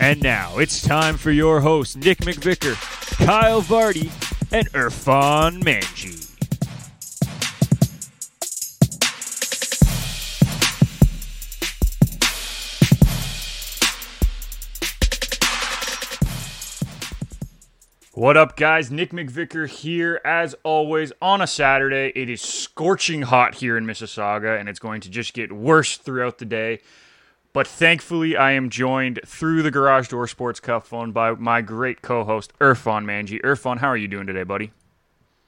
And 0.00 0.22
now 0.22 0.58
it's 0.58 0.80
time 0.80 1.16
for 1.16 1.32
your 1.32 1.60
hosts, 1.60 1.96
Nick 1.96 2.18
McVicker, 2.18 2.76
Kyle 3.26 3.60
Vardy, 3.60 4.12
and 4.52 4.70
Irfan 4.70 5.60
Manji. 5.60 6.24
What 18.12 18.36
up, 18.36 18.56
guys? 18.56 18.92
Nick 18.92 19.10
McVicker 19.10 19.68
here, 19.68 20.20
as 20.24 20.54
always, 20.62 21.12
on 21.20 21.40
a 21.40 21.46
Saturday. 21.48 22.12
It 22.14 22.30
is 22.30 22.40
scorching 22.40 23.22
hot 23.22 23.56
here 23.56 23.76
in 23.76 23.84
Mississauga, 23.84 24.60
and 24.60 24.68
it's 24.68 24.78
going 24.78 25.00
to 25.02 25.10
just 25.10 25.34
get 25.34 25.50
worse 25.50 25.96
throughout 25.96 26.38
the 26.38 26.44
day. 26.44 26.80
But 27.52 27.66
thankfully, 27.66 28.36
I 28.36 28.52
am 28.52 28.70
joined 28.70 29.20
through 29.26 29.62
the 29.62 29.70
Garage 29.70 30.08
Door 30.08 30.28
Sports 30.28 30.60
Cup 30.60 30.86
phone 30.86 31.12
by 31.12 31.32
my 31.32 31.60
great 31.60 32.02
co-host 32.02 32.52
Irfan 32.60 33.04
Manji. 33.04 33.40
Irfan, 33.42 33.78
how 33.78 33.88
are 33.88 33.96
you 33.96 34.08
doing 34.08 34.26
today, 34.26 34.42
buddy? 34.42 34.70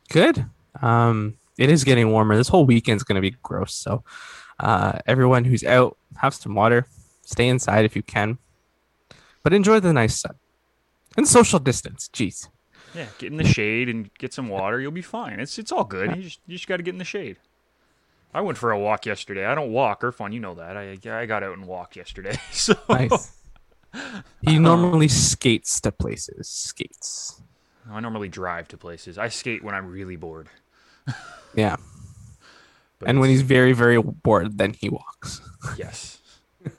Good. 0.08 0.46
Um, 0.80 1.36
it 1.58 1.70
is 1.70 1.84
getting 1.84 2.10
warmer. 2.10 2.36
This 2.36 2.48
whole 2.48 2.64
weekend's 2.64 3.04
going 3.04 3.16
to 3.16 3.20
be 3.20 3.36
gross. 3.42 3.74
So, 3.74 4.02
uh, 4.58 4.98
everyone 5.06 5.44
who's 5.44 5.62
out, 5.62 5.96
have 6.16 6.34
some 6.34 6.54
water. 6.54 6.86
Stay 7.22 7.48
inside 7.48 7.84
if 7.84 7.94
you 7.94 8.02
can, 8.02 8.38
but 9.42 9.52
enjoy 9.52 9.78
the 9.78 9.92
nice 9.92 10.18
sun 10.18 10.34
and 11.16 11.28
social 11.28 11.58
distance. 11.58 12.10
Jeez. 12.12 12.48
Yeah, 12.94 13.06
get 13.18 13.30
in 13.30 13.36
the 13.36 13.44
shade 13.44 13.88
and 13.88 14.12
get 14.14 14.34
some 14.34 14.48
water. 14.48 14.80
You'll 14.80 14.90
be 14.90 15.02
fine. 15.02 15.38
It's 15.38 15.58
it's 15.58 15.70
all 15.70 15.84
good. 15.84 16.16
You 16.16 16.22
just 16.22 16.40
you 16.46 16.56
just 16.56 16.66
got 16.66 16.78
to 16.78 16.82
get 16.82 16.92
in 16.92 16.98
the 16.98 17.04
shade. 17.04 17.36
I 18.33 18.41
went 18.41 18.59
for 18.59 18.70
a 18.70 18.78
walk 18.78 19.06
yesterday. 19.06 19.45
I 19.45 19.55
don't 19.55 19.73
walk 19.73 20.05
or 20.05 20.12
fun. 20.12 20.33
You 20.33 20.41
know 20.41 20.55
that. 20.55 20.77
I 20.77 20.98
I 21.05 21.27
got 21.27 21.42
out 21.42 21.56
and 21.56 21.67
walked 21.67 21.97
yesterday. 21.97 22.39
So 22.53 22.75
Nice. 22.89 23.33
He 24.42 24.56
um, 24.56 24.62
normally 24.62 25.09
skates 25.09 25.81
to 25.81 25.91
places. 25.91 26.48
Skates. 26.48 27.42
I 27.91 27.98
normally 28.01 28.28
drive 28.28 28.69
to 28.69 28.77
places. 28.77 29.19
I 29.19 29.28
skate 29.28 29.64
when 29.64 29.75
I'm 29.75 29.86
really 29.91 30.17
bored. 30.17 30.48
Yeah. 31.56 31.75
But 33.01 33.08
And 33.08 33.19
when 33.19 33.28
he's 33.28 33.42
very, 33.42 33.73
very 33.73 34.01
bored, 34.01 34.56
then 34.56 34.73
he 34.73 34.89
walks. 34.89 35.41
Yes. 35.77 36.20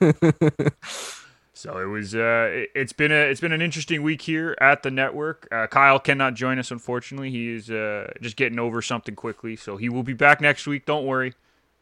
so 1.62 1.78
it 1.78 1.84
was. 1.84 2.12
Uh, 2.12 2.48
it, 2.50 2.70
it's 2.74 2.92
been 2.92 3.12
a. 3.12 3.14
It's 3.14 3.40
been 3.40 3.52
an 3.52 3.62
interesting 3.62 4.02
week 4.02 4.22
here 4.22 4.56
at 4.60 4.82
the 4.82 4.90
network. 4.90 5.46
Uh, 5.52 5.68
Kyle 5.68 6.00
cannot 6.00 6.34
join 6.34 6.58
us, 6.58 6.72
unfortunately. 6.72 7.30
He 7.30 7.54
is 7.54 7.70
uh, 7.70 8.10
just 8.20 8.34
getting 8.34 8.58
over 8.58 8.82
something 8.82 9.14
quickly, 9.14 9.54
so 9.54 9.76
he 9.76 9.88
will 9.88 10.02
be 10.02 10.12
back 10.12 10.40
next 10.40 10.66
week. 10.66 10.86
Don't 10.86 11.06
worry, 11.06 11.34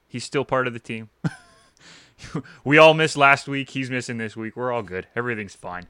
he's 0.06 0.22
still 0.22 0.44
part 0.44 0.66
of 0.66 0.74
the 0.74 0.80
team. 0.80 1.08
we 2.64 2.76
all 2.76 2.92
missed 2.92 3.16
last 3.16 3.48
week. 3.48 3.70
He's 3.70 3.90
missing 3.90 4.18
this 4.18 4.36
week. 4.36 4.54
We're 4.54 4.70
all 4.70 4.82
good. 4.82 5.06
Everything's 5.16 5.54
fine. 5.54 5.86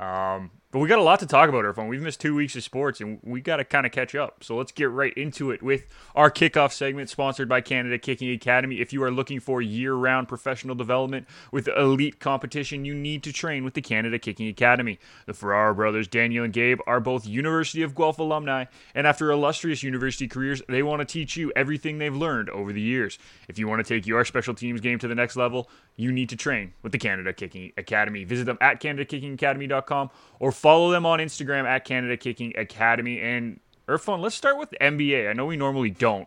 Um, 0.00 0.50
but 0.74 0.80
we 0.80 0.88
got 0.88 0.98
a 0.98 1.04
lot 1.04 1.20
to 1.20 1.26
talk 1.26 1.48
about, 1.48 1.64
Irfan. 1.64 1.86
We've 1.86 2.02
missed 2.02 2.20
two 2.20 2.34
weeks 2.34 2.56
of 2.56 2.64
sports, 2.64 3.00
and 3.00 3.20
we 3.22 3.40
got 3.40 3.58
to 3.58 3.64
kind 3.64 3.86
of 3.86 3.92
catch 3.92 4.16
up. 4.16 4.42
So 4.42 4.56
let's 4.56 4.72
get 4.72 4.90
right 4.90 5.12
into 5.16 5.52
it 5.52 5.62
with 5.62 5.86
our 6.16 6.32
kickoff 6.32 6.72
segment, 6.72 7.08
sponsored 7.08 7.48
by 7.48 7.60
Canada 7.60 7.96
Kicking 7.96 8.32
Academy. 8.32 8.80
If 8.80 8.92
you 8.92 9.00
are 9.04 9.10
looking 9.12 9.38
for 9.38 9.62
year-round 9.62 10.26
professional 10.26 10.74
development 10.74 11.28
with 11.52 11.68
elite 11.68 12.18
competition, 12.18 12.84
you 12.84 12.92
need 12.92 13.22
to 13.22 13.32
train 13.32 13.62
with 13.62 13.74
the 13.74 13.82
Canada 13.82 14.18
Kicking 14.18 14.48
Academy. 14.48 14.98
The 15.26 15.32
Ferrara 15.32 15.76
brothers, 15.76 16.08
Daniel 16.08 16.42
and 16.44 16.52
Gabe, 16.52 16.80
are 16.88 16.98
both 16.98 17.24
University 17.24 17.84
of 17.84 17.94
Guelph 17.94 18.18
alumni, 18.18 18.64
and 18.96 19.06
after 19.06 19.30
illustrious 19.30 19.84
university 19.84 20.26
careers, 20.26 20.60
they 20.68 20.82
want 20.82 20.98
to 20.98 21.04
teach 21.04 21.36
you 21.36 21.52
everything 21.54 21.98
they've 21.98 22.12
learned 22.12 22.50
over 22.50 22.72
the 22.72 22.80
years. 22.80 23.16
If 23.46 23.60
you 23.60 23.68
want 23.68 23.86
to 23.86 23.94
take 23.94 24.08
your 24.08 24.24
special 24.24 24.54
teams 24.54 24.80
game 24.80 24.98
to 24.98 25.06
the 25.06 25.14
next 25.14 25.36
level, 25.36 25.70
you 25.94 26.10
need 26.10 26.30
to 26.30 26.36
train 26.36 26.72
with 26.82 26.90
the 26.90 26.98
Canada 26.98 27.32
Kicking 27.32 27.70
Academy. 27.76 28.24
Visit 28.24 28.46
them 28.46 28.58
at 28.60 28.80
CanadaKickingAcademy.com 28.80 30.10
or 30.40 30.50
follow 30.64 30.90
them 30.90 31.04
on 31.04 31.18
Instagram 31.18 31.66
at 31.66 31.84
Canada 31.84 32.16
Kicking 32.16 32.54
Academy. 32.56 33.20
And 33.20 33.60
Irfan, 33.86 34.20
let's 34.20 34.34
start 34.34 34.58
with 34.58 34.74
NBA. 34.80 35.28
I 35.28 35.34
know 35.34 35.44
we 35.44 35.58
normally 35.58 35.90
don't. 35.90 36.26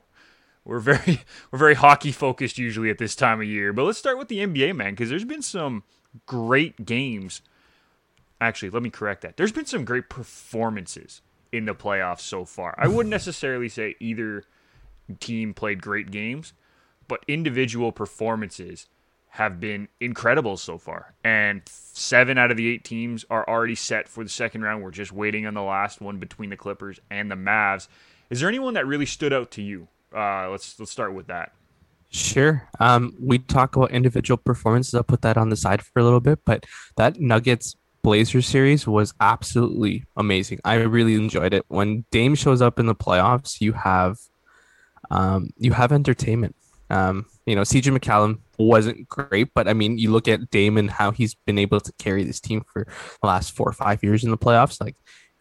We're 0.63 0.79
very 0.79 1.21
we're 1.51 1.57
very 1.57 1.73
hockey 1.73 2.11
focused 2.11 2.59
usually 2.59 2.91
at 2.91 2.99
this 2.99 3.15
time 3.15 3.41
of 3.41 3.47
year, 3.47 3.73
but 3.73 3.83
let's 3.83 3.97
start 3.97 4.19
with 4.19 4.27
the 4.27 4.37
NBA, 4.37 4.75
man, 4.75 4.91
because 4.93 5.09
there's 5.09 5.25
been 5.25 5.41
some 5.41 5.81
great 6.27 6.85
games. 6.85 7.41
Actually, 8.39 8.69
let 8.69 8.83
me 8.83 8.91
correct 8.91 9.23
that. 9.23 9.37
There's 9.37 9.51
been 9.51 9.65
some 9.65 9.83
great 9.83 10.07
performances 10.07 11.23
in 11.51 11.65
the 11.65 11.73
playoffs 11.73 12.19
so 12.19 12.45
far. 12.45 12.75
I 12.77 12.87
wouldn't 12.87 13.09
necessarily 13.19 13.69
say 13.69 13.95
either 13.99 14.43
team 15.19 15.55
played 15.55 15.81
great 15.81 16.11
games, 16.11 16.53
but 17.07 17.25
individual 17.27 17.91
performances 17.91 18.85
have 19.37 19.59
been 19.59 19.87
incredible 19.99 20.57
so 20.57 20.79
far. 20.79 21.13
And 21.23 21.61
seven 21.67 22.39
out 22.39 22.49
of 22.49 22.57
the 22.57 22.67
eight 22.67 22.83
teams 22.83 23.23
are 23.29 23.47
already 23.47 23.75
set 23.75 24.07
for 24.07 24.23
the 24.23 24.29
second 24.31 24.63
round. 24.63 24.83
We're 24.83 24.89
just 24.89 25.11
waiting 25.11 25.45
on 25.45 25.53
the 25.53 25.61
last 25.61 26.01
one 26.01 26.17
between 26.17 26.49
the 26.49 26.57
Clippers 26.57 26.99
and 27.11 27.29
the 27.29 27.35
Mavs. 27.35 27.87
Is 28.31 28.39
there 28.39 28.49
anyone 28.49 28.73
that 28.73 28.87
really 28.87 29.05
stood 29.05 29.31
out 29.31 29.51
to 29.51 29.61
you? 29.61 29.87
Uh, 30.11 30.49
let's 30.49 30.79
let's 30.79 30.91
start 30.91 31.13
with 31.13 31.27
that. 31.27 31.51
Sure. 32.09 32.67
Um, 32.79 33.15
we 33.21 33.37
talk 33.37 33.75
about 33.75 33.91
individual 33.91 34.37
performances. 34.37 34.95
I'll 34.95 35.03
put 35.03 35.21
that 35.21 35.37
on 35.37 35.49
the 35.49 35.55
side 35.55 35.83
for 35.83 35.99
a 35.99 36.03
little 36.03 36.19
bit, 36.19 36.39
but 36.43 36.65
that 36.95 37.19
Nuggets 37.19 37.75
Blazers 38.01 38.47
series 38.47 38.87
was 38.87 39.13
absolutely 39.19 40.05
amazing. 40.15 40.59
I 40.65 40.75
really 40.75 41.13
enjoyed 41.13 41.53
it. 41.53 41.63
When 41.67 42.05
Dame 42.09 42.33
shows 42.33 42.61
up 42.61 42.79
in 42.79 42.87
the 42.87 42.95
playoffs, 42.95 43.61
you 43.61 43.73
have 43.73 44.17
um, 45.11 45.51
you 45.57 45.73
have 45.73 45.91
entertainment. 45.91 46.55
Um, 46.89 47.27
you 47.47 47.55
know, 47.55 47.61
CJ 47.61 47.97
McCallum 47.97 48.39
wasn't 48.59 49.07
great, 49.07 49.53
but 49.55 49.69
I 49.69 49.73
mean, 49.73 49.97
you 49.97 50.11
look 50.11 50.27
at 50.27 50.49
Damon, 50.51 50.89
how 50.89 51.11
he's 51.11 51.33
been 51.33 51.57
able 51.57 51.79
to 51.79 51.93
carry 51.93 52.25
this 52.25 52.41
team 52.41 52.63
for 52.71 52.85
the 53.21 53.27
last 53.27 53.55
four 53.55 53.69
or 53.69 53.73
five 53.73 54.03
years 54.03 54.25
in 54.25 54.31
the 54.31 54.37
playoffs. 54.37 54.81
Like, 54.81 54.95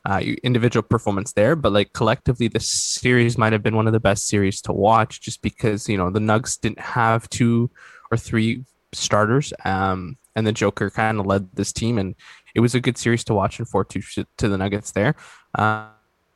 uh, 0.09 0.21
individual 0.45 0.85
performance 0.85 1.33
there, 1.33 1.57
but 1.57 1.73
like 1.73 1.93
collectively, 1.93 2.47
this 2.47 2.69
series 2.69 3.37
might 3.37 3.53
have 3.53 3.65
been 3.65 3.75
one 3.75 3.89
of 3.89 3.93
the 3.93 3.99
best 3.99 4.29
series 4.29 4.61
to 4.63 4.73
watch, 4.73 5.21
just 5.21 5.43
because 5.43 5.89
you 5.89 5.97
know 5.97 6.11
the 6.11 6.21
Nugs 6.21 6.61
didn't 6.61 6.79
have 6.79 7.29
two 7.29 7.69
or 8.13 8.17
three 8.17 8.63
starters, 8.93 9.53
um, 9.65 10.17
and 10.37 10.47
the 10.47 10.53
Joker 10.53 10.91
kind 10.91 11.19
of 11.19 11.27
led 11.27 11.49
this 11.57 11.73
team, 11.73 11.99
and 11.99 12.15
it 12.55 12.61
was 12.61 12.77
a 12.77 12.81
good 12.81 12.97
series 12.97 13.25
to 13.25 13.35
watch 13.35 13.59
and 13.59 13.69
four 13.69 13.85
two 13.85 14.01
to 14.37 14.49
the 14.49 14.57
Nuggets 14.57 14.93
there. 14.93 15.17
Uh, 15.59 15.89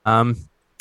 um, 0.05 0.37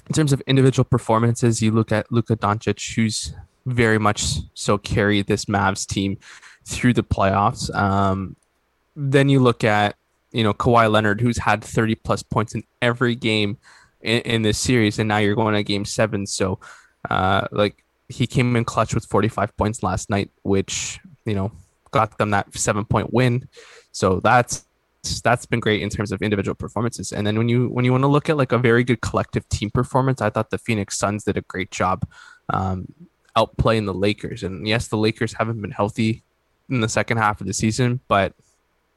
in 0.07 0.13
terms 0.13 0.33
of 0.33 0.41
individual 0.47 0.83
performances, 0.83 1.61
you 1.61 1.69
look 1.69 1.91
at 1.91 2.11
Luka 2.11 2.35
Doncic, 2.35 2.95
who's 2.95 3.35
very 3.73 3.97
much 3.97 4.25
so 4.53 4.77
carried 4.77 5.27
this 5.27 5.45
Mavs 5.45 5.85
team 5.85 6.17
through 6.65 6.93
the 6.93 7.03
playoffs. 7.03 7.73
Um, 7.73 8.35
then 8.95 9.29
you 9.29 9.39
look 9.39 9.63
at 9.63 9.95
you 10.31 10.43
know 10.43 10.53
Kawhi 10.53 10.91
Leonard, 10.91 11.21
who's 11.21 11.37
had 11.37 11.63
30 11.63 11.95
plus 11.95 12.23
points 12.23 12.55
in 12.55 12.63
every 12.81 13.15
game 13.15 13.57
in, 14.01 14.21
in 14.21 14.41
this 14.41 14.57
series, 14.57 14.99
and 14.99 15.07
now 15.07 15.17
you're 15.17 15.35
going 15.35 15.55
to 15.55 15.63
game 15.63 15.85
seven. 15.85 16.25
So, 16.25 16.59
uh, 17.09 17.47
like 17.51 17.83
he 18.07 18.27
came 18.27 18.55
in 18.55 18.65
clutch 18.65 18.93
with 18.93 19.05
45 19.05 19.55
points 19.55 19.83
last 19.83 20.09
night, 20.09 20.31
which 20.43 20.99
you 21.25 21.35
know 21.35 21.51
got 21.91 22.17
them 22.17 22.31
that 22.31 22.53
seven 22.55 22.85
point 22.85 23.13
win. 23.13 23.47
So 23.91 24.19
that's 24.19 24.65
that's 25.23 25.45
been 25.45 25.59
great 25.59 25.81
in 25.81 25.89
terms 25.89 26.11
of 26.11 26.21
individual 26.21 26.55
performances. 26.55 27.11
And 27.11 27.25
then 27.25 27.37
when 27.37 27.49
you 27.49 27.69
when 27.69 27.85
you 27.85 27.91
want 27.91 28.03
to 28.03 28.07
look 28.07 28.29
at 28.29 28.37
like 28.37 28.51
a 28.51 28.57
very 28.57 28.83
good 28.83 29.01
collective 29.01 29.47
team 29.49 29.69
performance, 29.69 30.21
I 30.21 30.29
thought 30.29 30.49
the 30.49 30.57
Phoenix 30.57 30.97
Suns 30.97 31.23
did 31.23 31.37
a 31.37 31.41
great 31.41 31.71
job 31.71 32.05
um, 32.53 32.87
outplaying 33.39 33.85
the 33.85 33.93
Lakers. 33.93 34.43
And 34.43 34.67
yes, 34.67 34.87
the 34.87 34.97
Lakers 34.97 35.33
haven't 35.33 35.61
been 35.61 35.71
healthy 35.71 36.23
in 36.69 36.81
the 36.81 36.89
second 36.89 37.17
half 37.17 37.41
of 37.41 37.47
the 37.47 37.53
season, 37.53 37.99
but 38.07 38.33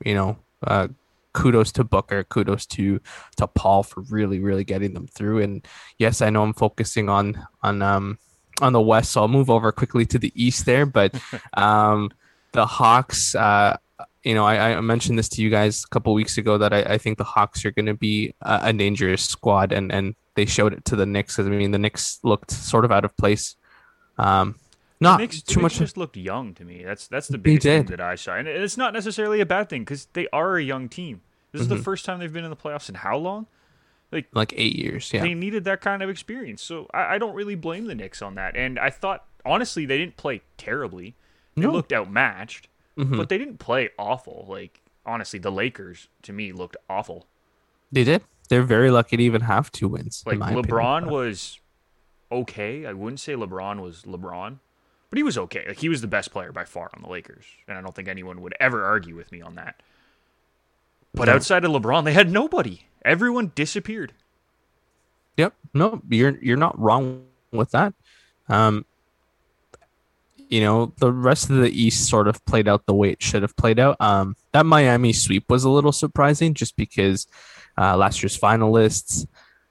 you 0.04 0.14
know, 0.14 0.36
uh, 0.66 0.88
kudos 1.32 1.72
to 1.72 1.84
Booker, 1.84 2.24
kudos 2.24 2.66
to 2.66 3.00
to 3.36 3.46
Paul 3.46 3.82
for 3.82 4.02
really 4.02 4.40
really 4.40 4.64
getting 4.64 4.94
them 4.94 5.06
through. 5.06 5.42
And 5.42 5.66
yes, 5.98 6.22
I 6.22 6.30
know 6.30 6.42
I'm 6.42 6.54
focusing 6.54 7.08
on 7.08 7.46
on 7.62 7.82
um 7.82 8.18
on 8.60 8.72
the 8.72 8.80
West, 8.80 9.12
so 9.12 9.22
I'll 9.22 9.28
move 9.28 9.50
over 9.50 9.72
quickly 9.72 10.06
to 10.06 10.18
the 10.18 10.32
East 10.34 10.66
there. 10.66 10.86
But 10.86 11.14
um, 11.54 12.10
the 12.52 12.66
Hawks, 12.66 13.34
uh, 13.34 13.76
you 14.22 14.34
know, 14.34 14.44
I, 14.44 14.76
I 14.76 14.80
mentioned 14.80 15.18
this 15.18 15.28
to 15.30 15.42
you 15.42 15.50
guys 15.50 15.84
a 15.84 15.88
couple 15.88 16.12
weeks 16.14 16.38
ago 16.38 16.58
that 16.58 16.72
I, 16.72 16.82
I 16.82 16.98
think 16.98 17.18
the 17.18 17.24
Hawks 17.24 17.64
are 17.64 17.72
going 17.72 17.86
to 17.86 17.94
be 17.94 18.34
a, 18.42 18.60
a 18.64 18.72
dangerous 18.72 19.22
squad, 19.22 19.72
and 19.72 19.90
and 19.90 20.14
they 20.34 20.46
showed 20.46 20.72
it 20.72 20.84
to 20.86 20.96
the 20.96 21.06
Knicks. 21.06 21.38
I 21.38 21.42
mean, 21.44 21.70
the 21.70 21.78
Knicks 21.78 22.20
looked 22.22 22.50
sort 22.50 22.84
of 22.84 22.92
out 22.92 23.04
of 23.04 23.16
place. 23.16 23.56
Um, 24.22 24.54
not 25.00 25.16
the 25.16 25.22
Knicks, 25.24 25.42
too 25.42 25.54
Knicks 25.60 25.62
much. 25.62 25.78
just 25.78 25.96
looked 25.96 26.16
young 26.16 26.54
to 26.54 26.64
me. 26.64 26.82
That's 26.84 27.08
that's 27.08 27.28
the 27.28 27.38
biggest 27.38 27.64
thing 27.64 27.86
that 27.86 28.00
I 28.00 28.14
saw, 28.14 28.34
and 28.36 28.46
it's 28.46 28.76
not 28.76 28.92
necessarily 28.92 29.40
a 29.40 29.46
bad 29.46 29.68
thing 29.68 29.82
because 29.82 30.06
they 30.12 30.28
are 30.32 30.56
a 30.56 30.62
young 30.62 30.88
team. 30.88 31.22
This 31.50 31.60
is 31.62 31.66
Mm-hmm. 31.68 31.76
the 31.76 31.82
first 31.82 32.04
time 32.04 32.18
they've 32.20 32.32
been 32.32 32.44
in 32.44 32.50
the 32.50 32.56
playoffs 32.56 32.88
in 32.88 32.94
how 32.96 33.16
long? 33.18 33.46
Like 34.12 34.26
like 34.32 34.52
eight 34.56 34.76
years. 34.76 35.10
Yeah, 35.12 35.22
they 35.22 35.34
needed 35.34 35.64
that 35.64 35.80
kind 35.80 36.02
of 36.02 36.08
experience. 36.10 36.62
So 36.62 36.86
I, 36.94 37.14
I 37.14 37.18
don't 37.18 37.34
really 37.34 37.54
blame 37.56 37.86
the 37.86 37.94
Knicks 37.94 38.22
on 38.22 38.34
that. 38.36 38.56
And 38.56 38.78
I 38.78 38.90
thought 38.90 39.24
honestly 39.44 39.86
they 39.86 39.98
didn't 39.98 40.16
play 40.16 40.42
terribly. 40.56 41.14
They 41.56 41.62
No. 41.62 41.72
looked 41.72 41.92
outmatched, 41.92 42.68
Mhm. 42.96 43.16
but 43.16 43.28
they 43.28 43.38
didn't 43.38 43.58
play 43.58 43.88
awful. 43.98 44.46
Like 44.48 44.80
honestly, 45.04 45.38
the 45.38 45.50
Lakers 45.50 46.08
to 46.22 46.32
me 46.32 46.52
looked 46.52 46.76
awful. 46.88 47.26
they 47.90 48.04
did. 48.04 48.22
They're 48.48 48.62
very 48.62 48.90
lucky 48.90 49.16
to 49.16 49.22
even 49.22 49.42
have 49.42 49.72
two 49.72 49.88
wins. 49.88 50.22
in 50.26 50.30
Like 50.32 50.38
my 50.38 50.50
opinion. 50.52 50.64
LeBron 50.66 51.10
was 51.10 51.58
okay. 52.32 52.86
I 52.86 52.92
wouldn't 52.92 53.20
say 53.20 53.34
LeBron 53.34 53.80
was 53.80 54.02
LeBron, 54.02 54.58
but 55.10 55.16
he 55.16 55.22
was 55.22 55.36
okay. 55.38 55.64
Like 55.68 55.78
he 55.78 55.88
was 55.88 56.00
the 56.00 56.06
best 56.06 56.32
player 56.32 56.52
by 56.52 56.64
far 56.64 56.90
on 56.94 57.02
the 57.02 57.08
Lakers, 57.08 57.44
and 57.68 57.76
I 57.78 57.80
don't 57.80 57.94
think 57.94 58.08
anyone 58.08 58.40
would 58.42 58.54
ever 58.60 58.84
argue 58.84 59.14
with 59.16 59.30
me 59.32 59.40
on 59.42 59.54
that. 59.56 59.80
But 61.14 61.26
No. 61.26 61.34
outside 61.34 61.64
of 61.64 61.70
LeBron, 61.72 62.04
they 62.04 62.12
had 62.14 62.30
nobody. 62.30 62.86
Everyone 63.04 63.52
disappeared. 63.54 64.12
Yep. 65.36 65.54
No, 65.74 66.02
you're 66.08 66.38
you're 66.40 66.56
not 66.56 66.78
wrong 66.78 67.24
with 67.52 67.70
that. 67.72 67.94
Um, 68.48 68.84
you 70.48 70.60
know, 70.60 70.92
the 70.98 71.10
rest 71.10 71.48
of 71.48 71.56
the 71.56 71.70
East 71.70 72.08
sort 72.08 72.28
of 72.28 72.44
played 72.44 72.68
out 72.68 72.84
the 72.86 72.94
way 72.94 73.10
it 73.10 73.22
should 73.22 73.40
have 73.42 73.56
played 73.56 73.78
out. 73.78 73.96
Um, 74.00 74.36
that 74.52 74.66
Miami 74.66 75.12
sweep 75.14 75.48
was 75.48 75.64
a 75.64 75.70
little 75.70 75.92
surprising 75.92 76.52
just 76.52 76.76
because 76.76 77.26
uh, 77.78 77.96
last 77.96 78.22
year's 78.22 78.38
finalists, 78.38 79.26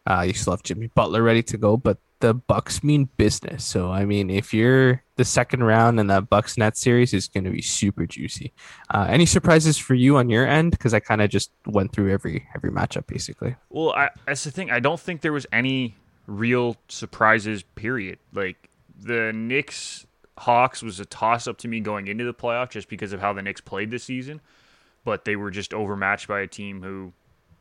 uh, 0.08 0.22
you 0.26 0.34
still 0.34 0.54
have 0.54 0.64
Jimmy 0.64 0.88
Butler 0.88 1.22
ready 1.22 1.44
to 1.44 1.58
go, 1.58 1.78
but 1.78 2.00
the 2.22 2.34
Bucks 2.34 2.84
mean 2.84 3.10
business. 3.18 3.66
So 3.66 3.92
I 3.92 4.06
mean, 4.06 4.30
if 4.30 4.54
you're 4.54 5.04
the 5.18 5.26
second 5.26 5.64
round 5.64 6.00
and 6.00 6.10
that 6.10 6.30
Bucks 6.30 6.58
net 6.58 6.78
series 6.78 7.14
is 7.14 7.28
going 7.28 7.44
to 7.44 7.52
be 7.52 7.62
super 7.62 8.06
juicy. 8.06 8.54
Uh, 8.90 9.06
any 9.08 9.26
surprises 9.26 9.78
for 9.78 9.94
you 9.94 10.18
on 10.18 10.30
your 10.30 10.48
end? 10.48 10.72
Because 10.72 10.94
I 10.94 11.00
kind 11.00 11.22
of 11.22 11.30
just 11.30 11.52
went 11.68 11.94
through 11.94 12.12
every 12.12 12.48
every 12.56 12.72
matchup 12.72 13.08
basically. 13.08 13.56
Well, 13.70 13.92
I, 13.92 14.10
that's 14.26 14.44
the 14.44 14.52
thing. 14.52 14.72
I 14.72 14.80
don't 14.80 15.00
think 15.00 15.22
there 15.22 15.34
was 15.34 15.46
any 15.52 15.96
real 16.26 16.78
surprises. 16.88 17.64
Period. 17.76 18.20
Like 18.34 18.70
the 19.00 19.32
Knicks 19.34 20.06
Hawks 20.38 20.82
was 20.82 21.00
a 21.00 21.06
toss 21.06 21.48
up 21.48 21.58
to 21.60 21.68
me 21.68 21.80
going 21.82 22.08
into 22.08 22.24
the 22.24 22.34
playoff 22.34 22.70
just 22.70 22.90
because 22.90 23.14
of 23.14 23.20
how 23.20 23.34
the 23.34 23.42
Knicks 23.44 23.62
played 23.62 23.92
this 23.92 24.04
season, 24.04 24.42
but 25.04 25.26
they 25.26 25.36
were 25.36 25.52
just 25.52 25.74
overmatched 25.74 26.28
by 26.28 26.40
a 26.40 26.48
team 26.48 26.82
who 26.82 27.14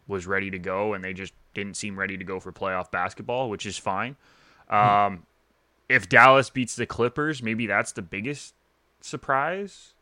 was 0.09 0.27
ready 0.27 0.51
to 0.51 0.59
go 0.59 0.95
and 0.95 1.05
they 1.05 1.13
just 1.13 1.35
didn't 1.53 1.77
seem 1.77 1.99
ready 1.99 2.17
to 2.17 2.25
go 2.25 2.41
for 2.41 2.53
playoff 2.53 2.91
basketball, 2.91 3.51
which 3.51 3.67
is 3.67 3.77
fine. 3.77 4.17
Um, 4.71 5.27
if 5.89 6.09
Dallas 6.09 6.51
beats 6.51 6.77
the 6.77 6.87
Clippers, 6.87 7.43
maybe 7.43 7.67
that's 7.67 7.93
the 7.93 8.03
biggest 8.03 8.55
surprise. 9.01 9.95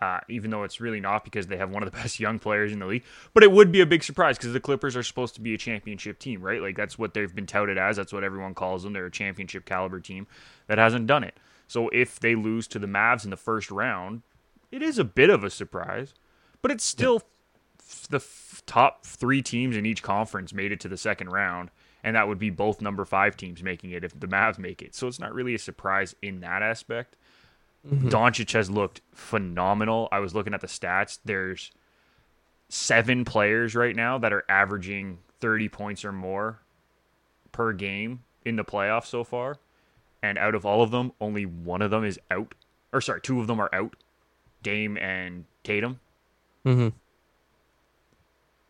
Uh, 0.00 0.18
even 0.28 0.50
though 0.50 0.64
it's 0.64 0.80
really 0.80 0.98
not 0.98 1.22
because 1.22 1.46
they 1.46 1.56
have 1.56 1.70
one 1.70 1.84
of 1.84 1.90
the 1.90 1.96
best 2.02 2.18
young 2.18 2.38
players 2.40 2.72
in 2.72 2.80
the 2.80 2.86
league. 2.86 3.04
But 3.34 3.44
it 3.44 3.52
would 3.52 3.70
be 3.70 3.80
a 3.80 3.86
big 3.86 4.02
surprise 4.02 4.36
because 4.36 4.52
the 4.52 4.58
Clippers 4.58 4.96
are 4.96 5.02
supposed 5.04 5.36
to 5.36 5.40
be 5.40 5.54
a 5.54 5.58
championship 5.58 6.18
team, 6.18 6.42
right? 6.42 6.60
Like 6.60 6.76
that's 6.76 6.98
what 6.98 7.14
they've 7.14 7.32
been 7.32 7.46
touted 7.46 7.78
as. 7.78 7.96
That's 7.96 8.12
what 8.12 8.24
everyone 8.24 8.54
calls 8.54 8.82
them. 8.82 8.92
They're 8.94 9.06
a 9.06 9.10
championship 9.12 9.64
caliber 9.64 10.00
team 10.00 10.26
that 10.66 10.78
hasn't 10.78 11.06
done 11.06 11.22
it. 11.22 11.36
So 11.68 11.88
if 11.90 12.18
they 12.18 12.34
lose 12.34 12.66
to 12.68 12.78
the 12.80 12.88
Mavs 12.88 13.24
in 13.24 13.30
the 13.30 13.36
first 13.36 13.70
round, 13.70 14.22
it 14.72 14.82
is 14.82 14.98
a 14.98 15.04
bit 15.04 15.30
of 15.30 15.44
a 15.44 15.50
surprise, 15.50 16.14
but 16.62 16.70
it's 16.70 16.84
still 16.84 17.22
f- 17.78 18.08
the 18.10 18.16
f- 18.16 18.62
top 18.66 19.06
three 19.06 19.40
teams 19.40 19.76
in 19.76 19.86
each 19.86 20.02
conference 20.02 20.52
made 20.52 20.72
it 20.72 20.80
to 20.80 20.88
the 20.88 20.96
second 20.96 21.30
round, 21.30 21.70
and 22.04 22.16
that 22.16 22.28
would 22.28 22.38
be 22.38 22.50
both 22.50 22.80
number 22.80 23.04
five 23.04 23.36
teams 23.36 23.62
making 23.62 23.90
it 23.90 24.04
if 24.04 24.18
the 24.18 24.26
Mavs 24.26 24.58
make 24.58 24.82
it. 24.82 24.94
So 24.94 25.06
it's 25.06 25.20
not 25.20 25.34
really 25.34 25.54
a 25.54 25.58
surprise 25.58 26.14
in 26.22 26.40
that 26.40 26.62
aspect. 26.62 27.16
Doncic 27.84 28.52
has 28.52 28.70
looked 28.70 29.00
phenomenal. 29.12 30.08
I 30.12 30.20
was 30.20 30.34
looking 30.34 30.54
at 30.54 30.60
the 30.60 30.68
stats. 30.68 31.18
There's 31.24 31.72
seven 32.68 33.24
players 33.24 33.74
right 33.74 33.94
now 33.94 34.18
that 34.18 34.32
are 34.32 34.44
averaging 34.48 35.18
30 35.40 35.68
points 35.68 36.04
or 36.04 36.12
more 36.12 36.60
per 37.50 37.72
game 37.72 38.22
in 38.44 38.56
the 38.56 38.64
playoffs 38.64 39.06
so 39.06 39.24
far. 39.24 39.56
And 40.22 40.38
out 40.38 40.54
of 40.54 40.64
all 40.64 40.82
of 40.82 40.92
them, 40.92 41.12
only 41.20 41.44
one 41.44 41.82
of 41.82 41.90
them 41.90 42.04
is 42.04 42.18
out. 42.30 42.54
Or 42.92 43.00
sorry, 43.00 43.20
two 43.20 43.40
of 43.40 43.48
them 43.48 43.60
are 43.60 43.70
out. 43.74 43.96
Dame 44.62 44.96
and 44.98 45.44
Tatum. 45.64 45.98
Mm-hmm. 46.64 46.88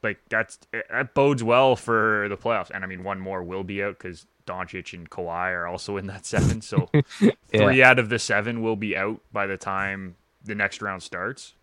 Like 0.02 0.18
that's 0.28 0.58
that 0.90 1.14
bodes 1.14 1.42
well 1.44 1.76
for 1.76 2.26
the 2.28 2.36
playoffs. 2.36 2.70
And 2.72 2.82
I 2.84 2.86
mean, 2.86 3.04
one 3.04 3.20
more 3.20 3.42
will 3.42 3.62
be 3.64 3.82
out 3.82 3.98
because 3.98 4.26
Doncic 4.46 4.92
and 4.94 5.08
Kawhi 5.08 5.52
are 5.52 5.66
also 5.66 5.96
in 5.96 6.06
that 6.08 6.26
seven. 6.26 6.60
So 6.60 6.90
three 7.48 7.82
out 7.82 7.98
of 7.98 8.08
the 8.08 8.18
seven 8.18 8.62
will 8.62 8.76
be 8.76 8.96
out 8.96 9.20
by 9.32 9.46
the 9.46 9.56
time 9.56 10.16
the 10.44 10.54
next 10.54 10.82
round 10.82 11.02
starts. 11.02 11.54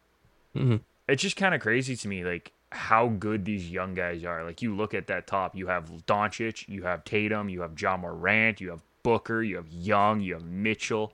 Mhm. 0.56 0.82
It's 1.08 1.22
just 1.22 1.36
kind 1.36 1.54
of 1.54 1.62
crazy 1.62 1.96
to 1.98 2.08
me, 2.08 2.24
like 2.24 2.52
how 2.72 3.08
good 3.08 3.44
these 3.46 3.70
young 3.70 3.94
guys 3.96 4.24
are. 4.24 4.44
Like 4.44 4.62
you 4.62 4.76
look 4.76 4.94
at 4.94 5.08
that 5.08 5.28
top, 5.28 5.56
you 5.56 5.68
have 5.68 5.90
Doncic, 6.06 6.68
you 6.70 6.84
have 6.84 7.04
Tatum, 7.04 7.50
you 7.50 7.62
have 7.62 7.80
Ja 7.80 7.98
Morant, 7.98 8.62
you 8.62 8.70
have 8.70 8.82
Booker, 9.04 9.42
you 9.42 9.56
have 9.58 9.68
Young, 9.70 10.22
you 10.22 10.36
have 10.36 10.44
Mitchell. 10.46 11.14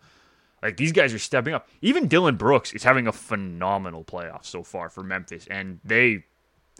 Like 0.61 0.77
these 0.77 0.91
guys 0.91 1.13
are 1.13 1.19
stepping 1.19 1.53
up. 1.53 1.67
Even 1.81 2.07
Dillon 2.07 2.35
Brooks 2.35 2.73
is 2.73 2.83
having 2.83 3.07
a 3.07 3.11
phenomenal 3.11 4.03
playoff 4.03 4.45
so 4.45 4.63
far 4.63 4.89
for 4.89 5.03
Memphis, 5.03 5.47
and 5.49 5.79
they, 5.83 6.25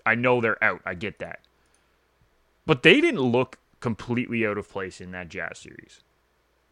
I 0.06 0.16
know 0.16 0.42
they're 0.42 0.64
out. 0.64 0.82
I 0.86 0.94
get 0.94 1.20
that, 1.20 1.40
but 2.66 2.84
they 2.84 3.02
didn't 3.02 3.22
look 3.22 3.58
completely 3.80 4.46
out 4.46 4.58
of 4.58 4.70
place 4.70 5.00
in 5.02 5.12
that 5.12 5.30
Jazz 5.30 5.60
series 5.60 6.02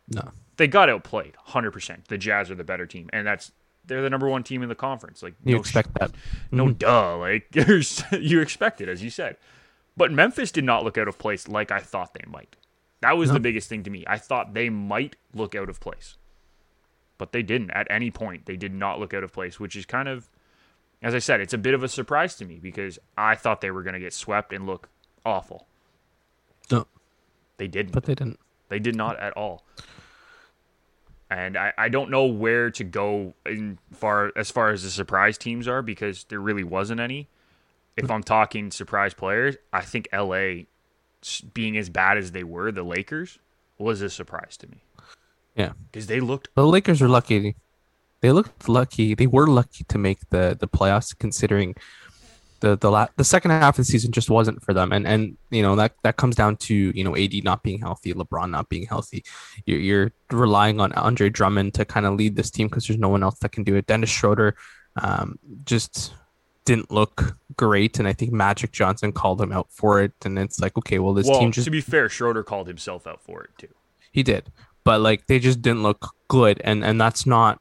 No. 0.10 0.32
they 0.58 0.68
got 0.68 0.90
outplayed 0.90 1.36
100%. 1.50 2.06
The 2.08 2.18
Jazz 2.18 2.50
are 2.50 2.56
the 2.56 2.64
better 2.64 2.86
team 2.88 3.10
and 3.14 3.28
that's 3.28 3.52
they're 3.86 4.02
the 4.02 4.10
number 4.10 4.28
1 4.30 4.44
team 4.44 4.64
in 4.64 4.70
the 4.70 4.76
conference. 4.76 5.22
Like 5.22 5.36
You 5.44 5.56
no 5.56 5.60
expect 5.60 5.94
that. 6.00 6.12
no 6.52 6.66
mm-hmm. 6.68 6.74
duh, 6.78 7.18
like 7.18 7.50
there's 7.52 8.04
you 8.20 8.40
expect 8.42 8.82
it 8.82 8.90
as 8.90 9.04
you 9.04 9.10
said. 9.10 9.38
But 9.96 10.12
Memphis 10.12 10.52
did 10.52 10.64
not 10.64 10.84
look 10.84 10.98
out 10.98 11.08
of 11.08 11.20
place 11.20 11.48
like 11.48 11.70
I 11.72 11.80
thought 11.80 12.14
they 12.16 12.26
might. 12.28 12.56
That 13.02 13.18
was 13.18 13.28
No. 13.30 13.34
the 13.36 13.40
biggest 13.42 13.70
thing 13.70 13.84
to 13.84 13.90
me. 13.92 14.04
I 14.08 14.18
thought 14.18 14.54
they 14.56 14.70
might 14.70 15.16
look 15.36 15.54
out 15.54 15.70
of 15.70 15.80
place. 15.80 16.16
But 17.20 17.32
they 17.32 17.44
didn't 17.44 17.72
at 17.72 17.86
any 17.92 18.10
point. 18.10 18.46
They 18.48 18.58
did 18.58 18.74
not 18.74 19.00
look 19.00 19.14
out 19.14 19.24
of 19.24 19.32
place, 19.34 19.60
which 19.60 19.76
is 19.76 19.86
kind 19.86 20.08
of 20.08 20.30
as 21.04 21.14
I 21.14 21.20
said, 21.20 21.42
it's 21.42 21.54
a 21.54 21.58
bit 21.58 21.74
of 21.74 21.84
a 21.84 21.88
surprise 21.88 22.36
to 22.36 22.46
me 22.46 22.60
because 22.62 22.98
I 23.18 23.36
thought 23.36 23.62
they 23.62 23.72
were 23.72 23.84
going 23.84 23.94
to 23.94 24.00
get 24.00 24.14
swept 24.14 24.54
and 24.54 24.66
look 24.66 24.90
awful. 25.26 25.68
No. 26.72 26.88
They 27.58 27.68
didn't. 27.68 27.92
But 27.92 28.06
they 28.06 28.16
didn't. 28.16 28.40
They 28.70 28.80
did 28.80 28.96
not 28.96 29.20
at 29.20 29.34
all. 29.34 29.64
And 31.30 31.58
I, 31.58 31.74
I 31.77 31.89
don't 31.89 32.10
know 32.12 32.25
where 32.25 32.70
to 32.72 32.84
go 32.84 33.34
in 33.46 33.80
far 33.92 34.32
as 34.36 34.51
far 34.51 34.70
as 34.70 34.84
the 34.84 34.89
surprise 34.89 35.38
teams 35.38 35.68
are 35.68 35.82
because 35.82 36.25
there 36.25 36.39
really 36.39 36.63
wasn't 36.63 37.00
any. 37.00 37.27
If 37.98 38.10
I'm 38.10 38.24
talking 38.24 38.72
surprise 38.72 39.13
players, 39.13 39.56
I 39.72 39.82
think 39.82 40.08
LA 40.12 40.63
being 41.54 41.77
as 41.77 41.89
bad 41.89 42.18
as 42.18 42.32
they 42.32 42.44
were, 42.44 42.72
the 42.72 42.84
Lakers 42.84 43.39
was 43.77 44.01
a 44.01 44.10
surprise 44.10 44.58
to 44.58 44.68
me 44.68 44.84
Yeah. 45.56 45.74
because 45.92 46.08
they 46.08 46.20
looked 46.20 46.50
The 46.56 46.66
Lakers 46.66 47.01
are 47.01 47.08
lucky. 47.10 47.56
They 48.24 48.32
looked 48.32 48.70
lucky. 48.70 49.15
They 49.15 49.27
were 49.27 49.48
lucky 49.48 49.84
to 49.89 49.98
make 49.98 50.30
the 50.30 50.56
the 50.58 50.68
playoffs, 50.68 51.13
considering 51.15 51.75
the 52.62 52.77
the 52.77 52.89
la- 52.89 53.10
the 53.18 53.25
second 53.25 53.51
half 53.51 53.77
of 53.77 53.86
the 53.86 53.92
season 53.92 54.13
just 54.13 54.30
wasn't 54.30 54.63
for 54.63 54.74
them. 54.74 54.94
And 54.94 55.06
and 55.06 55.36
you 55.51 55.62
know 55.62 55.75
that 55.75 55.96
that 56.03 56.15
comes 56.15 56.38
down 56.38 56.56
to 56.68 56.74
you 56.74 57.03
know 57.03 57.18
AD 57.18 57.44
not 57.44 57.63
being 57.63 57.80
healthy, 57.80 58.13
LeBron 58.13 58.50
not 58.50 58.70
being 58.70 58.86
healthy. 58.86 59.25
You're, 59.65 59.80
you're 59.80 60.12
relying 60.32 60.80
on 60.80 60.94
Andre 60.94 61.30
Drummond 61.30 61.74
to 61.74 61.84
kind 61.84 62.06
of 62.06 62.13
lead 62.13 62.38
this 62.38 62.50
team 62.50 62.70
because 62.70 62.88
there's 62.88 62.98
no 62.98 63.10
one 63.10 63.24
else 63.24 63.39
that 63.39 63.51
can 63.51 63.65
do 63.65 63.75
it. 63.75 63.88
Dennis 63.88 64.10
Schroeder 64.10 64.56
um, 64.96 65.38
just 65.65 66.13
didn't 66.63 66.92
look 66.92 67.38
great, 67.58 68.00
and 68.00 68.08
I 68.08 68.13
think 68.13 68.32
Magic 68.32 68.72
Johnson 68.72 69.12
called 69.12 69.42
him 69.42 69.51
out 69.51 69.68
for 69.70 70.01
it. 70.01 70.13
And 70.24 70.39
it's 70.39 70.62
like, 70.62 70.77
okay, 70.77 70.98
well, 70.98 71.13
this 71.13 71.27
well. 71.27 71.42
team 71.42 71.51
just 71.51 71.65
to 71.65 71.72
be 71.72 71.82
fair, 71.82 72.08
Schroeder 72.08 72.44
called 72.44 72.68
himself 72.70 73.06
out 73.06 73.22
for 73.22 73.44
it 73.44 73.50
too. 73.58 73.75
he 74.13 74.24
did, 74.24 74.50
but 74.86 75.01
like 75.01 75.27
they 75.27 75.39
just 75.39 75.62
didn't 75.62 75.84
look 75.84 76.15
good, 76.30 76.62
and 76.63 76.86
and 76.86 77.01
that's 77.01 77.25
not 77.25 77.60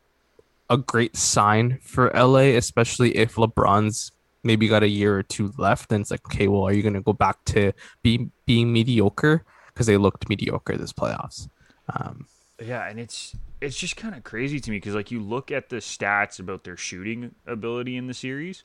a 0.73 0.79
great 0.79 1.17
sign 1.17 1.79
for 1.83 2.11
LA, 2.15 2.57
especially 2.57 3.15
if 3.15 3.35
LeBron's 3.35 4.11
maybe 4.43 4.69
got 4.69 4.83
a 4.83 4.89
year 4.89 5.19
or 5.19 5.23
two 5.23 5.53
left. 5.59 5.93
And 5.93 6.01
it's 6.01 6.11
like, 6.11 6.25
okay, 6.27 6.49
well, 6.49 6.63
are 6.63 6.73
you 6.73 6.83
going 6.83 6.95
to 6.95 7.03
go 7.03 7.13
back 7.13 7.45
to 7.47 7.73
be 8.03 8.31
being 8.47 8.73
mediocre 8.73 9.45
because 9.67 9.87
they 9.87 9.99
looked 9.99 10.31
mediocre 10.31 10.77
this 10.79 10.93
playoffs? 10.93 11.49
Um, 11.95 12.27
Yeah, 12.59 12.89
and 12.89 12.99
it's 12.99 13.37
it's 13.61 13.77
just 13.77 13.97
kind 13.97 14.15
of 14.15 14.25
crazy 14.25 14.61
to 14.61 14.71
me 14.71 14.79
because 14.79 14.95
like 14.95 15.11
you 15.11 15.21
look 15.21 15.51
at 15.51 15.69
the 15.69 15.77
stats 15.77 16.41
about 16.41 16.65
their 16.65 16.77
shooting 16.77 17.35
ability 17.47 17.97
in 17.97 18.07
the 18.07 18.15
series, 18.15 18.65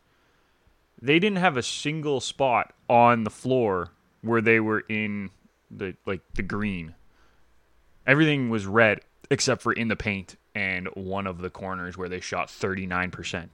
they 1.02 1.20
didn't 1.20 1.40
have 1.40 1.58
a 1.58 1.64
single 1.64 2.22
spot 2.22 2.74
on 2.90 3.26
the 3.26 3.30
floor 3.30 3.90
where 4.22 4.42
they 4.42 4.62
were 4.62 4.86
in 4.88 5.30
the 5.70 5.96
like 6.06 6.22
the 6.36 6.42
green. 6.42 6.96
Everything 8.06 8.50
was 8.50 8.66
red 8.66 9.02
except 9.30 9.62
for 9.62 9.74
in 9.74 9.88
the 9.88 9.96
paint 9.96 10.36
and 10.56 10.88
one 10.94 11.28
of 11.28 11.40
the 11.40 11.50
corners 11.50 11.98
where 11.98 12.10
they 12.10 12.20
shot 12.20 12.48
39%. 12.48 13.50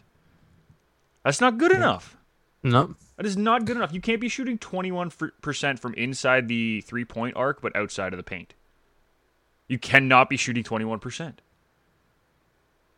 That's 1.23 1.41
not 1.41 1.57
good 1.57 1.71
enough. 1.71 2.17
no, 2.63 2.95
That 3.17 3.25
is 3.25 3.37
not 3.37 3.65
good 3.65 3.77
enough. 3.77 3.93
You 3.93 4.01
can't 4.01 4.21
be 4.21 4.29
shooting 4.29 4.57
21% 4.57 5.79
from 5.79 5.93
inside 5.95 6.47
the 6.47 6.81
three 6.81 7.05
point 7.05 7.35
arc, 7.35 7.61
but 7.61 7.75
outside 7.75 8.13
of 8.13 8.17
the 8.17 8.23
paint. 8.23 8.53
You 9.67 9.79
cannot 9.79 10.29
be 10.29 10.37
shooting 10.37 10.63
21%. 10.63 11.35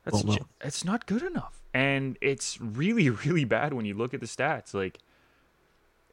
That's 0.03 0.23
Well, 0.23 0.37
no. 0.37 0.47
not 0.85 1.05
good 1.05 1.23
enough. 1.23 1.61
And 1.73 2.17
it's 2.21 2.59
really, 2.61 3.09
really 3.25 3.45
bad 3.45 3.73
when 3.73 3.85
you 3.85 3.93
look 3.93 4.13
at 4.13 4.19
the 4.19 4.27
stats. 4.27 4.73
Like, 4.73 4.99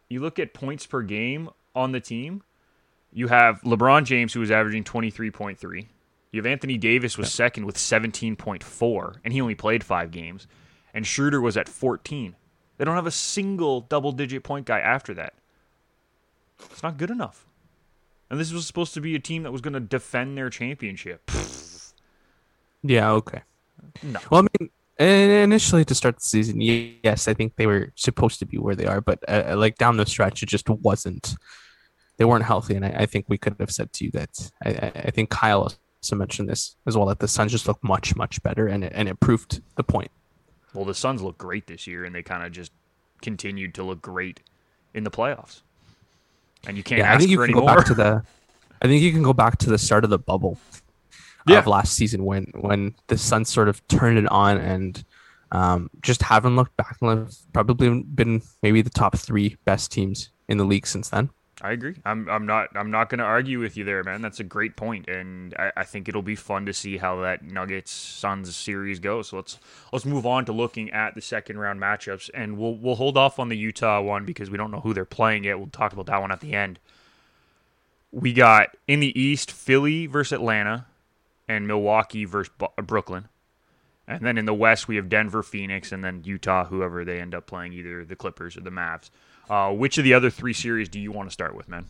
you 0.09 0.21
look 0.21 0.39
at 0.39 0.55
points 0.55 0.87
per 0.87 1.03
game 1.03 1.49
on 1.75 1.93
the 1.93 2.01
team, 2.01 2.43
you 3.13 3.29
have 3.29 3.61
LeBron 3.63 4.05
James, 4.05 4.33
who 4.33 4.43
is 4.43 4.51
averaging 4.51 4.85
23.3. 4.85 5.87
You 6.33 6.39
have 6.39 6.47
Anthony 6.47 6.79
Davis 6.79 7.19
was 7.19 7.31
second 7.31 7.67
with 7.67 7.77
17.4, 7.77 9.17
and 9.23 9.33
he 9.33 9.41
only 9.41 9.55
played 9.55 9.85
five 9.85 10.11
games. 10.11 10.47
And 10.95 11.07
Schroeder 11.07 11.41
was 11.41 11.59
at 11.59 11.69
14. 11.69 12.35
They 12.79 12.85
don't 12.85 12.97
have 12.97 13.07
a 13.07 13.11
single 13.11 13.83
double 13.83 14.13
digit 14.13 14.43
point 14.43 14.67
guy 14.67 14.81
after 14.81 15.13
that. 15.15 15.35
It's 16.71 16.83
not 16.83 16.97
good 16.97 17.11
enough. 17.11 17.47
And 18.31 18.41
this 18.41 18.51
was 18.51 18.67
supposed 18.67 18.95
to 18.95 19.01
be 19.01 19.15
a 19.15 19.19
team 19.19 19.43
that 19.43 19.53
was 19.53 19.61
going 19.61 19.75
to 19.75 19.81
defend 19.81 20.39
their 20.39 20.49
championship. 20.49 21.31
Yeah, 22.83 23.13
okay. 23.13 23.43
No. 24.03 24.19
Well, 24.31 24.43
I 24.43 24.49
mean, 24.59 24.71
initially 24.99 25.85
to 25.85 25.95
start 25.95 26.17
the 26.17 26.25
season, 26.25 26.61
yes, 26.61 27.29
I 27.29 27.35
think 27.35 27.57
they 27.57 27.67
were 27.67 27.93
supposed 27.95 28.39
to 28.39 28.47
be 28.47 28.57
where 28.57 28.75
they 28.75 28.87
are, 28.87 29.03
but 29.03 29.19
uh, 29.29 29.55
like 29.57 29.77
down 29.77 29.99
the 29.99 30.07
stretch, 30.07 30.43
it 30.43 30.49
just 30.49 30.69
wasn't. 30.69 31.37
They 32.17 32.25
weren't 32.25 32.45
healthy, 32.45 32.75
and 32.75 32.85
I, 32.85 32.95
I 33.01 33.07
think 33.07 33.27
we 33.29 33.39
could 33.39 33.57
have 33.59 33.71
said 33.71 33.93
to 33.95 34.05
you 34.05 34.11
that 34.13 34.51
I, 34.65 34.71
I, 34.95 35.11
think 35.11 35.31
Kyle 35.31 35.73
also 36.03 36.17
mentioned 36.17 36.49
this 36.49 36.75
as 36.87 36.97
well 36.97 37.07
that 37.07 37.21
the 37.21 37.29
Suns 37.29 37.53
just 37.53 37.69
look 37.69 37.83
much 37.83 38.17
much 38.17 38.43
better, 38.43 38.67
and 38.67 38.83
it, 38.85 38.93
and 38.95 39.09
it 39.09 39.21
proved 39.21 39.63
the 39.77 39.85
point. 39.85 40.11
Well, 40.75 40.85
the 40.85 40.95
Suns 40.95 41.23
look 41.23 41.39
great 41.39 41.67
this 41.67 41.87
year, 41.87 42.05
and 42.05 42.15
they 42.15 42.23
kind 42.23 42.43
of 42.45 42.51
just 42.51 42.73
continued 43.21 43.75
to 43.75 43.85
look 43.85 44.03
great 44.03 44.41
in 44.95 45.05
the 45.05 45.11
playoffs. 45.11 45.61
And 46.67 46.77
you 46.77 46.83
can't 46.83 46.99
yeah, 46.99 47.07
ask 47.07 47.17
I 47.17 47.19
think 47.19 47.31
you 47.31 47.37
for 47.37 47.47
can 47.47 47.57
any 47.57 47.61
go 47.61 47.67
back 47.75 47.87
to 47.87 47.95
the. 47.95 48.23
I 48.81 48.87
think 48.89 49.03
you 49.03 49.13
can 49.13 49.23
go 49.23 49.33
back 49.33 49.59
to 49.59 49.71
the 49.71 49.79
start 49.79 50.03
of 50.03 50.11
the 50.11 50.19
bubble 50.19 50.59
Yeah. 51.47 51.59
of 51.61 51.69
last 51.69 51.95
season 51.95 52.25
when 52.25 52.47
when 52.55 52.95
the 53.07 53.17
Suns 53.17 53.49
sort 53.49 53.69
of 53.69 53.87
turned 53.87 54.19
it 54.19 54.27
on 54.27 54.59
and 54.59 55.05
um, 55.53 55.89
just 56.01 56.23
haven't 56.23 56.57
looked 56.57 56.77
back. 56.77 56.97
and 57.01 57.11
have 57.21 57.35
Probably 57.53 58.03
been 58.03 58.43
maybe 58.63 58.83
the 58.83 58.91
top 58.91 59.17
three 59.17 59.57
best 59.65 59.93
teams 59.93 60.31
in 60.49 60.59
the 60.59 60.65
league 60.65 60.87
since 60.87 61.11
then. 61.11 61.31
I 61.63 61.71
agree. 61.71 61.95
I'm 62.05 62.29
I'm 62.29 62.45
not 62.45 62.71
I'm 62.75 62.91
not 62.91 63.09
going 63.09 63.21
to 63.21 63.25
argue 63.25 63.61
with 63.61 63.77
you 63.77 63.85
there, 63.85 64.03
man. 64.03 64.21
That's 64.21 64.41
a 64.41 64.45
great 64.45 64.75
point, 64.75 65.09
and 65.09 65.55
I, 65.57 65.71
I 65.79 65.85
think 65.85 66.09
it'll 66.09 66.21
be 66.21 66.35
fun 66.35 66.67
to 66.67 66.73
see 66.73 66.97
how 66.97 67.21
that 67.21 67.45
Nuggets 67.45 67.93
Suns 67.93 68.55
series 68.57 68.99
goes. 68.99 69.29
So 69.29 69.37
let's 69.37 69.59
let's 69.93 70.05
move 70.05 70.27
on 70.27 70.45
to 70.47 70.53
looking 70.53 70.91
at 70.91 71.15
the 71.15 71.21
second 71.23 71.59
round 71.61 71.81
matchups, 71.81 72.31
and 72.35 72.59
we'll 72.59 72.75
we'll 72.75 72.97
hold 72.97 73.17
off 73.17 73.39
on 73.39 73.49
the 73.49 73.57
Utah 73.57 74.01
one 74.01 74.25
because 74.25 74.51
we 74.51 74.59
don't 74.59 74.73
know 74.73 74.81
who 74.81 74.93
they're 74.93 75.05
playing 75.05 75.45
yet. 75.45 75.57
We'll 75.59 75.69
talk 75.69 75.93
about 75.93 76.07
that 76.07 76.21
one 76.21 76.33
at 76.33 76.41
the 76.41 76.53
end. 76.53 76.81
We 78.11 78.33
got 78.33 78.77
in 78.89 78.99
the 78.99 79.19
East 79.19 79.53
Philly 79.53 80.07
versus 80.07 80.33
Atlanta, 80.33 80.87
and 81.47 81.69
Milwaukee 81.69 82.25
versus 82.25 82.53
Brooklyn. 82.77 83.29
And 84.09 84.21
then 84.21 84.37
in 84.37 84.47
the 84.47 84.55
West, 84.55 84.89
we 84.89 84.97
have 84.97 85.09
Denver, 85.09 85.43
Phoenix, 85.43 85.93
and 85.93 86.05
then 86.05 86.23
Utah, 86.25 86.65
whoever 86.65 87.05
they 87.05 87.21
end 87.21 87.35
up 87.35 87.47
playing, 87.47 87.73
either 87.73 88.05
the 88.05 88.17
Clippers 88.17 88.57
or 88.57 88.61
the 88.61 88.71
Mavs. 88.71 89.11
Uh, 89.49 89.73
which 89.73 89.99
of 89.99 90.05
the 90.05 90.15
other 90.15 90.31
three 90.31 90.53
series 90.53 90.89
do 90.89 90.99
you 90.99 91.13
want 91.13 91.29
to 91.29 91.33
start 91.33 91.55
with, 91.55 91.69
man? 91.69 91.87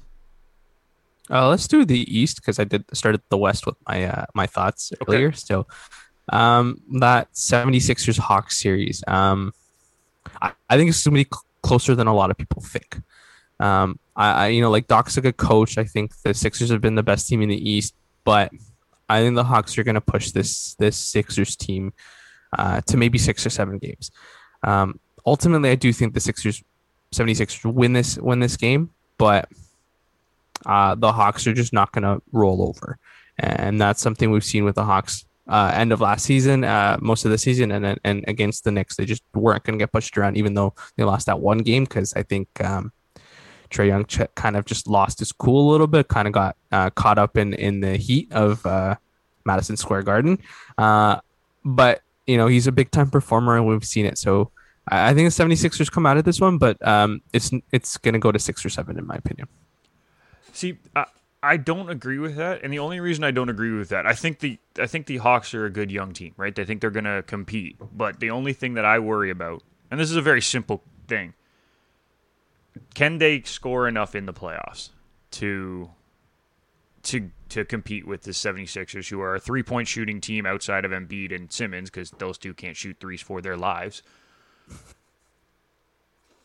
Uh, 1.30 1.48
let's 1.48 1.68
do 1.68 1.84
the 1.84 2.00
East 2.14 2.36
because 2.36 2.58
I 2.58 2.64
did 2.64 2.84
started 2.92 3.22
the 3.28 3.38
West 3.38 3.66
with 3.66 3.76
my 3.88 4.04
uh, 4.04 4.26
my 4.34 4.46
thoughts 4.46 4.92
earlier. 5.06 5.32
So 5.32 5.66
um, 6.30 6.80
that 7.00 7.32
76ers 7.32 8.18
Hawks 8.18 8.58
series, 8.58 9.02
um, 9.06 9.52
I, 10.40 10.52
I 10.68 10.76
think 10.76 10.90
it's 10.90 11.04
going 11.04 11.16
to 11.16 11.24
be 11.24 11.28
cl- 11.32 11.44
closer 11.62 11.94
than 11.94 12.06
a 12.06 12.14
lot 12.14 12.30
of 12.30 12.36
people 12.36 12.62
think. 12.62 13.00
Um, 13.60 13.98
I, 14.16 14.32
I 14.32 14.46
you 14.48 14.60
know 14.60 14.70
like 14.70 14.88
Doc's 14.88 15.16
a 15.16 15.20
good 15.20 15.36
coach. 15.36 15.78
I 15.78 15.84
think 15.84 16.16
the 16.22 16.34
Sixers 16.34 16.70
have 16.70 16.80
been 16.80 16.96
the 16.96 17.02
best 17.02 17.28
team 17.28 17.40
in 17.40 17.48
the 17.48 17.70
East, 17.70 17.94
but 18.24 18.50
I 19.08 19.20
think 19.20 19.34
the 19.34 19.44
Hawks 19.44 19.76
are 19.78 19.84
going 19.84 19.94
to 19.94 20.00
push 20.00 20.30
this 20.30 20.74
this 20.74 20.96
Sixers 20.96 21.56
team 21.56 21.92
uh, 22.56 22.80
to 22.82 22.96
maybe 22.96 23.18
six 23.18 23.46
or 23.46 23.50
seven 23.50 23.78
games. 23.78 24.10
Um, 24.62 25.00
ultimately, 25.26 25.70
I 25.70 25.74
do 25.74 25.92
think 25.92 26.14
the 26.14 26.20
Sixers 26.20 26.62
76ers 27.14 27.72
win 27.72 27.92
this 27.92 28.16
win 28.18 28.40
this 28.40 28.56
game, 28.56 28.90
but 29.18 29.48
uh, 30.66 30.94
the 30.94 31.12
Hawks 31.12 31.46
are 31.46 31.52
just 31.52 31.72
not 31.72 31.92
going 31.92 32.04
to 32.04 32.22
roll 32.32 32.62
over, 32.62 32.98
and 33.38 33.80
that's 33.80 34.00
something 34.00 34.30
we've 34.30 34.44
seen 34.44 34.64
with 34.64 34.74
the 34.74 34.84
Hawks. 34.84 35.24
Uh, 35.48 35.72
end 35.74 35.92
of 35.92 36.00
last 36.00 36.24
season, 36.24 36.62
uh, 36.62 36.96
most 37.00 37.24
of 37.24 37.30
the 37.30 37.38
season, 37.38 37.72
and 37.72 37.98
and 38.04 38.24
against 38.28 38.64
the 38.64 38.70
Knicks, 38.70 38.96
they 38.96 39.04
just 39.04 39.22
weren't 39.34 39.64
going 39.64 39.78
to 39.78 39.82
get 39.82 39.92
pushed 39.92 40.16
around, 40.16 40.36
even 40.36 40.54
though 40.54 40.74
they 40.96 41.04
lost 41.04 41.26
that 41.26 41.40
one 41.40 41.58
game 41.58 41.84
because 41.84 42.14
I 42.14 42.22
think 42.22 42.48
um, 42.64 42.92
Trae 43.72 43.88
Young 43.88 44.04
ch- 44.04 44.34
kind 44.34 44.56
of 44.56 44.64
just 44.64 44.86
lost 44.86 45.18
his 45.18 45.32
cool 45.32 45.68
a 45.68 45.72
little 45.72 45.86
bit, 45.86 46.08
kind 46.08 46.28
of 46.28 46.34
got 46.34 46.56
uh, 46.70 46.90
caught 46.90 47.18
up 47.18 47.36
in 47.36 47.54
in 47.54 47.80
the 47.80 47.96
heat 47.96 48.30
of 48.32 48.64
uh, 48.66 48.96
Madison 49.44 49.76
Square 49.76 50.02
Garden. 50.02 50.38
Uh, 50.78 51.20
but 51.64 52.02
you 52.26 52.36
know 52.36 52.46
he's 52.46 52.66
a 52.66 52.72
big 52.72 52.90
time 52.90 53.10
performer, 53.10 53.56
and 53.56 53.66
we've 53.66 53.84
seen 53.84 54.06
it. 54.06 54.18
So 54.18 54.50
I, 54.88 55.10
I 55.10 55.14
think 55.14 55.32
the 55.32 55.44
76ers 55.44 55.90
come 55.90 56.06
out 56.06 56.16
of 56.16 56.24
this 56.24 56.40
one, 56.40 56.58
but 56.58 56.86
um, 56.86 57.22
it's 57.32 57.50
it's 57.70 57.96
going 57.96 58.14
to 58.14 58.20
go 58.20 58.32
to 58.32 58.38
six 58.38 58.64
or 58.64 58.68
seven 58.68 58.98
in 58.98 59.06
my 59.06 59.14
opinion. 59.14 59.48
See, 60.52 60.78
I, 60.94 61.06
I 61.42 61.56
don't 61.56 61.90
agree 61.90 62.18
with 62.18 62.36
that, 62.36 62.62
and 62.62 62.72
the 62.72 62.78
only 62.78 63.00
reason 63.00 63.24
I 63.24 63.30
don't 63.30 63.48
agree 63.48 63.72
with 63.72 63.88
that, 63.88 64.06
I 64.06 64.14
think 64.14 64.40
the 64.40 64.58
I 64.78 64.86
think 64.86 65.06
the 65.06 65.16
Hawks 65.18 65.54
are 65.54 65.64
a 65.64 65.70
good 65.70 65.90
young 65.90 66.12
team, 66.12 66.34
right? 66.36 66.56
I 66.56 66.64
think 66.64 66.80
they're 66.80 66.90
going 66.90 67.04
to 67.04 67.22
compete, 67.26 67.76
but 67.92 68.20
the 68.20 68.30
only 68.30 68.52
thing 68.52 68.74
that 68.74 68.84
I 68.84 68.98
worry 68.98 69.30
about, 69.30 69.62
and 69.90 69.98
this 69.98 70.10
is 70.10 70.16
a 70.16 70.22
very 70.22 70.42
simple 70.42 70.82
thing, 71.08 71.34
can 72.94 73.18
they 73.18 73.42
score 73.42 73.86
enough 73.88 74.14
in 74.14 74.26
the 74.26 74.32
playoffs 74.32 74.90
to 75.32 75.90
to 77.04 77.30
to 77.48 77.64
compete 77.64 78.06
with 78.06 78.22
the 78.22 78.30
76ers 78.30 79.10
who 79.10 79.20
are 79.20 79.34
a 79.34 79.40
three-point 79.40 79.88
shooting 79.88 80.20
team 80.20 80.46
outside 80.46 80.84
of 80.84 80.90
Embiid 80.90 81.34
and 81.34 81.52
Simmons 81.52 81.90
cuz 81.90 82.10
those 82.18 82.38
two 82.38 82.54
can't 82.54 82.76
shoot 82.76 82.96
threes 83.00 83.20
for 83.20 83.40
their 83.40 83.56
lives. 83.56 84.02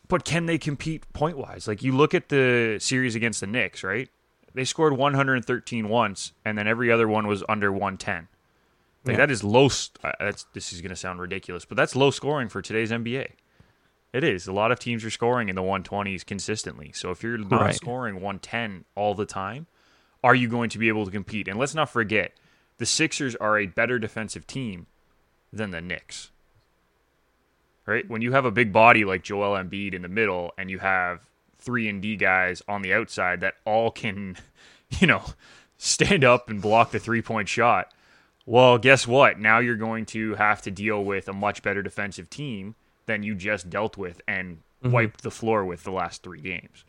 But 0.07 0.24
can 0.24 0.46
they 0.46 0.57
compete 0.57 1.12
point-wise? 1.13 1.67
Like 1.67 1.84
you 1.84 1.91
look 1.91 2.13
at 2.13 2.29
the 2.29 2.77
series 2.79 3.13
against 3.15 3.41
the 3.41 3.48
Knicks, 3.48 3.84
right? 3.84 4.10
They 4.53 4.63
scored 4.63 4.93
113 4.93 5.89
once 5.89 6.31
and 6.46 6.57
then 6.57 6.67
every 6.67 6.91
other 6.91 7.07
one 7.07 7.27
was 7.27 7.43
under 7.48 7.72
110. 7.72 8.27
Like 9.05 9.13
Yeah. 9.13 9.17
that 9.17 9.31
is 9.31 9.43
low 9.43 9.69
uh, 10.03 10.12
that's 10.19 10.46
this 10.53 10.74
is 10.74 10.81
going 10.81 10.89
to 10.89 10.96
sound 10.96 11.19
ridiculous, 11.19 11.65
but 11.65 11.77
that's 11.77 11.96
low 11.96 12.10
scoring 12.12 12.50
for 12.50 12.62
today's 12.62 12.91
NBA. 12.91 13.34
It 14.14 14.24
is. 14.24 14.48
A 14.48 14.54
lot 14.54 14.72
of 14.72 14.80
teams 14.80 15.04
are 15.04 15.10
scoring 15.10 15.50
in 15.50 15.56
the 15.56 15.62
120s 15.62 16.26
consistently. 16.26 16.92
So 16.94 17.12
if 17.12 17.22
you're 17.24 17.38
not 17.38 17.62
Right. 17.62 17.76
scoring 17.76 18.16
110 18.22 18.86
all 18.96 19.14
the 19.14 19.26
time, 19.26 19.68
are 20.24 20.34
you 20.36 20.48
going 20.48 20.70
to 20.72 20.80
be 20.80 20.88
able 20.88 21.06
to 21.06 21.12
compete? 21.12 21.48
And 21.48 21.60
let's 21.60 21.76
not 21.76 21.90
forget, 21.90 22.34
the 22.78 22.86
Sixers 22.86 23.36
are 23.36 23.60
a 23.60 23.66
better 23.68 24.00
defensive 24.00 24.48
team 24.48 24.88
than 25.52 25.72
the 25.72 25.82
Knicks. 25.82 26.32
Right? 27.86 28.08
When 28.10 28.22
you 28.22 28.34
have 28.34 28.46
a 28.46 28.52
big 28.52 28.74
body 28.74 29.06
like 29.06 29.24
Joel 29.24 29.56
Embiid 29.58 29.94
in 29.94 30.02
the 30.02 30.08
middle 30.10 30.54
and 30.58 30.70
you 30.70 30.80
have 30.80 31.22
3 31.60 31.88
and 31.88 32.02
D 32.02 32.16
guys 32.18 32.62
on 32.68 32.82
the 32.82 32.94
outside 32.94 33.40
that 33.42 33.56
all 33.66 33.92
can, 33.92 34.38
you 35.00 35.08
know, 35.08 35.24
stand 35.78 36.24
up 36.24 36.50
and 36.50 36.62
block 36.62 36.92
the 36.92 37.00
three-point 37.00 37.48
shot. 37.50 37.94
Well, 38.46 38.78
guess 38.78 39.06
what? 39.08 39.40
Now 39.40 39.60
you're 39.60 39.76
going 39.76 40.06
to 40.08 40.36
have 40.36 40.62
to 40.64 40.72
deal 40.72 41.04
with 41.04 41.28
a 41.28 41.34
much 41.34 41.62
better 41.62 41.82
defensive 41.84 42.30
team 42.30 42.76
than 43.08 43.24
you 43.24 43.34
just 43.34 43.70
dealt 43.70 43.98
with 43.98 44.22
and 44.28 44.60
Mhm. 44.84 44.92
wiped 44.92 45.24
the 45.24 45.32
floor 45.32 45.66
with 45.66 45.84
the 45.84 45.92
last 45.92 46.22
three 46.22 46.42
games. 46.42 46.86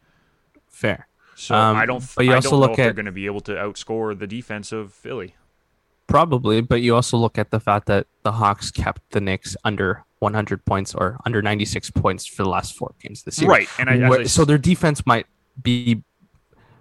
Fair. 0.66 1.08
So 1.34 1.54
Um, 1.54 1.76
I 1.76 1.86
don't. 1.86 2.04
but 2.14 2.24
you 2.26 2.32
I 2.32 2.36
also 2.36 2.50
don't 2.50 2.60
look 2.60 2.76
they're 2.76 2.90
at- 2.90 2.94
going 2.96 3.06
to 3.06 3.12
be 3.12 3.26
able 3.26 3.40
to 3.42 3.52
outscore 3.52 4.18
the 4.18 4.26
defense 4.26 4.72
of 4.72 4.92
Philly. 4.92 5.34
Probably, 6.08 6.60
but 6.60 6.80
you 6.82 6.94
also 6.94 7.16
look 7.16 7.38
at 7.38 7.50
the 7.50 7.60
fact 7.60 7.86
that 7.86 8.06
the 8.22 8.32
Hawks 8.32 8.70
kept 8.70 9.02
the 9.10 9.20
Knicks 9.20 9.56
under 9.64 10.04
100 10.20 10.64
points 10.64 10.94
or 10.94 11.18
under 11.24 11.40
96 11.42 11.90
points 11.90 12.26
for 12.26 12.42
the 12.42 12.48
last 12.48 12.76
four 12.76 12.94
games 13.00 13.22
this 13.22 13.40
year. 13.40 13.48
Right, 13.50 13.68
and 13.78 13.88
I, 13.88 14.08
Where- 14.08 14.20
I 14.20 14.24
so 14.24 14.44
their 14.44 14.58
defense 14.58 15.06
might 15.06 15.26
be 15.62 16.02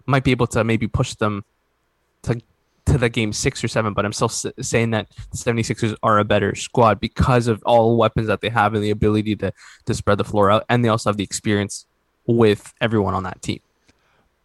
might 0.05 0.23
be 0.23 0.31
able 0.31 0.47
to 0.47 0.63
maybe 0.63 0.87
push 0.87 1.13
them 1.15 1.43
to 2.23 2.41
to 2.87 2.97
the 2.97 3.09
game 3.09 3.31
six 3.33 3.63
or 3.63 3.67
seven, 3.67 3.93
but 3.93 4.05
I'm 4.05 4.13
still 4.13 4.29
s- 4.29 4.45
saying 4.61 4.91
that 4.91 5.09
the 5.31 5.37
76ers 5.37 5.95
are 6.03 6.19
a 6.19 6.25
better 6.25 6.55
squad 6.55 6.99
because 6.99 7.47
of 7.47 7.61
all 7.65 7.91
the 7.91 7.97
weapons 7.97 8.27
that 8.27 8.41
they 8.41 8.49
have 8.49 8.73
and 8.73 8.83
the 8.83 8.89
ability 8.89 9.35
to 9.37 9.53
to 9.85 9.93
spread 9.93 10.17
the 10.17 10.23
floor 10.23 10.49
out, 10.51 10.65
and 10.69 10.83
they 10.83 10.89
also 10.89 11.09
have 11.09 11.17
the 11.17 11.23
experience 11.23 11.85
with 12.25 12.73
everyone 12.81 13.13
on 13.13 13.23
that 13.23 13.41
team. 13.41 13.59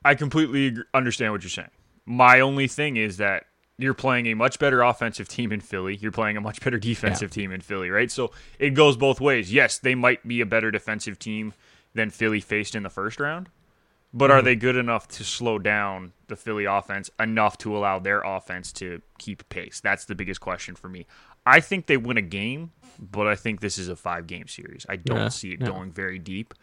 I 0.04 0.14
completely 0.14 0.76
understand 0.94 1.32
what 1.32 1.42
you're 1.42 1.50
saying. 1.50 1.70
My 2.06 2.40
only 2.40 2.66
thing 2.68 2.96
is 2.96 3.16
that 3.18 3.44
you're 3.78 3.94
playing 3.94 4.26
a 4.26 4.34
much 4.34 4.58
better 4.58 4.82
offensive 4.82 5.28
team 5.28 5.52
in 5.52 5.60
Philly. 5.60 5.96
You're 5.96 6.12
playing 6.12 6.36
a 6.36 6.40
much 6.40 6.60
better 6.60 6.78
defensive 6.78 7.30
team 7.30 7.52
in 7.52 7.60
Philly, 7.60 7.90
right? 7.90 8.10
So 8.10 8.32
it 8.58 8.70
goes 8.70 8.96
both 8.96 9.20
ways. 9.20 9.52
Yes, 9.52 9.78
they 9.78 9.94
might 9.94 10.26
be 10.26 10.40
a 10.40 10.46
better 10.46 10.70
defensive 10.70 11.18
team 11.18 11.54
than 11.94 12.10
Philly 12.10 12.40
faced 12.40 12.74
in 12.74 12.82
the 12.82 12.90
first 12.90 13.18
round, 13.20 13.48
but 14.14 14.30
are 14.30 14.42
they 14.42 14.56
good 14.56 14.76
enough 14.76 15.08
to 15.08 15.24
slow 15.24 15.58
down 15.58 16.12
the 16.28 16.36
Philly 16.36 16.64
offense 16.64 17.10
enough 17.18 17.56
to 17.58 17.76
allow 17.76 17.98
their 17.98 18.20
offense 18.22 18.72
to 18.74 19.00
keep 19.18 19.48
pace? 19.48 19.80
That's 19.80 20.04
the 20.04 20.14
biggest 20.14 20.40
question 20.40 20.74
for 20.74 20.88
me. 20.88 21.06
I 21.46 21.60
think 21.60 21.86
they 21.86 21.96
win 21.96 22.16
a 22.18 22.22
game, 22.22 22.72
but 22.98 23.26
I 23.26 23.34
think 23.34 23.60
this 23.60 23.78
is 23.78 23.88
a 23.88 23.96
five 23.96 24.26
game 24.26 24.48
series. 24.48 24.84
I 24.88 24.96
don't 24.96 25.16
Yeah, 25.18 25.28
see 25.28 25.52
it 25.52 25.60
yeah. 25.60 25.66
going 25.66 25.92
very 25.92 26.18
deep. 26.18 26.54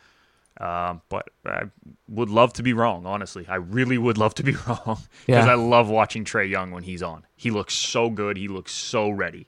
Um, 0.60 1.02
but 1.08 1.30
I 1.46 1.64
would 2.10 2.30
love 2.30 2.52
to 2.54 2.64
be 2.64 2.74
wrong, 2.74 3.06
honestly. 3.06 3.46
I 3.48 3.56
really 3.56 3.98
would 3.98 4.18
love 4.18 4.36
to 4.36 4.44
be 4.44 4.52
wrong 4.68 5.00
because 5.26 5.46
Yeah. 5.46 5.52
I 5.52 5.56
love 5.56 5.90
watching 5.90 6.26
Trae 6.26 6.50
Young 6.50 6.72
when 6.72 6.84
he's 6.84 7.02
on. 7.02 7.26
He 7.36 7.50
looks 7.50 7.74
so 7.74 8.10
good. 8.10 8.36
He 8.36 8.48
looks 8.50 8.74
so 8.74 9.10
ready. 9.10 9.48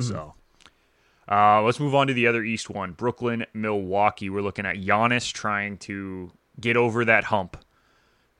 So 0.00 0.34
uh, 1.30 1.62
let's 1.62 1.78
move 1.78 1.94
on 1.94 2.08
to 2.08 2.14
the 2.14 2.26
other 2.26 2.42
East 2.42 2.68
one 2.70 2.92
Brooklyn, 2.92 3.46
Milwaukee. 3.54 4.30
We're 4.30 4.42
looking 4.42 4.66
at 4.66 4.76
Giannis 4.76 5.32
trying 5.32 5.76
to 5.78 6.32
get 6.60 6.76
over 6.76 7.04
that 7.04 7.24
hump 7.24 7.56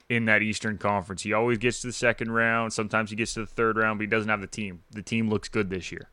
in 0.09 0.27
that 0.27 0.43
Eastern 0.43 0.79
Conference. 0.79 1.23
He 1.23 1.33
always 1.33 1.59
gets 1.59 1.81
to 1.81 1.87
the 1.89 1.93
second 1.93 2.33
round. 2.33 2.73
Sometimes 2.73 3.11
he 3.11 3.17
gets 3.17 3.35
to 3.35 3.41
the 3.41 3.47
third 3.47 3.77
round, 3.77 3.99
but 3.99 4.03
he 4.03 4.09
doesn't 4.09 4.29
have 4.29 4.41
the 4.41 4.47
team. 4.47 4.83
The 4.91 5.03
team 5.03 5.29
looks 5.31 5.49
good 5.49 5.71
this 5.71 5.91
year. 5.91 6.09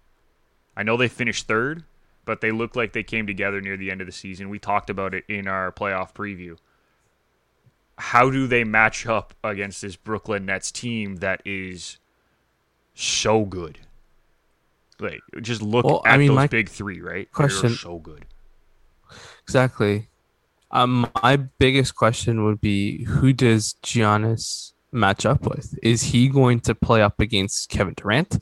I 0.77 0.84
know 0.84 0.96
they 0.96 1.08
finished 1.10 1.48
third, 1.48 1.84
but 2.25 2.39
they 2.41 2.51
look 2.51 2.75
like 2.75 2.94
they 2.94 3.03
came 3.03 3.27
together 3.27 3.60
near 3.60 3.75
the 3.75 3.91
end 3.91 4.00
of 4.01 4.08
the 4.08 4.13
season. 4.13 4.50
We 4.50 4.60
talked 4.60 4.89
about 4.89 5.13
it 5.13 5.25
in 5.27 5.48
our 5.48 5.72
playoff 5.72 6.13
preview. 6.13 6.58
How 7.98 8.29
do 8.29 8.48
they 8.48 8.63
match 8.63 9.06
up 9.06 9.34
against 9.44 9.82
this 9.82 9.98
Brooklyn 9.98 10.46
Nets 10.46 10.72
team 10.72 11.18
that 11.18 11.41
is 11.44 11.98
so 12.94 13.44
good? 13.44 13.79
Like, 15.01 15.20
just 15.41 15.62
look 15.62 15.84
Well, 15.86 16.01
at 16.06 16.13
I 16.13 16.18
mean, 16.18 16.34
those 16.34 16.48
big 16.48 16.70
three, 16.70 17.01
right? 17.01 17.29
question- 17.34 17.70
They're 17.70 17.77
so 17.77 17.98
good. 18.00 18.25
Exactly. 19.44 20.08
Um, 20.72 21.10
my 21.24 21.38
biggest 21.38 21.96
question 21.96 22.46
would 22.46 22.62
be 22.62 23.04
who 23.06 23.34
does 23.34 23.76
Giannis 23.84 24.74
match 24.92 25.26
up 25.26 25.46
with? 25.46 25.78
Is 25.82 26.02
he 26.04 26.28
going 26.28 26.60
to 26.62 26.76
play 26.76 27.02
up 27.02 27.20
against 27.20 27.70
Kevin 27.70 27.94
Durant, 27.96 28.38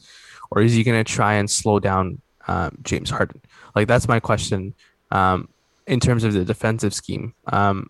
or 0.51 0.61
is 0.61 0.73
he 0.73 0.83
going 0.83 1.03
to 1.03 1.09
try 1.09 1.35
and 1.35 1.49
slow 1.49 1.79
down 1.79 2.21
um, 2.47 2.77
James 2.83 3.09
Harden? 3.09 3.41
Like 3.75 3.87
that's 3.87 4.07
my 4.07 4.19
question. 4.19 4.73
Um, 5.11 5.49
in 5.85 6.01
terms 6.01 6.25
of 6.25 6.33
the 6.33 6.43
defensive 6.43 6.93
scheme, 6.93 7.33
um, 7.47 7.89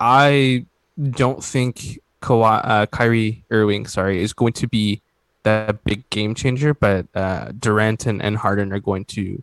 I 0.00 0.64
don't 1.10 1.44
think 1.44 2.00
Kawhi, 2.22 2.60
uh, 2.64 2.86
Kyrie 2.86 3.44
Irving, 3.50 3.86
sorry, 3.86 4.22
is 4.22 4.32
going 4.32 4.54
to 4.54 4.66
be 4.66 5.02
that 5.42 5.84
big 5.84 6.08
game 6.08 6.34
changer, 6.34 6.72
but 6.72 7.06
uh, 7.14 7.52
Durant 7.58 8.06
and, 8.06 8.22
and 8.22 8.36
Harden 8.38 8.72
are 8.72 8.80
going 8.80 9.04
to 9.06 9.42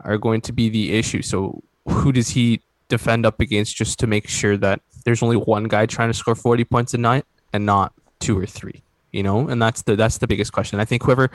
are 0.00 0.18
going 0.18 0.40
to 0.42 0.52
be 0.52 0.68
the 0.68 0.92
issue. 0.92 1.22
So 1.22 1.62
who 1.86 2.12
does 2.12 2.30
he 2.30 2.60
defend 2.90 3.24
up 3.24 3.40
against 3.40 3.74
just 3.74 3.98
to 4.00 4.06
make 4.06 4.28
sure 4.28 4.56
that 4.58 4.82
there's 5.04 5.22
only 5.22 5.36
one 5.36 5.64
guy 5.64 5.86
trying 5.86 6.10
to 6.10 6.14
score 6.14 6.34
40 6.34 6.64
points 6.64 6.92
a 6.92 6.98
night 6.98 7.24
and 7.52 7.64
not 7.64 7.94
two 8.18 8.38
or 8.38 8.44
three, 8.44 8.82
you 9.12 9.22
know? 9.22 9.48
And 9.48 9.62
that's 9.62 9.82
the 9.82 9.96
that's 9.96 10.18
the 10.18 10.26
biggest 10.26 10.52
question. 10.52 10.78
I 10.78 10.84
think 10.84 11.02
whoever 11.02 11.30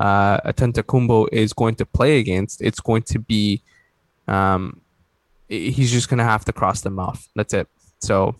uh 0.00 0.40
Antetokounmpo 0.40 1.28
is 1.30 1.52
going 1.52 1.76
to 1.76 1.86
play 1.86 2.18
against, 2.18 2.60
it's 2.60 2.80
going 2.80 3.02
to 3.02 3.20
be 3.20 3.62
um 4.26 4.80
he's 5.48 5.92
just 5.92 6.08
going 6.08 6.18
to 6.18 6.24
have 6.24 6.44
to 6.46 6.52
cross 6.52 6.80
them 6.80 6.98
off. 6.98 7.28
That's 7.36 7.54
it. 7.54 7.68
So 8.00 8.34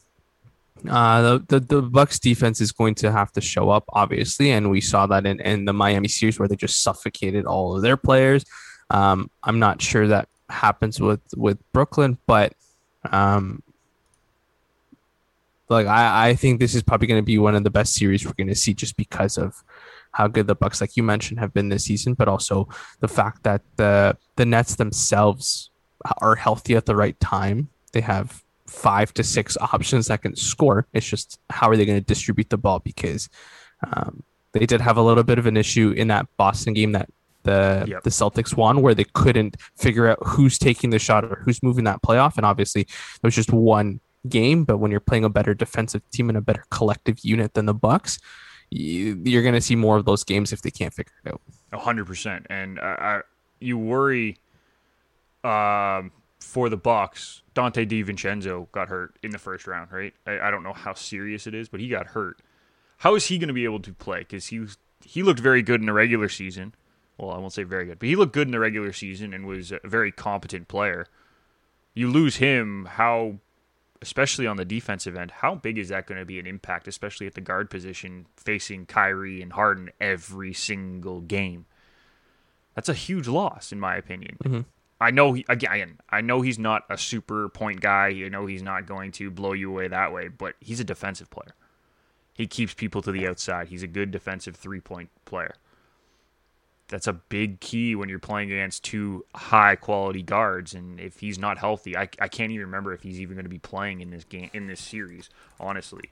uh, 0.89 1.23
the, 1.23 1.45
the 1.49 1.61
the 1.61 1.83
Bucks 1.83 2.19
defense 2.19 2.61
is 2.61 2.73
going 2.73 2.95
to 2.97 3.11
have 3.11 3.33
to 3.33 3.41
show 3.41 3.71
up, 3.71 3.85
obviously, 3.91 4.51
and 4.51 4.71
we 4.71 4.81
saw 4.81 5.07
that 5.07 5.25
in, 5.25 5.41
in 5.41 5.65
the 5.65 5.73
Miami 5.73 6.09
series 6.09 6.39
where 6.39 6.49
they 6.49 6.57
just 6.57 6.83
suffocated 6.83 7.47
all 7.47 7.77
of 7.77 7.83
their 7.83 7.97
players. 7.97 8.45
Um, 8.91 9.31
I'm 9.43 9.59
not 9.59 9.81
sure 9.81 10.07
that 10.09 10.29
happens 10.55 11.01
with 11.01 11.21
with 11.37 11.59
Brooklyn, 11.73 12.19
but 12.27 12.55
um, 13.11 13.63
like 15.69 15.87
I, 15.87 16.29
I 16.29 16.35
think 16.35 16.61
this 16.61 16.75
is 16.75 16.83
probably 16.83 17.07
going 17.07 17.21
to 17.21 17.27
be 17.27 17.39
one 17.39 17.55
of 17.55 17.65
the 17.65 17.71
best 17.71 17.95
series 17.95 18.25
we're 18.25 18.33
going 18.33 18.49
to 18.49 18.55
see 18.55 18.75
just 18.75 18.97
because 18.97 19.37
of 19.37 19.63
how 20.13 20.29
good 20.29 20.47
the 20.47 20.55
Bucks, 20.55 20.81
like 20.81 20.97
you 20.97 21.03
mentioned, 21.03 21.41
have 21.41 21.53
been 21.53 21.69
this 21.69 21.85
season, 21.85 22.15
but 22.15 22.29
also 22.29 22.69
the 23.01 23.09
fact 23.09 23.43
that 23.43 23.63
the 23.77 24.17
the 24.37 24.47
Nets 24.47 24.77
themselves 24.77 25.71
are 26.19 26.37
healthy 26.37 26.77
at 26.77 26.87
the 26.87 26.97
right 26.97 27.19
time. 27.21 27.69
They 27.93 28.01
have 28.01 28.43
five 28.67 29.13
to 29.15 29.23
six 29.23 29.57
options 29.61 30.09
that 30.09 30.23
can 30.23 30.37
score. 30.37 30.87
It's 30.93 31.07
just 31.07 31.39
how 31.51 31.69
are 31.69 31.77
they 31.77 31.87
going 31.87 32.01
to 32.01 32.05
distribute 32.05 32.51
the 32.51 32.59
ball 32.59 32.81
because 32.81 33.29
um, 33.93 34.23
they 34.53 34.67
did 34.67 34.81
have 34.81 34.97
a 34.97 35.03
little 35.03 35.25
bit 35.25 35.39
of 35.39 35.47
an 35.47 35.57
issue 35.57 35.91
in 35.91 36.09
that 36.09 36.27
Boston 36.37 36.75
game 36.75 36.93
that 36.93 37.11
the 37.45 37.85
Yep. 37.89 38.03
the 38.03 38.11
Celtics 38.11 38.57
won 38.57 38.83
where 38.83 38.95
they 38.95 39.05
couldn't 39.05 39.57
figure 39.77 40.07
out 40.09 40.19
who's 40.25 40.59
taking 40.59 40.91
the 40.91 40.99
shot 40.99 41.25
or 41.25 41.37
who's 41.45 41.63
moving 41.63 41.85
that 41.85 42.03
playoff. 42.03 42.37
And 42.37 42.45
obviously, 42.45 42.83
there 42.85 43.29
was 43.29 43.35
just 43.35 43.53
one 43.53 44.01
game. 44.29 44.65
But 44.65 44.79
when 44.79 44.91
you're 44.91 45.01
playing 45.01 45.25
a 45.25 45.31
better 45.31 45.55
defensive 45.55 46.03
team 46.11 46.29
and 46.29 46.37
a 46.37 46.41
better 46.41 46.65
collective 46.71 47.25
unit 47.25 47.55
than 47.55 47.67
the 47.67 47.75
Bucks, 47.75 48.19
you, 48.71 49.21
you're 49.25 49.43
going 49.43 49.55
to 49.55 49.61
see 49.61 49.77
more 49.77 49.97
of 49.97 50.05
those 50.05 50.25
games 50.25 50.53
if 50.53 50.63
they 50.63 50.71
can't 50.71 50.93
figure 50.93 51.13
it 51.25 51.33
out. 51.33 51.41
A 51.73 51.79
hundred 51.79 52.07
percent, 52.07 52.47
and 52.51 52.81
I, 52.81 52.85
I, 52.85 53.21
you 53.61 53.79
worry 53.79 54.39
um, 55.43 56.13
for 56.41 56.69
the 56.69 56.77
Bucks. 56.77 57.43
Donte 57.55 57.87
DiVincenzo 57.89 58.71
got 58.73 58.89
hurt 58.89 59.17
in 59.23 59.31
the 59.31 59.39
first 59.39 59.67
round, 59.67 59.93
right? 59.93 60.13
I, 60.27 60.41
I 60.41 60.51
don't 60.51 60.63
know 60.63 60.73
how 60.73 60.95
serious 60.95 61.47
it 61.47 61.55
is, 61.55 61.69
but 61.69 61.81
he 61.81 61.89
got 61.89 62.09
hurt. 62.09 62.39
How 62.99 63.15
is 63.15 63.27
he 63.27 63.39
going 63.39 63.49
to 63.49 63.55
be 63.55 63.65
able 63.65 63.81
to 63.81 63.93
play? 63.93 64.21
Because 64.21 64.47
he 64.49 64.59
was 64.61 64.77
he 65.05 65.23
looked 65.23 65.41
very 65.41 65.63
good 65.63 65.81
in 65.81 65.87
the 65.87 65.93
regular 65.93 66.29
season. 66.29 66.75
Well, 67.19 67.31
I 67.31 67.39
won't 67.39 67.53
say 67.53 67.63
very 67.63 67.87
good, 67.87 67.99
but 67.99 68.09
he 68.09 68.17
looked 68.17 68.33
good 68.33 68.49
in 68.49 68.53
the 68.53 68.59
regular 68.59 68.93
season 68.93 69.33
and 69.33 69.47
was 69.47 69.71
a 69.73 69.81
very 69.85 70.11
competent 70.11 70.67
player. 70.69 71.07
You 71.95 72.11
lose 72.11 72.37
him, 72.37 72.87
how, 72.87 73.37
especially 74.03 74.47
on 74.49 74.57
the 74.57 74.65
defensive 74.65 75.17
end, 75.17 75.31
how 75.31 75.55
big 75.55 75.79
is 75.79 75.91
that 75.91 76.07
going 76.07 76.19
to 76.19 76.25
be 76.25 76.41
an 76.41 76.47
impact, 76.47 76.89
especially 76.89 77.29
at 77.29 77.35
the 77.35 77.41
guard 77.41 77.71
position, 77.71 78.27
facing 78.37 78.87
Kyrie 78.87 79.41
and 79.43 79.53
Harden 79.53 79.91
every 80.01 80.53
single 80.53 81.21
game? 81.21 81.67
That's 82.75 82.89
a 82.89 82.95
huge 82.95 83.29
loss, 83.29 83.71
in 83.71 83.79
my 83.79 83.95
opinion. 83.97 84.37
Mhm. 84.43 84.65
I 85.01 85.11
know 85.13 85.35
he, 85.35 85.45
again. 85.49 85.99
I 86.11 86.21
know 86.21 86.41
he's 86.41 86.59
not 86.59 86.85
a 86.89 86.97
super 86.99 87.49
point 87.49 87.81
guy. 87.81 88.09
I 88.09 88.29
know 88.29 88.47
he's 88.47 88.63
not 88.63 88.87
going 88.87 89.13
to 89.13 89.31
blow 89.31 89.53
you 89.53 89.71
away 89.71 89.87
that 89.87 90.13
way, 90.13 90.29
but 90.29 90.55
he's 90.61 90.81
a 90.81 90.85
defensive 90.85 91.31
player. 91.31 91.55
He 92.33 92.47
keeps 92.49 92.75
people 92.75 93.03
to 93.03 93.13
the 93.13 93.29
outside. 93.29 93.69
He's 93.69 93.83
a 93.85 93.87
good 93.89 94.11
defensive 94.11 94.57
three 94.57 94.81
point 94.81 95.11
player. 95.25 95.55
That's 96.95 97.09
a 97.09 97.13
big 97.13 97.59
key 97.59 97.97
when 97.97 98.09
you're 98.09 98.21
playing 98.21 98.53
against 98.53 98.85
two 98.85 99.25
high 99.35 99.75
quality 99.75 100.23
guards. 100.23 100.75
And 100.75 101.01
if 101.01 101.19
he's 101.19 101.41
not 101.41 101.59
healthy, 101.59 101.97
I, 101.97 102.03
I 102.21 102.29
can't 102.29 102.53
even 102.53 102.67
remember 102.67 102.93
if 102.93 103.03
he's 103.03 103.21
even 103.21 103.35
going 103.35 103.47
to 103.47 103.51
be 103.51 103.59
playing 103.59 104.01
in 104.01 104.11
this 104.11 104.23
game 104.23 104.49
in 104.55 104.69
this 104.69 104.79
series, 104.79 105.29
honestly. 105.59 106.09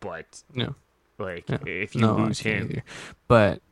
But 0.00 0.42
Yeah. 0.52 0.70
like, 1.16 1.48
Yeah. 1.48 1.58
if 1.64 1.94
you 1.94 2.00
No, 2.00 2.16
lose 2.16 2.40
him, 2.40 2.70
either. 2.72 2.82
but 3.28 3.62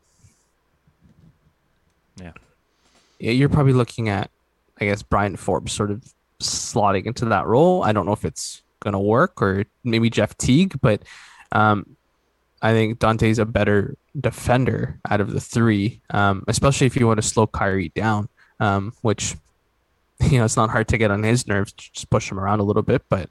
Yeah. 2.15 2.31
yeah, 3.19 3.31
you're 3.31 3.49
probably 3.49 3.73
looking 3.73 4.07
at, 4.07 4.31
I 4.79 4.85
guess, 4.85 5.03
Bryn 5.03 5.35
Forbes 5.35 5.73
sort 5.73 5.91
of 5.91 6.05
slotting 6.41 7.05
into 7.05 7.25
that 7.25 7.47
role. 7.47 7.83
I 7.83 7.91
don't 7.91 8.05
know 8.05 8.13
if 8.13 8.23
it's 8.23 8.61
gonna 8.79 8.97
work 8.97 9.41
or 9.41 9.65
maybe 9.83 10.09
Jeff 10.09 10.37
Teague, 10.37 10.79
but 10.79 11.03
um, 11.51 11.97
I 12.63 12.71
think 12.71 12.97
Donte's 12.97 13.37
a 13.37 13.45
better 13.45 13.95
defender 14.19 14.99
out 15.09 15.21
of 15.21 15.31
the 15.31 15.39
three, 15.41 16.01
um, 16.09 16.43
especially 16.47 16.87
if 16.87 16.95
you 16.95 17.05
want 17.05 17.21
to 17.21 17.27
slow 17.27 17.45
Kyrie 17.45 17.89
down, 17.89 18.29
um, 18.59 18.93
which 19.01 19.35
you 20.23 20.39
know 20.39 20.45
it's 20.45 20.57
not 20.57 20.69
hard 20.71 20.87
to 20.87 20.97
get 20.97 21.11
on 21.11 21.21
his 21.21 21.45
nerves. 21.45 21.73
Just 21.73 22.09
push 22.09 22.31
him 22.31 22.39
around 22.39 22.59
a 22.59 22.63
little 22.63 22.81
bit, 22.83 23.03
but. 23.09 23.29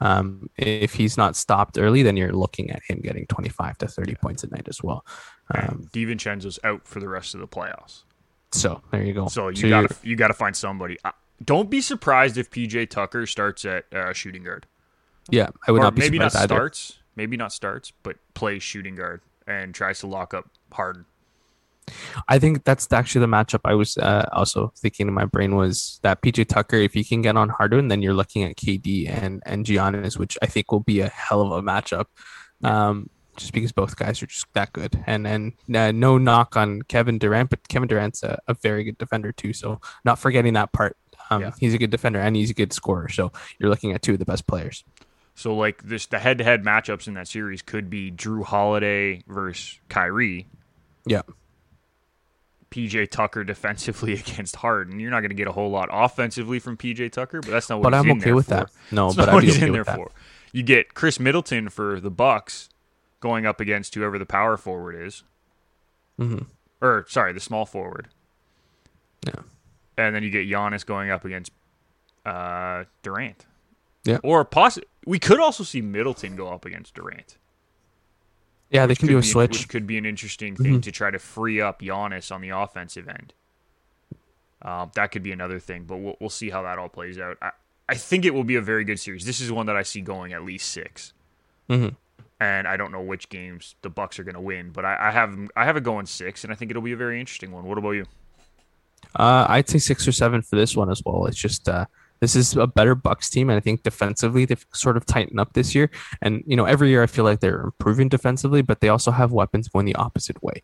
Um, 0.00 0.50
if 0.58 0.94
he's 0.94 1.16
not 1.16 1.36
stopped 1.36 1.78
early, 1.78 2.02
then 2.02 2.16
you're 2.16 2.32
looking 2.32 2.68
at 2.70 2.82
him 2.86 3.00
getting 3.00 3.26
25 3.26 3.78
to 3.78 3.86
30 3.86 4.16
points 4.16 4.42
a 4.42 4.48
night 4.48 4.66
as 4.68 4.82
well. 4.82 5.06
Um, 5.54 5.64
and 5.64 5.92
DiVincenzo's 5.92 6.58
out 6.64 6.86
for 6.86 6.98
the 6.98 7.08
rest 7.08 7.32
of 7.34 7.40
the 7.40 7.46
playoffs. 7.46 8.02
so 8.52 8.82
there 8.90 9.04
you 9.04 9.14
go. 9.14 9.28
So 9.28 9.48
you 9.48 9.68
you're- 9.68 9.70
gotta 9.70 9.96
you 10.02 10.16
gotta 10.16 10.34
find 10.34 10.54
somebody. 10.54 10.98
Don't 11.42 11.70
be 11.70 11.80
surprised 11.80 12.36
if 12.36 12.50
PJ 12.50 12.90
Tucker 12.90 13.24
starts 13.24 13.64
at 13.64 13.84
uh, 13.94 14.12
shooting 14.12 14.42
guard. 14.42 14.66
Yeah, 15.30 15.50
I 15.66 15.70
would 15.70 15.80
or 15.80 15.84
not 15.84 15.94
be 15.94 16.00
maybe 16.00 16.18
not 16.18 16.32
surprised 16.32 16.52
either. 16.52 16.54
starts, 16.56 16.98
maybe 17.16 17.36
not 17.36 17.52
starts, 17.52 17.92
but 18.02 18.16
plays 18.34 18.62
shooting 18.62 18.94
guard 18.96 19.20
and 19.46 19.74
tries 19.74 20.00
to 20.00 20.06
lock 20.06 20.34
up 20.34 20.48
Harden. 20.72 21.04
I 22.28 22.38
think 22.38 22.64
that's 22.64 22.90
actually 22.92 23.20
the 23.20 23.26
matchup 23.26 23.60
I 23.64 23.74
was 23.74 23.98
uh, 23.98 24.26
also 24.32 24.72
thinking 24.78 25.06
in 25.06 25.12
my 25.12 25.26
brain 25.26 25.54
was 25.54 26.00
that 26.02 26.22
PJ 26.22 26.48
Tucker. 26.48 26.76
If 26.76 26.96
you 26.96 27.04
can 27.04 27.20
get 27.20 27.36
on 27.36 27.50
Harden, 27.50 27.88
then 27.88 28.00
you're 28.00 28.14
looking 28.14 28.42
at 28.42 28.56
KD 28.56 29.08
and 29.10 29.42
and 29.44 29.66
Giannis, 29.66 30.18
which 30.18 30.38
I 30.40 30.46
think 30.46 30.72
will 30.72 30.80
be 30.80 31.00
a 31.00 31.08
hell 31.08 31.42
of 31.42 31.52
a 31.52 31.62
matchup. 31.62 32.06
Um, 32.62 33.10
just 33.36 33.52
because 33.52 33.72
both 33.72 33.96
guys 33.96 34.22
are 34.22 34.26
just 34.26 34.46
that 34.54 34.72
good, 34.72 35.02
and 35.06 35.26
and 35.26 35.52
uh, 35.74 35.92
no 35.92 36.16
knock 36.16 36.56
on 36.56 36.82
Kevin 36.82 37.18
Durant, 37.18 37.50
but 37.50 37.68
Kevin 37.68 37.88
Durant's 37.88 38.22
a, 38.22 38.38
a 38.48 38.54
very 38.54 38.84
good 38.84 38.96
defender 38.96 39.32
too. 39.32 39.52
So 39.52 39.80
not 40.06 40.18
forgetting 40.18 40.54
that 40.54 40.72
part. 40.72 40.96
Um, 41.30 41.42
Yeah. 41.42 41.50
he's 41.58 41.74
a 41.74 41.78
good 41.78 41.90
defender 41.90 42.18
and 42.20 42.36
he's 42.36 42.50
a 42.50 42.54
good 42.54 42.72
scorer. 42.72 43.08
So 43.08 43.32
you're 43.58 43.70
looking 43.70 43.92
at 43.92 44.02
two 44.02 44.12
of 44.12 44.18
the 44.18 44.24
best 44.24 44.46
players. 44.46 44.84
So 45.34 45.54
like 45.54 45.82
this, 45.82 46.06
the 46.06 46.18
head-to-head 46.20 46.62
matchups 46.62 47.08
in 47.08 47.14
that 47.14 47.26
series 47.28 47.60
could 47.62 47.90
be 47.90 48.10
Jrue 48.12 48.44
Holiday 48.44 49.22
versus 49.26 49.80
Kyrie, 49.88 50.46
Yeah. 51.06 51.22
PJ 52.70 53.10
Tucker 53.10 53.44
defensively 53.44 54.12
against 54.18 54.56
Harden. 54.56 54.98
You're 55.00 55.10
not 55.10 55.20
going 55.20 55.30
to 55.30 55.36
get 55.36 55.46
a 55.48 55.52
whole 55.52 55.70
lot 55.70 55.88
offensively 55.92 56.58
from 56.58 56.76
PJ 56.76 57.12
Tucker, 57.12 57.40
but 57.40 57.50
that's 57.50 57.68
not 57.68 57.76
what 57.80 57.84
But 57.90 57.94
I'm 57.94 58.10
okay 58.12 58.32
with 58.32 58.46
for. 58.46 58.54
that. 58.54 58.70
No, 58.90 59.06
That's 59.06 59.16
but 59.16 59.22
not 59.26 59.28
I'd 59.30 59.34
what 59.34 59.40
be 59.42 59.46
he's 59.46 59.56
okay 59.56 59.66
in 59.66 59.72
with 59.72 59.86
there 59.86 59.96
that. 59.96 59.96
for. 59.96 60.10
You 60.52 60.62
get 60.62 60.94
Khris 60.94 61.18
Middleton 61.20 61.68
for 61.68 61.98
the 62.00 62.10
Bucks 62.10 62.68
going 63.20 63.46
up 63.46 63.60
against 63.60 63.94
whoever 63.94 64.18
the 64.18 64.26
power 64.26 64.56
forward 64.56 64.94
is, 65.04 65.24
mm-hmm. 66.18 66.44
or 66.80 67.06
sorry, 67.08 67.32
the 67.32 67.40
small 67.40 67.64
forward, 67.66 68.08
Yeah. 69.26 69.42
and 69.96 70.14
then 70.14 70.22
you 70.22 70.30
get 70.30 70.46
Giannis 70.48 70.84
going 70.86 71.10
up 71.10 71.24
against 71.24 71.50
uh, 72.26 72.84
Durant. 73.02 73.46
Yeah. 74.04 74.18
Or 74.22 74.44
poss- 74.44 74.78
we 75.06 75.18
could 75.18 75.40
also 75.40 75.64
see 75.64 75.80
Middleton 75.80 76.36
go 76.36 76.48
up 76.48 76.64
against 76.64 76.94
Durant. 76.94 77.36
Yeah, 78.70 78.86
they 78.86 78.94
can 78.94 79.06
could 79.06 79.12
do 79.12 79.18
a 79.18 79.20
be- 79.20 79.26
switch. 79.26 79.50
Which 79.52 79.68
could 79.68 79.86
be 79.86 79.98
an 79.98 80.06
interesting 80.06 80.56
thing 80.56 80.80
Mhm. 80.80 80.82
to 80.82 80.92
try 80.92 81.10
to 81.10 81.18
free 81.18 81.60
up 81.60 81.80
Giannis 81.80 82.32
on 82.34 82.40
the 82.40 82.50
offensive 82.50 83.08
end. 83.08 83.32
Um, 84.62 84.90
that 84.94 85.10
could 85.12 85.22
be 85.22 85.32
another 85.32 85.58
thing, 85.58 85.84
but 85.84 85.96
we'll, 85.98 86.16
we'll 86.20 86.30
see 86.30 86.50
how 86.50 86.62
that 86.62 86.78
all 86.78 86.88
plays 86.88 87.18
out. 87.18 87.36
I, 87.42 87.50
I 87.88 87.94
think 87.94 88.24
it 88.24 88.32
will 88.32 88.44
be 88.44 88.56
a 88.56 88.62
very 88.62 88.84
good 88.84 88.98
series. 88.98 89.24
This 89.26 89.40
is 89.40 89.52
one 89.52 89.66
that 89.66 89.76
I 89.76 89.82
see 89.82 90.00
going 90.00 90.32
at 90.32 90.42
least 90.42 90.70
six. 90.70 91.12
Mhm. 91.68 91.96
And 92.40 92.66
I 92.66 92.76
don't 92.76 92.90
know 92.90 93.02
which 93.02 93.28
games 93.28 93.74
the 93.82 93.90
Bucks 93.90 94.18
are 94.18 94.24
going 94.24 94.34
to 94.34 94.40
win, 94.40 94.70
but 94.70 94.84
I, 94.84 95.08
I 95.08 95.10
have 95.12 95.38
I 95.54 95.64
have 95.64 95.76
it 95.76 95.84
going 95.84 96.06
six, 96.06 96.44
and 96.44 96.52
I 96.52 96.56
think 96.56 96.70
it'll 96.70 96.82
be 96.82 96.92
a 96.92 96.96
very 96.96 97.20
interesting 97.20 97.52
one. 97.52 97.64
What 97.64 97.78
about 97.78 97.92
you? 97.92 98.06
Uh, 99.14 99.46
I'd 99.48 99.68
say 99.68 99.78
six 99.78 100.08
or 100.08 100.12
seven 100.12 100.42
for 100.42 100.56
this 100.56 100.74
one 100.76 100.90
as 100.90 101.00
well. 101.06 101.26
It's 101.26 101.36
just 101.38 101.68
uh, 101.68 101.86
this 102.24 102.34
is 102.34 102.56
a 102.56 102.66
better 102.66 102.94
Bucks 102.94 103.28
team, 103.28 103.50
and 103.50 103.56
I 103.58 103.60
think 103.60 103.82
defensively 103.82 104.46
they've 104.46 104.66
sort 104.72 104.96
of 104.96 105.04
tightened 105.04 105.38
up 105.38 105.52
this 105.52 105.74
year. 105.74 105.90
And 106.22 106.42
you 106.46 106.56
know, 106.56 106.64
every 106.64 106.88
year 106.88 107.02
I 107.02 107.06
feel 107.06 107.24
like 107.24 107.40
they're 107.40 107.60
improving 107.60 108.08
defensively, 108.08 108.62
but 108.62 108.80
they 108.80 108.88
also 108.88 109.10
have 109.10 109.30
weapons 109.30 109.68
going 109.68 109.84
the 109.84 109.94
opposite 109.96 110.42
way. 110.42 110.62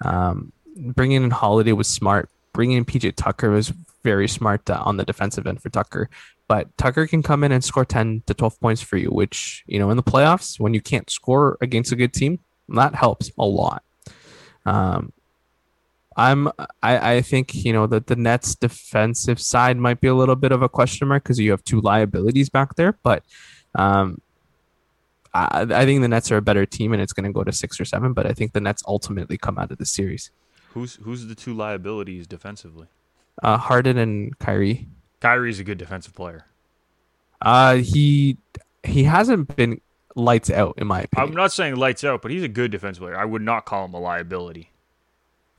Um, 0.00 0.52
bringing 0.74 1.22
in 1.22 1.30
Holiday 1.30 1.72
was 1.72 1.88
smart. 1.88 2.30
Bringing 2.54 2.78
in 2.78 2.86
PJ 2.86 3.16
Tucker 3.16 3.50
was 3.50 3.74
very 4.02 4.26
smart 4.26 4.68
uh, 4.70 4.82
on 4.86 4.96
the 4.96 5.04
defensive 5.04 5.46
end 5.46 5.62
for 5.62 5.68
Tucker. 5.68 6.08
But 6.48 6.74
Tucker 6.78 7.06
can 7.06 7.22
come 7.22 7.44
in 7.44 7.52
and 7.52 7.62
score 7.62 7.84
ten 7.84 8.22
to 8.26 8.32
twelve 8.32 8.58
points 8.58 8.80
for 8.80 8.96
you, 8.96 9.08
which 9.08 9.64
you 9.66 9.78
know 9.78 9.90
in 9.90 9.98
the 9.98 10.02
playoffs 10.02 10.58
when 10.58 10.72
you 10.72 10.80
can't 10.80 11.10
score 11.10 11.58
against 11.60 11.92
a 11.92 11.96
good 11.96 12.14
team, 12.14 12.38
that 12.70 12.94
helps 12.94 13.30
a 13.38 13.44
lot. 13.44 13.82
Um, 14.64 15.12
I'm 16.16 16.48
I, 16.82 17.16
I 17.16 17.22
think 17.22 17.54
you 17.54 17.72
know 17.72 17.86
that 17.86 18.06
the 18.06 18.16
Nets 18.16 18.54
defensive 18.54 19.40
side 19.40 19.76
might 19.76 20.00
be 20.00 20.08
a 20.08 20.14
little 20.14 20.36
bit 20.36 20.52
of 20.52 20.62
a 20.62 20.68
question 20.68 21.08
mark 21.08 21.22
because 21.24 21.38
you 21.38 21.50
have 21.50 21.64
two 21.64 21.80
liabilities 21.80 22.48
back 22.48 22.76
there, 22.76 22.98
but 23.02 23.24
um, 23.74 24.20
I, 25.34 25.62
I 25.62 25.84
think 25.84 26.02
the 26.02 26.08
Nets 26.08 26.30
are 26.30 26.36
a 26.36 26.42
better 26.42 26.66
team 26.66 26.92
and 26.92 27.00
it's 27.00 27.12
going 27.12 27.24
to 27.24 27.32
go 27.32 27.44
to 27.44 27.52
six 27.52 27.80
or 27.80 27.84
seven. 27.84 28.12
But 28.12 28.26
I 28.26 28.32
think 28.32 28.52
the 28.52 28.60
Nets 28.60 28.82
ultimately 28.86 29.38
come 29.38 29.58
out 29.58 29.70
of 29.70 29.78
the 29.78 29.86
series. 29.86 30.30
Who's 30.70 30.96
who's 30.96 31.26
the 31.26 31.34
two 31.34 31.54
liabilities 31.54 32.26
defensively? 32.26 32.88
Uh, 33.42 33.56
Harden 33.56 33.98
and 33.98 34.38
Kyrie. 34.38 34.88
Kyrie's 35.20 35.60
a 35.60 35.64
good 35.64 35.78
defensive 35.78 36.14
player. 36.14 36.46
Uh, 37.40 37.76
he 37.76 38.36
he 38.82 39.04
hasn't 39.04 39.54
been 39.56 39.80
lights 40.14 40.50
out 40.50 40.74
in 40.78 40.86
my 40.86 41.02
opinion. 41.02 41.30
I'm 41.30 41.34
not 41.34 41.52
saying 41.52 41.76
lights 41.76 42.04
out, 42.04 42.22
but 42.22 42.30
he's 42.30 42.42
a 42.42 42.48
good 42.48 42.70
defensive 42.70 43.02
player. 43.02 43.16
I 43.16 43.24
would 43.24 43.42
not 43.42 43.64
call 43.64 43.84
him 43.84 43.94
a 43.94 44.00
liability. 44.00 44.71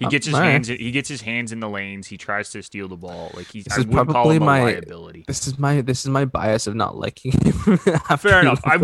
He 0.03 0.07
Uh, 0.07 0.09
gets 0.09 0.25
his 0.25 0.35
hands. 0.35 0.69
In, 0.69 0.77
he 0.77 0.91
gets 0.91 1.07
his 1.07 1.21
hands 1.21 1.51
in 1.51 1.59
the 1.61 1.69
lanes. 1.69 2.07
He 2.07 2.17
tries 2.17 2.49
to 2.51 2.61
steal 2.61 2.87
the 2.87 2.97
ball. 2.97 3.31
Like 3.33 3.47
he's. 3.47 3.63
This 3.63 3.73
I 3.77 3.79
is 3.81 3.87
wouldn't 3.87 4.07
call 4.09 4.13
probably 4.13 4.39
my- 4.39 4.63
liability. 4.63 5.23
This 5.27 5.47
is 5.47 5.57
my 5.57 5.81
this 5.81 6.01
is 6.01 6.07
my 6.09 6.25
bias 6.25 6.67
of 6.67 6.75
not 6.75 6.97
liking 6.97 7.31
him. 7.31 7.51
Fair 8.17 8.41
enough. 8.41 8.61
I'm- 8.65 8.83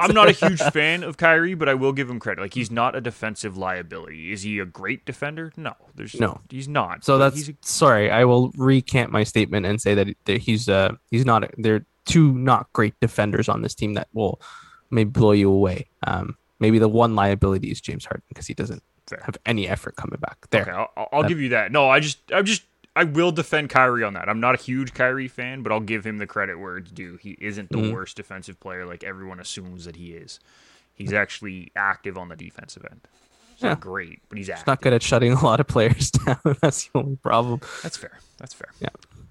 I'm 0.00 0.14
not 0.14 0.28
a 0.28 0.32
huge 0.32 0.60
fan 0.72 1.02
of 1.02 1.16
Kyrie, 1.16 1.54
but 1.54 1.68
I 1.68 1.74
will 1.74 1.92
give 1.92 2.08
him 2.10 2.20
credit. 2.20 2.40
Like 2.42 2.54
he's 2.54 2.70
not 2.70 2.94
a 2.94 3.00
defensive 3.00 3.56
liability. 3.56 4.32
Is 4.32 4.42
he 4.42 4.58
a 4.58 4.64
great 4.64 5.04
defender? 5.06 5.52
No, 5.56 5.74
there's 5.94 6.14
No. 6.18 6.40
He's 6.50 6.68
not. 6.68 7.04
So 7.04 7.18
that's 7.18 7.36
he's 7.36 7.48
a, 7.50 7.54
sorry. 7.62 8.10
I 8.10 8.24
will 8.24 8.50
recant 8.56 9.10
my 9.12 9.24
statement 9.24 9.64
and 9.66 9.80
say 9.80 9.94
that, 9.94 10.08
that 10.26 10.38
he's 10.42 10.68
uh 10.68 10.92
he's 11.10 11.24
not. 11.24 11.44
A, 11.44 11.50
there 11.56 11.74
are 11.76 11.86
two 12.04 12.32
not 12.32 12.72
great 12.72 12.94
defenders 13.00 13.48
on 13.48 13.62
this 13.62 13.74
team 13.74 13.94
that 13.94 14.08
will 14.12 14.40
maybe 14.90 15.10
blow 15.10 15.32
you 15.32 15.50
away. 15.50 15.86
Um, 16.06 16.36
maybe 16.60 16.78
the 16.78 16.88
one 16.88 17.14
liability 17.14 17.70
is 17.70 17.80
James 17.80 18.04
Harden 18.04 18.22
because 18.28 18.46
he 18.46 18.54
doesn't 18.54 18.82
Fair. 19.08 19.20
have 19.24 19.36
any 19.46 19.68
effort 19.68 19.96
coming 19.96 20.18
back 20.20 20.38
there. 20.50 20.62
okay. 20.62 20.70
I'll, 20.70 21.08
I'll 21.12 21.22
That- 21.22 21.28
give 21.28 21.40
you 21.40 21.50
that. 21.50 21.72
No, 21.72 21.88
I 21.88 22.00
just. 22.00 22.18
I'm 22.32 22.44
just. 22.44 22.62
I 22.96 23.04
will 23.04 23.30
defend 23.30 23.70
Kyrie 23.70 24.02
on 24.02 24.14
that. 24.14 24.28
I'm 24.28 24.40
not 24.40 24.56
a 24.56 24.58
huge 24.62 24.92
Kyrie 24.92 25.28
fan, 25.28 25.62
but 25.62 25.70
I'll 25.70 25.78
give 25.80 26.04
him 26.04 26.18
the 26.18 26.26
credit 26.26 26.58
where 26.58 26.78
it's 26.78 26.90
due. 26.90 27.16
He 27.16 27.36
isn't 27.40 27.70
the 27.70 27.78
Mhm. 27.78 27.92
worst 27.92 28.16
defensive 28.16 28.58
player 28.58 28.84
like 28.84 29.04
everyone 29.04 29.38
assumes 29.38 29.84
that 29.84 29.94
he 29.96 30.12
is. 30.14 30.40
He's 30.94 31.12
actually 31.12 31.70
active 31.76 32.18
on 32.18 32.28
the 32.28 32.34
defensive 32.34 32.84
end. 32.90 33.06
He's 33.54 33.62
Yeah. 33.62 33.68
not 33.70 33.80
great, 33.80 34.20
but 34.28 34.36
he's 34.36 34.48
He's 34.48 34.54
active. 34.54 34.66
not 34.66 34.80
good 34.82 34.92
at 34.94 35.02
shutting 35.04 35.30
a 35.32 35.44
lot 35.44 35.60
of 35.60 35.68
players 35.68 36.10
down. 36.26 36.38
That's 36.60 36.84
the 36.88 36.98
only 36.98 37.16
problem. 37.16 37.60
That's 37.84 37.96
fair. 37.96 38.18
That's 38.38 38.52
fair. 38.54 38.70
Yeah. 38.80 38.88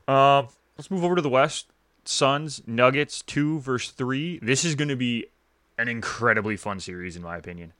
Uh, 0.07 0.43
let's 0.77 0.89
move 0.89 1.03
over 1.03 1.15
to 1.17 1.21
the 1.21 1.27
West. 1.29 1.67
Suns, 2.05 2.61
Nuggets, 2.65 3.21
two 3.21 3.59
versus 3.59 3.91
three. 3.91 4.39
This 4.41 4.63
is 4.63 4.75
going 4.75 4.87
to 4.87 4.95
be 4.95 5.25
an 5.77 5.89
incredibly 5.89 6.55
fun 6.55 6.79
series, 6.79 7.17
in 7.17 7.21
my 7.21 7.35
opinion. 7.35 7.73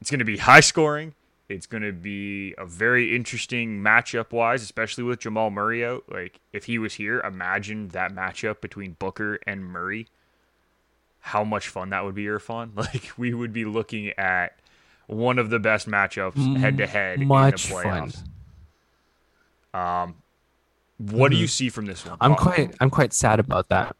It's 0.00 0.10
going 0.10 0.18
to 0.20 0.24
be 0.24 0.38
high 0.38 0.60
scoring. 0.60 1.14
It's 1.48 1.66
going 1.66 1.82
to 1.82 1.92
be 1.92 2.54
a 2.58 2.66
very 2.66 3.16
interesting 3.16 3.80
matchup 3.80 4.32
wise, 4.32 4.62
especially 4.62 5.04
with 5.04 5.20
Jamal 5.20 5.50
Murray 5.50 5.84
out. 5.84 6.04
Like, 6.08 6.40
if 6.52 6.64
he 6.64 6.78
was 6.78 6.94
here, 6.94 7.20
imagine 7.20 7.88
that 7.88 8.12
matchup 8.12 8.60
between 8.60 8.92
Booker 8.92 9.38
and 9.46 9.64
Murray. 9.64 10.08
How 11.20 11.44
much 11.44 11.68
fun 11.68 11.90
that 11.90 12.04
would 12.04 12.14
be, 12.14 12.24
Irfan. 12.24 12.70
Like, 12.76 13.12
we 13.16 13.32
would 13.32 13.52
be 13.52 13.64
looking 13.64 14.10
at 14.18 14.58
one 15.06 15.38
of 15.38 15.48
the 15.48 15.58
best 15.58 15.88
matchups 15.88 16.58
head 16.58 16.76
to 16.78 16.86
head 16.86 17.14
in 17.14 17.20
the 17.20 17.26
much 17.26 17.66
fun. 17.66 18.12
Um, 19.72 20.16
what 20.98 21.30
do 21.30 21.36
you 21.36 21.46
see 21.46 21.70
from 21.70 21.86
this 21.86 22.04
one? 22.04 22.14
Mm-hmm. 22.14 22.24
I'm 22.24 22.34
quite 22.34 22.74
I'm 22.80 22.90
quite 22.90 23.12
sad 23.12 23.40
about 23.40 23.68
that. 23.68 23.96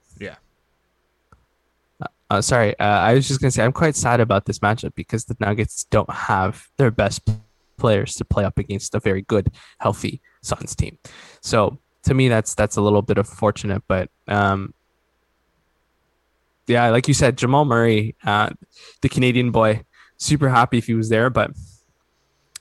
Uh, 2.31 2.43
sorry, 2.43 2.79
uh, 2.79 2.85
I 2.85 3.15
was 3.15 3.27
just 3.27 3.41
gonna 3.41 3.51
say 3.51 3.65
I'm 3.65 3.73
quite 3.73 3.97
sad 3.97 4.21
about 4.21 4.45
this 4.45 4.59
matchup 4.59 4.95
because 4.95 5.25
the 5.25 5.37
Nuggets 5.41 5.85
don't 5.85 6.11
have 6.11 6.69
their 6.77 6.91
best 6.91 7.23
players 7.79 8.17
to 8.17 8.25
play 8.25 8.45
up 8.45 8.59
against 8.59 8.95
a 8.95 9.01
very 9.01 9.23
good, 9.23 9.51
healthy 9.79 10.21
Suns 10.43 10.75
team. 10.75 10.99
So 11.41 11.79
to 12.03 12.15
me, 12.15 12.29
that's 12.29 12.55
that's 12.55 12.77
a 12.77 12.83
little 12.83 13.03
bit 13.03 13.19
of 13.19 13.29
fortunate, 13.29 13.83
but 13.89 14.11
um, 14.27 14.75
yeah, 16.67 16.91
like 16.91 17.09
you 17.09 17.15
said, 17.15 17.39
Jamal 17.39 17.65
Murray, 17.65 18.15
uh, 18.25 18.51
the 19.01 19.09
Canadian 19.09 19.51
boy, 19.51 19.85
super 20.19 20.51
happy 20.51 20.79
if 20.79 20.87
he 20.87 20.95
was 20.95 21.09
there, 21.09 21.31
but 21.31 21.51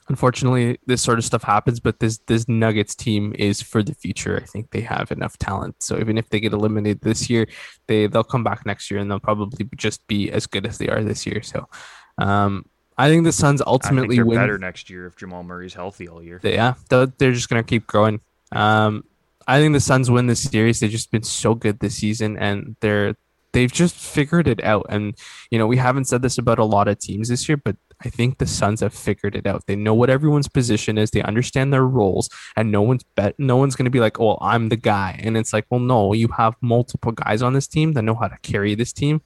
unfortunately, 0.10 0.80
this 0.86 1.02
sort 1.02 1.18
of 1.18 1.26
stuff 1.26 1.44
happens. 1.44 1.80
But 1.80 2.00
this 2.00 2.20
this 2.28 2.48
Nuggets 2.48 2.96
team 2.96 3.34
is 3.38 3.62
for 3.62 3.84
the 3.84 3.94
future. 3.94 4.40
I 4.42 4.46
think 4.46 4.72
they 4.72 4.82
have 4.82 5.12
enough 5.12 5.38
talent. 5.38 5.76
So 5.80 6.00
even 6.00 6.18
if 6.18 6.30
they 6.30 6.40
get 6.40 6.54
eliminated 6.54 7.02
this 7.02 7.30
year, 7.30 7.48
they 7.88 8.08
they'll 8.08 8.24
come 8.24 8.44
back 8.44 8.66
next 8.66 8.90
year 8.92 9.00
and 9.00 9.10
they'll 9.10 9.20
probably 9.20 9.70
just 9.76 10.06
be 10.08 10.32
as 10.32 10.48
good 10.48 10.66
as 10.66 10.78
they 10.78 10.88
are 10.90 11.04
this 11.04 11.26
year. 11.26 11.42
So 11.42 11.68
um, 12.18 12.66
I 12.98 13.10
think 13.10 13.24
the 13.24 13.32
Suns 13.32 13.62
ultimately 13.66 14.22
win. 14.22 14.38
better 14.38 14.58
next 14.58 14.90
year 14.90 15.06
if 15.06 15.16
Jamal 15.16 15.44
Murray's 15.44 15.74
healthy 15.74 16.08
all 16.08 16.24
year. 16.24 16.40
Yeah, 16.44 16.76
they're, 16.90 17.06
they're 17.06 17.34
just 17.34 17.50
gonna 17.50 17.64
keep 17.64 17.88
growing. 17.88 18.22
Um, 18.52 19.04
I 19.48 19.60
think 19.60 19.74
the 19.74 19.80
Suns 19.80 20.10
win 20.10 20.28
this 20.28 20.44
series. 20.44 20.80
They've 20.80 20.90
just 20.90 21.12
been 21.12 21.24
so 21.24 21.56
good 21.56 21.80
this 21.80 21.96
season, 21.96 22.38
and 22.38 22.76
they're 22.80 23.16
they've 23.54 23.72
just 23.72 23.96
figured 23.96 24.48
it 24.48 24.64
out. 24.64 24.86
And 24.90 25.16
you 25.52 25.58
know, 25.58 25.68
we 25.68 25.78
haven't 25.78 26.06
said 26.06 26.22
this 26.22 26.38
about 26.38 26.60
a 26.60 26.66
lot 26.66 26.88
of 26.88 27.00
teams 27.00 27.30
this 27.30 27.48
year, 27.48 27.58
but 27.58 27.76
I 28.04 28.10
think 28.10 28.38
the 28.38 28.46
Suns 28.46 28.82
have 28.82 28.94
figured 28.94 29.36
it 29.36 29.48
out. 29.48 29.66
They 29.66 29.76
know 29.76 29.94
what 29.94 30.10
everyone's 30.10 30.48
position 30.48 30.98
is. 30.98 31.12
They 31.12 31.24
understand 31.24 31.74
their 31.74 31.86
roles, 31.86 32.30
and 32.56 32.72
no 32.72 32.82
one's 32.82 33.04
bet. 33.16 33.36
No 33.40 33.58
one's 33.58 33.76
gonna 33.76 33.90
be 33.90 34.00
like, 34.00 34.20
"Oh, 34.20 34.38
I'm 34.40 34.70
the 34.70 34.76
guy." 34.76 35.20
And 35.24 35.36
it's 35.36 35.52
like, 35.52 35.66
well, 35.70 35.80
no, 35.80 36.14
you 36.14 36.28
have 36.38 36.56
multiple 36.62 37.12
guys 37.12 37.42
on 37.42 37.54
this 37.54 37.68
team 37.68 37.94
that 37.94 38.04
know 38.04 38.16
how 38.16 38.28
to 38.28 38.38
carry 38.44 38.76
this 38.76 38.94
team. 38.94 39.22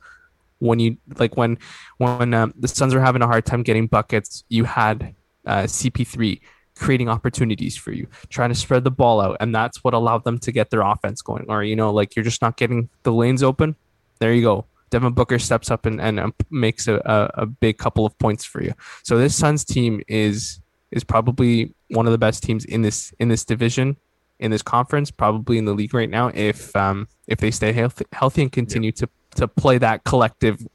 When 0.60 0.79
you 0.79 0.97
like 1.17 1.36
when 1.36 1.57
when 1.97 2.34
um, 2.34 2.53
the 2.57 2.67
Suns 2.67 2.93
are 2.93 3.01
having 3.01 3.21
a 3.21 3.27
hard 3.27 3.45
time 3.45 3.63
getting 3.63 3.88
buckets, 3.88 4.43
you 4.47 4.63
had 4.63 5.15
uh, 5.45 5.63
CP3 5.63 6.39
creating 6.77 7.10
opportunities 7.10 7.75
for 7.75 7.91
you, 7.91 8.07
trying 8.29 8.49
to 8.49 8.55
spread 8.55 8.84
the 8.84 8.91
ball 8.91 9.19
out, 9.19 9.38
and 9.39 9.53
that's 9.53 9.84
what 9.84 9.93
allowed 9.93 10.23
them 10.23 10.39
to 10.39 10.51
get 10.51 10.69
their 10.69 10.81
offense 10.81 11.21
going. 11.21 11.45
Or 11.49 11.63
you 11.63 11.75
know, 11.75 11.91
like 11.91 12.15
you're 12.15 12.23
just 12.23 12.41
not 12.41 12.57
getting 12.57 12.89
the 13.03 13.12
lanes 13.12 13.43
open. 13.43 13.75
There 14.19 14.34
you 14.34 14.43
go. 14.43 14.65
Devin 14.91 15.13
Booker 15.13 15.39
steps 15.39 15.71
up 15.71 15.86
and, 15.86 15.99
and 15.99 16.19
um, 16.19 16.34
makes 16.51 16.88
a, 16.88 16.95
a, 17.06 17.41
a 17.43 17.45
big 17.45 17.77
couple 17.77 18.06
of 18.06 18.17
points 18.19 18.45
for 18.45 18.62
you. 18.62 18.73
So 19.04 19.17
this 19.17 19.36
Suns 19.36 19.65
team 19.65 20.04
is 20.08 20.60
is 20.91 21.04
probably 21.04 21.73
one 21.89 22.06
of 22.06 22.12
the 22.12 22.17
best 22.17 22.43
teams 22.43 22.65
in 22.65 22.82
this 22.82 23.13
in 23.19 23.30
this 23.30 23.43
division, 23.45 23.97
in 24.39 24.51
this 24.51 24.62
conference, 24.62 25.10
probably 25.10 25.58
in 25.58 25.65
the 25.65 25.73
league 25.73 25.93
right 25.93 26.10
now. 26.10 26.27
If 26.27 26.75
um 26.75 27.08
if 27.27 27.39
they 27.39 27.51
stay 27.51 27.71
healthy, 27.71 28.06
healthy 28.12 28.43
and 28.43 28.51
continue 28.51 28.91
to 28.93 29.10
to 29.36 29.47
play 29.47 29.77
that 29.77 30.04
collective, 30.04 30.67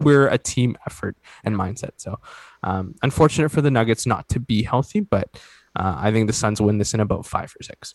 we're 0.00 0.28
a 0.28 0.38
team 0.38 0.76
effort 0.86 1.16
and 1.42 1.56
mindset. 1.56 1.92
So 1.96 2.20
um, 2.62 2.94
unfortunate 3.02 3.48
for 3.48 3.62
the 3.62 3.70
Nuggets 3.70 4.06
not 4.06 4.28
to 4.28 4.40
be 4.40 4.62
healthy, 4.62 5.00
but 5.00 5.30
uh, 5.74 5.96
I 5.96 6.12
think 6.12 6.26
the 6.26 6.32
Suns 6.32 6.60
win 6.60 6.78
this 6.78 6.94
in 6.94 7.00
about 7.00 7.26
five 7.26 7.54
or 7.58 7.62
six. 7.62 7.94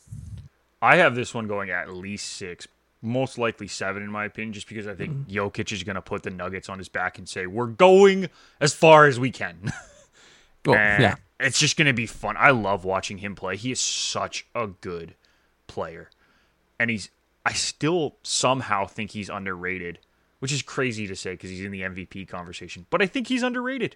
I 0.81 0.95
have 0.97 1.13
this 1.13 1.33
one 1.33 1.47
going 1.47 1.69
at 1.69 1.93
least 1.93 2.37
six, 2.37 2.67
most 3.01 3.37
likely 3.37 3.67
seven 3.67 4.03
in 4.03 4.11
my 4.11 4.25
opinion, 4.25 4.53
just 4.53 4.67
because 4.67 4.87
I 4.87 4.93
think 4.95 5.13
Mm-hmm. 5.13 5.37
Jokic 5.37 5.71
is 5.71 5.83
going 5.83 5.95
to 5.95 6.01
put 6.01 6.23
the 6.23 6.29
Nuggets 6.29 6.67
on 6.69 6.77
his 6.77 6.89
back 6.89 7.17
and 7.17 7.27
say, 7.29 7.45
"We're 7.47 7.67
going 7.67 8.29
as 8.59 8.73
far 8.73 9.05
as 9.05 9.19
we 9.19 9.31
can." 9.31 9.71
Well, 10.65 10.75
And 10.77 11.01
yeah, 11.01 11.15
it's 11.39 11.57
just 11.57 11.77
going 11.77 11.87
to 11.87 11.93
be 11.93 12.05
fun. 12.05 12.35
I 12.37 12.51
love 12.51 12.83
watching 12.83 13.19
him 13.19 13.33
play. 13.33 13.55
He 13.55 13.71
is 13.71 13.79
such 13.79 14.45
a 14.53 14.67
good 14.67 15.15
player, 15.67 16.09
and 16.77 16.89
he's. 16.89 17.09
I 17.45 17.53
still 17.53 18.17
somehow 18.23 18.85
think 18.85 19.11
he's 19.11 19.29
underrated, 19.29 19.99
which 20.39 20.51
is 20.51 20.61
crazy 20.61 21.07
to 21.07 21.15
say 21.15 21.31
because 21.31 21.49
he's 21.49 21.63
in 21.63 21.71
the 21.71 21.81
MVP 21.83 22.27
conversation. 22.27 22.85
But 22.89 23.01
I 23.01 23.05
think 23.05 23.27
he's 23.27 23.41
underrated. 23.41 23.95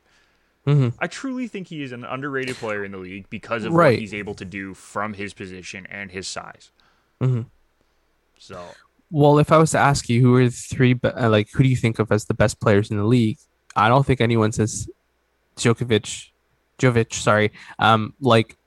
Mhm. 0.65 0.93
I 0.99 1.07
truly 1.07 1.49
think 1.49 1.67
he 1.67 1.83
is 1.83 1.91
an 1.91 2.05
underrated 2.05 2.55
player 2.55 2.85
in 2.85 2.93
the 2.93 2.97
league 2.97 3.29
because 3.29 3.65
of 3.65 3.73
what 3.73 3.99
he's 3.99 4.13
able 4.13 4.33
to 4.35 4.45
do 4.45 4.73
from 4.73 5.13
his 5.15 5.33
position 5.33 5.85
and 5.87 6.11
his 6.11 6.29
size. 6.29 6.71
Mhm. 7.21 7.47
So 8.39 8.69
Well, 9.13 9.37
if 9.37 9.51
I 9.51 9.57
was 9.59 9.69
to 9.71 9.77
ask 9.77 10.09
you 10.09 10.21
who 10.21 10.35
are 10.37 10.45
the 10.45 10.49
three, 10.49 10.99
uh, 11.03 11.29
like 11.29 11.47
who 11.53 11.61
do 11.61 11.69
you 11.69 11.75
think 11.75 11.99
of 11.99 12.11
as 12.11 12.25
the 12.25 12.33
best 12.33 12.59
players 12.59 12.89
in 12.89 12.97
the 12.97 13.03
league? 13.05 13.37
I 13.75 13.87
don't 13.87 14.03
think 14.03 14.19
anyone 14.21 14.51
says 14.51 14.89
Djokovic, 15.55 16.29
Jovic, 16.79 17.13
sorry, 17.13 17.51
um, 17.77 18.15
like 18.19 18.57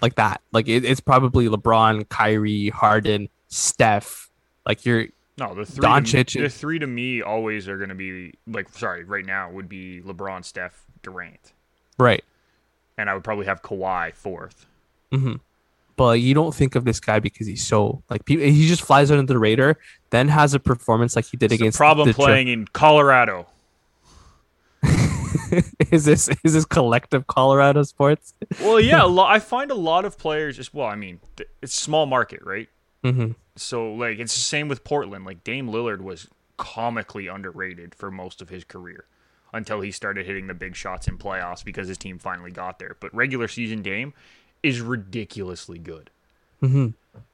like 0.00 0.14
that. 0.14 0.40
Like 0.52 0.68
it, 0.68 0.84
it's 0.84 1.00
probably 1.00 1.48
LeBron, 1.48 2.08
Kyrie, 2.08 2.68
Harden, 2.68 3.28
Steph. 3.48 4.30
Like 4.64 4.84
you're 4.84 5.06
No, 5.38 5.54
the 5.56 5.66
three. 5.66 5.82
Doncic 5.84 6.26
To, 6.28 6.42
the 6.42 6.48
three 6.50 6.78
to 6.78 6.86
me 6.86 7.20
always 7.22 7.66
are 7.68 7.76
going 7.76 7.88
to 7.88 7.96
be 7.96 8.32
like. 8.46 8.68
Sorry, 8.68 9.02
right 9.02 9.26
now 9.26 9.50
would 9.50 9.68
be 9.68 10.02
LeBron, 10.02 10.44
Steph, 10.44 10.84
Durant, 11.02 11.52
Right. 11.98 12.22
and 12.96 13.10
I 13.10 13.14
would 13.14 13.24
probably 13.24 13.46
have 13.46 13.60
Kawhi 13.60 14.14
fourth. 14.14 14.66
But 15.96 16.20
you 16.20 16.34
don't 16.34 16.54
think 16.54 16.74
of 16.74 16.84
this 16.84 17.00
guy 17.00 17.20
because 17.20 17.46
he's 17.46 17.66
so 17.66 18.02
like 18.10 18.22
he 18.28 18.68
just 18.68 18.82
flies 18.82 19.10
under 19.10 19.24
the 19.24 19.38
radar, 19.38 19.78
then 20.10 20.28
has 20.28 20.52
a 20.52 20.60
performance 20.60 21.16
like 21.16 21.24
he 21.24 21.36
did 21.36 21.46
It's 21.46 21.58
the 21.58 21.64
against 21.64 21.78
problem 21.78 22.08
the 22.08 22.12
Tra- 22.14 22.24
playing 22.24 22.48
in 22.48 22.66
Colorado. 22.66 23.46
is 25.90 26.04
this 26.04 26.28
is 26.44 26.52
this 26.52 26.64
collective 26.64 27.26
Colorado 27.26 27.82
sports? 27.82 28.34
Well, 28.60 28.80
yeah, 28.80 29.02
lot, 29.04 29.30
I 29.30 29.38
find 29.38 29.70
a 29.70 29.74
lot 29.74 30.04
of 30.04 30.18
players. 30.18 30.56
Just 30.56 30.74
well, 30.74 30.86
I 30.86 30.96
mean, 30.96 31.20
it's 31.62 31.74
small 31.74 32.06
market, 32.06 32.40
right? 32.44 32.68
hmm 33.02 33.32
So 33.56 33.92
like, 33.92 34.18
it's 34.18 34.34
the 34.34 34.40
same 34.40 34.68
with 34.68 34.84
Portland. 34.84 35.24
Like 35.24 35.44
Dame 35.44 35.68
Lillard 35.68 36.00
was 36.00 36.28
comically 36.56 37.26
underrated 37.26 37.94
for 37.94 38.10
most 38.10 38.40
of 38.40 38.48
his 38.48 38.64
career 38.64 39.06
until 39.52 39.80
he 39.80 39.90
started 39.90 40.26
hitting 40.26 40.46
the 40.46 40.54
big 40.54 40.74
shots 40.74 41.08
in 41.08 41.18
playoffs 41.18 41.64
because 41.64 41.88
his 41.88 41.98
team 41.98 42.18
finally 42.18 42.50
got 42.50 42.78
there. 42.78 42.96
But 42.98 43.14
regular 43.14 43.48
season 43.48 43.82
Dame 43.82 44.12
is 44.66 44.80
ridiculously 44.80 45.78
good. 45.78 46.10
hmm 46.60 46.88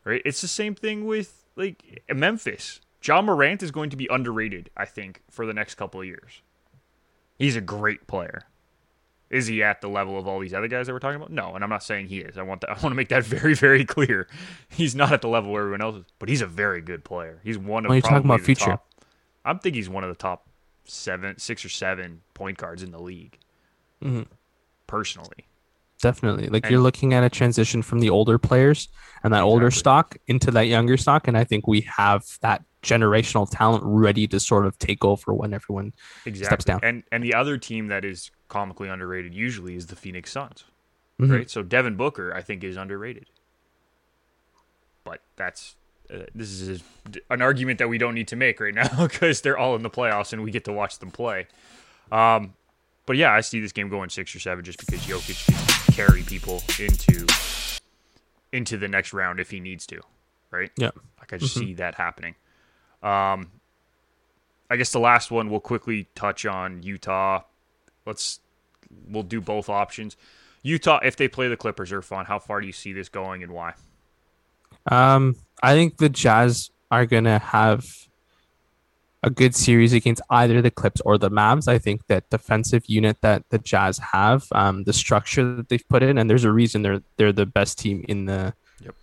right? 0.04 0.22
It's 0.24 0.40
the 0.40 0.48
same 0.48 0.74
thing 0.74 1.04
with 1.06 1.44
like 1.56 2.02
Memphis. 2.12 2.80
Ja 3.04 3.20
Morant 3.20 3.62
is 3.62 3.70
going 3.72 3.90
to 3.90 3.96
be 3.96 4.06
underrated, 4.10 4.70
I 4.76 4.84
think, 4.84 5.22
for 5.30 5.44
the 5.46 5.52
next 5.52 5.74
couple 5.74 6.00
of 6.00 6.06
years. 6.06 6.40
He's 7.38 7.56
a 7.56 7.60
great 7.60 8.06
player. 8.06 8.44
Is 9.28 9.46
he 9.46 9.62
at 9.62 9.80
the 9.80 9.88
level 9.88 10.18
of 10.18 10.28
all 10.28 10.38
these 10.38 10.52
other 10.54 10.68
guys 10.68 10.86
that 10.86 10.92
we're 10.92 10.98
talking 11.00 11.16
about? 11.16 11.32
No, 11.32 11.54
and 11.54 11.64
I'm 11.64 11.70
not 11.70 11.82
saying 11.82 12.06
he 12.08 12.18
is. 12.18 12.36
I 12.38 12.42
want 12.42 12.60
that, 12.60 12.70
I 12.70 12.74
want 12.74 12.90
to 12.92 12.94
make 12.94 13.08
that 13.08 13.24
very, 13.24 13.54
very 13.54 13.84
clear. 13.84 14.28
He's 14.68 14.94
not 14.94 15.10
at 15.12 15.20
the 15.22 15.28
level 15.28 15.50
where 15.50 15.62
everyone 15.62 15.80
else 15.82 15.96
is, 15.96 16.04
but 16.20 16.28
he's 16.28 16.42
a 16.42 16.46
very 16.46 16.80
good 16.82 17.02
player. 17.02 17.40
He's 17.42 17.58
one 17.58 17.84
of 17.86 17.88
When 17.88 17.96
you're 17.96 18.02
talking 18.02 18.18
about 18.26 18.40
the 18.40 18.44
future. 18.44 18.66
top- 18.66 18.86
I'm 19.44 19.58
thinking 19.58 19.78
he's 19.80 19.88
one 19.88 20.04
of 20.04 20.10
the 20.10 20.14
top 20.16 20.46
seven, 20.84 21.38
six 21.38 21.64
or 21.64 21.68
seven 21.70 22.20
point 22.34 22.58
guards 22.58 22.82
in 22.82 22.92
the 22.92 23.00
league. 23.00 23.38
Mhm. 24.02 24.26
Personally, 24.86 25.46
Definitely. 26.02 26.48
Like 26.48 26.64
And- 26.64 26.72
you're 26.72 26.80
looking 26.80 27.14
at 27.14 27.24
a 27.24 27.30
transition 27.30 27.80
from 27.80 28.00
the 28.00 28.10
older 28.10 28.36
players 28.36 28.88
and 29.24 29.32
that 29.32 29.42
older 29.42 29.70
stock 29.70 30.18
into 30.26 30.50
that 30.50 30.66
younger 30.66 30.96
stock, 30.98 31.28
and 31.28 31.38
I 31.38 31.44
think 31.44 31.66
we 31.66 31.80
have 31.82 32.24
that 32.42 32.64
generational 32.82 33.48
talent 33.48 33.84
ready 33.86 34.26
to 34.26 34.40
sort 34.40 34.66
of 34.66 34.76
take 34.78 35.04
over 35.04 35.32
when 35.32 35.54
everyone 35.54 35.92
exactly. 36.26 36.64
down. 36.64 36.80
And 36.82 37.04
and 37.12 37.22
the 37.22 37.32
other 37.34 37.56
team 37.56 37.86
that 37.86 38.04
is 38.04 38.32
comically 38.48 38.88
underrated 38.88 39.32
usually 39.32 39.76
is 39.76 39.86
the 39.86 39.96
Phoenix 39.96 40.32
Suns. 40.32 40.64
Mhm. 41.20 41.30
right? 41.30 41.50
So 41.50 41.62
Devin 41.62 41.94
Booker, 41.96 42.34
I 42.34 42.42
think, 42.42 42.64
is 42.64 42.76
underrated. 42.76 43.30
But 45.04 45.20
that's 45.36 45.76
uh, 46.12 46.24
this 46.34 46.50
is 46.60 46.82
an 47.30 47.40
argument 47.42 47.78
that 47.78 47.88
we 47.88 47.96
don't 47.98 48.14
need 48.14 48.28
to 48.28 48.36
make 48.36 48.58
right 48.60 48.74
now 48.74 48.88
because 49.06 49.40
they're 49.40 49.56
all 49.58 49.76
in 49.76 49.82
the 49.82 49.90
playoffs 49.90 50.32
and 50.32 50.42
we 50.42 50.50
get 50.50 50.64
to 50.64 50.72
watch 50.72 50.98
them 50.98 51.10
play. 51.12 51.46
Um, 52.10 52.54
but 53.06 53.16
yeah, 53.16 53.32
I 53.32 53.40
see 53.40 53.60
this 53.60 53.72
game 53.72 53.88
going 53.88 54.10
six 54.10 54.34
or 54.34 54.40
seven 54.40 54.64
just 54.64 54.78
because 54.78 55.00
Jokic 55.00 55.46
can 55.46 55.94
carry 55.94 56.22
people 56.22 56.62
into 56.78 57.26
into 58.52 58.76
the 58.76 58.88
next 58.88 59.12
round 59.12 59.40
if 59.40 59.50
he 59.50 59.60
needs 59.60 59.86
to, 59.86 60.00
right? 60.50 60.70
Yeah. 60.76 60.90
Like 61.18 61.32
I 61.32 61.38
just 61.38 61.54
see 61.54 61.74
that 61.74 61.94
happening. 61.94 62.34
Um, 63.02 63.50
I 64.70 64.76
guess 64.76 64.92
the 64.92 65.00
last 65.00 65.30
one 65.30 65.50
we'll 65.50 65.60
quickly 65.60 66.08
touch 66.14 66.46
on 66.46 66.82
Utah. 66.82 67.42
Let's 68.06 68.40
we'll 69.08 69.22
do 69.22 69.40
both 69.40 69.68
options. 69.68 70.16
Utah, 70.62 71.00
if 71.02 71.16
they 71.16 71.26
play 71.26 71.48
the 71.48 71.56
Clippers, 71.56 71.90
are 71.92 72.02
fun. 72.02 72.24
How 72.26 72.38
far 72.38 72.60
do 72.60 72.66
you 72.66 72.72
see 72.72 72.92
this 72.92 73.08
going 73.08 73.42
and 73.42 73.52
why? 73.52 73.74
Um, 74.86 75.36
I 75.62 75.74
think 75.74 75.96
the 75.96 76.08
Jazz 76.08 76.70
are 76.90 77.06
gonna 77.06 77.38
have 77.38 77.84
a 79.22 79.30
good 79.30 79.54
series 79.54 79.92
against 79.92 80.22
either 80.30 80.60
the 80.60 80.70
Clips 80.70 81.00
or 81.02 81.16
the 81.16 81.30
Mavs. 81.30 81.68
I 81.68 81.78
think 81.78 82.06
that 82.08 82.28
defensive 82.30 82.84
unit 82.86 83.20
that 83.20 83.44
the 83.50 83.58
Jazz 83.58 83.98
have, 83.98 84.46
um, 84.52 84.84
the 84.84 84.92
structure 84.92 85.54
that 85.56 85.68
they've 85.68 85.88
put 85.88 86.02
in, 86.02 86.18
and 86.18 86.28
there's 86.28 86.44
a 86.44 86.52
reason 86.52 86.82
they're 86.82 87.02
they're 87.16 87.32
the 87.32 87.46
best 87.46 87.78
team 87.78 88.04
in 88.08 88.26
the 88.26 88.54
Yep. 88.80 88.94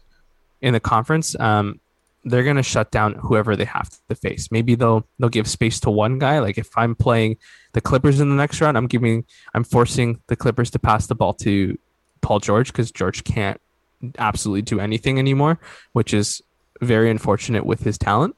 in 0.62 0.74
the 0.74 0.80
conference. 0.80 1.40
Um, 1.40 1.80
they're 2.26 2.44
gonna 2.44 2.64
shut 2.64 2.92
down 2.92 3.14
whoever 3.14 3.56
they 3.56 3.66
have 3.66 3.90
to 4.10 4.16
face. 4.16 4.52
Maybe 4.52 4.76
they'll 4.76 5.08
they'll 5.20 5.30
give 5.30 5.48
space 5.48 5.80
to 5.82 5.90
one 5.90 6.20
guy. 6.20 6.40
Like 6.40 6.58
if 6.58 6.78
I'm 6.78 6.96
playing 6.96 7.38
the 7.72 7.82
Clippers 7.82 8.20
in 8.20 8.30
the 8.30 8.36
next 8.36 8.60
round, 8.60 8.78
I'm 8.78 8.88
giving 8.88 9.24
I'm 9.54 9.64
forcing 9.64 10.22
the 10.28 10.36
Clippers 10.36 10.70
to 10.72 10.80
pass 10.80 11.08
the 11.08 11.16
ball 11.16 11.34
to 11.36 11.78
Paul 12.22 12.40
George 12.40 12.74
because 12.74 12.92
George 12.92 13.24
can't 13.24 13.60
absolutely 14.18 14.64
do 14.64 14.80
anything 14.82 15.18
anymore, 15.18 15.60
which 15.94 16.14
is 16.14 16.42
very 16.82 17.10
unfortunate 17.10 17.66
with 17.66 17.84
his 17.84 17.98
talent. 17.98 18.36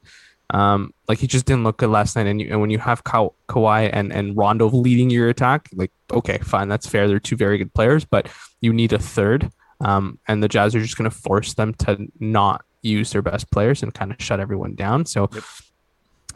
Um, 0.50 0.92
like 1.08 1.18
he 1.18 1.26
just 1.26 1.46
didn't 1.46 1.64
look 1.64 1.78
good 1.78 1.90
last 1.90 2.14
night, 2.14 2.26
and, 2.26 2.40
you, 2.40 2.48
and 2.50 2.60
when 2.60 2.68
you 2.70 2.78
have 2.78 3.04
Ka- 3.04 3.30
Kawhi 3.48 3.88
and 3.92 4.12
and 4.12 4.36
Rondo 4.36 4.68
leading 4.68 5.08
your 5.08 5.28
attack, 5.30 5.68
like 5.72 5.90
okay, 6.12 6.38
fine, 6.38 6.68
that's 6.68 6.86
fair. 6.86 7.08
They're 7.08 7.20
two 7.20 7.36
very 7.36 7.56
good 7.58 7.72
players, 7.72 8.04
but 8.04 8.28
you 8.60 8.72
need 8.72 8.92
a 8.92 8.98
third. 8.98 9.50
Um, 9.80 10.18
and 10.28 10.42
the 10.42 10.48
Jazz 10.48 10.74
are 10.74 10.80
just 10.80 10.96
going 10.96 11.10
to 11.10 11.16
force 11.16 11.54
them 11.54 11.74
to 11.74 12.06
not 12.20 12.64
use 12.82 13.12
their 13.12 13.22
best 13.22 13.50
players 13.50 13.82
and 13.82 13.92
kind 13.94 14.12
of 14.12 14.16
shut 14.20 14.40
everyone 14.40 14.74
down. 14.74 15.06
So, 15.06 15.28
Yep. 15.32 15.44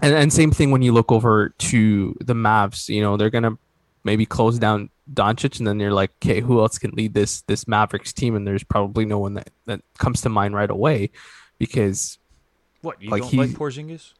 and 0.02 0.14
and 0.14 0.32
same 0.32 0.50
thing 0.50 0.70
when 0.70 0.82
you 0.82 0.92
look 0.92 1.12
over 1.12 1.50
to 1.50 2.16
the 2.20 2.34
Mavs, 2.34 2.88
you 2.88 3.02
know 3.02 3.16
they're 3.16 3.30
going 3.30 3.44
to 3.44 3.58
maybe 4.02 4.24
close 4.24 4.58
down 4.58 4.88
Doncic, 5.12 5.58
and 5.58 5.66
then 5.66 5.78
you're 5.78 5.92
like, 5.92 6.12
okay, 6.22 6.40
who 6.40 6.60
else 6.60 6.78
can 6.78 6.90
lead 6.92 7.12
this 7.12 7.42
this 7.42 7.68
Mavericks 7.68 8.12
team? 8.12 8.34
And 8.34 8.46
there's 8.46 8.64
probably 8.64 9.04
no 9.04 9.18
one 9.18 9.34
that 9.34 9.50
that 9.66 9.82
comes 9.98 10.22
to 10.22 10.28
mind 10.28 10.54
right 10.54 10.70
away, 10.70 11.10
because 11.58 12.18
What 12.86 13.02
you 13.02 13.10
Like 13.10 13.22
don't 13.22 13.30
he- 13.32 13.36
like 13.38 13.50
Porzingis? 13.50 14.12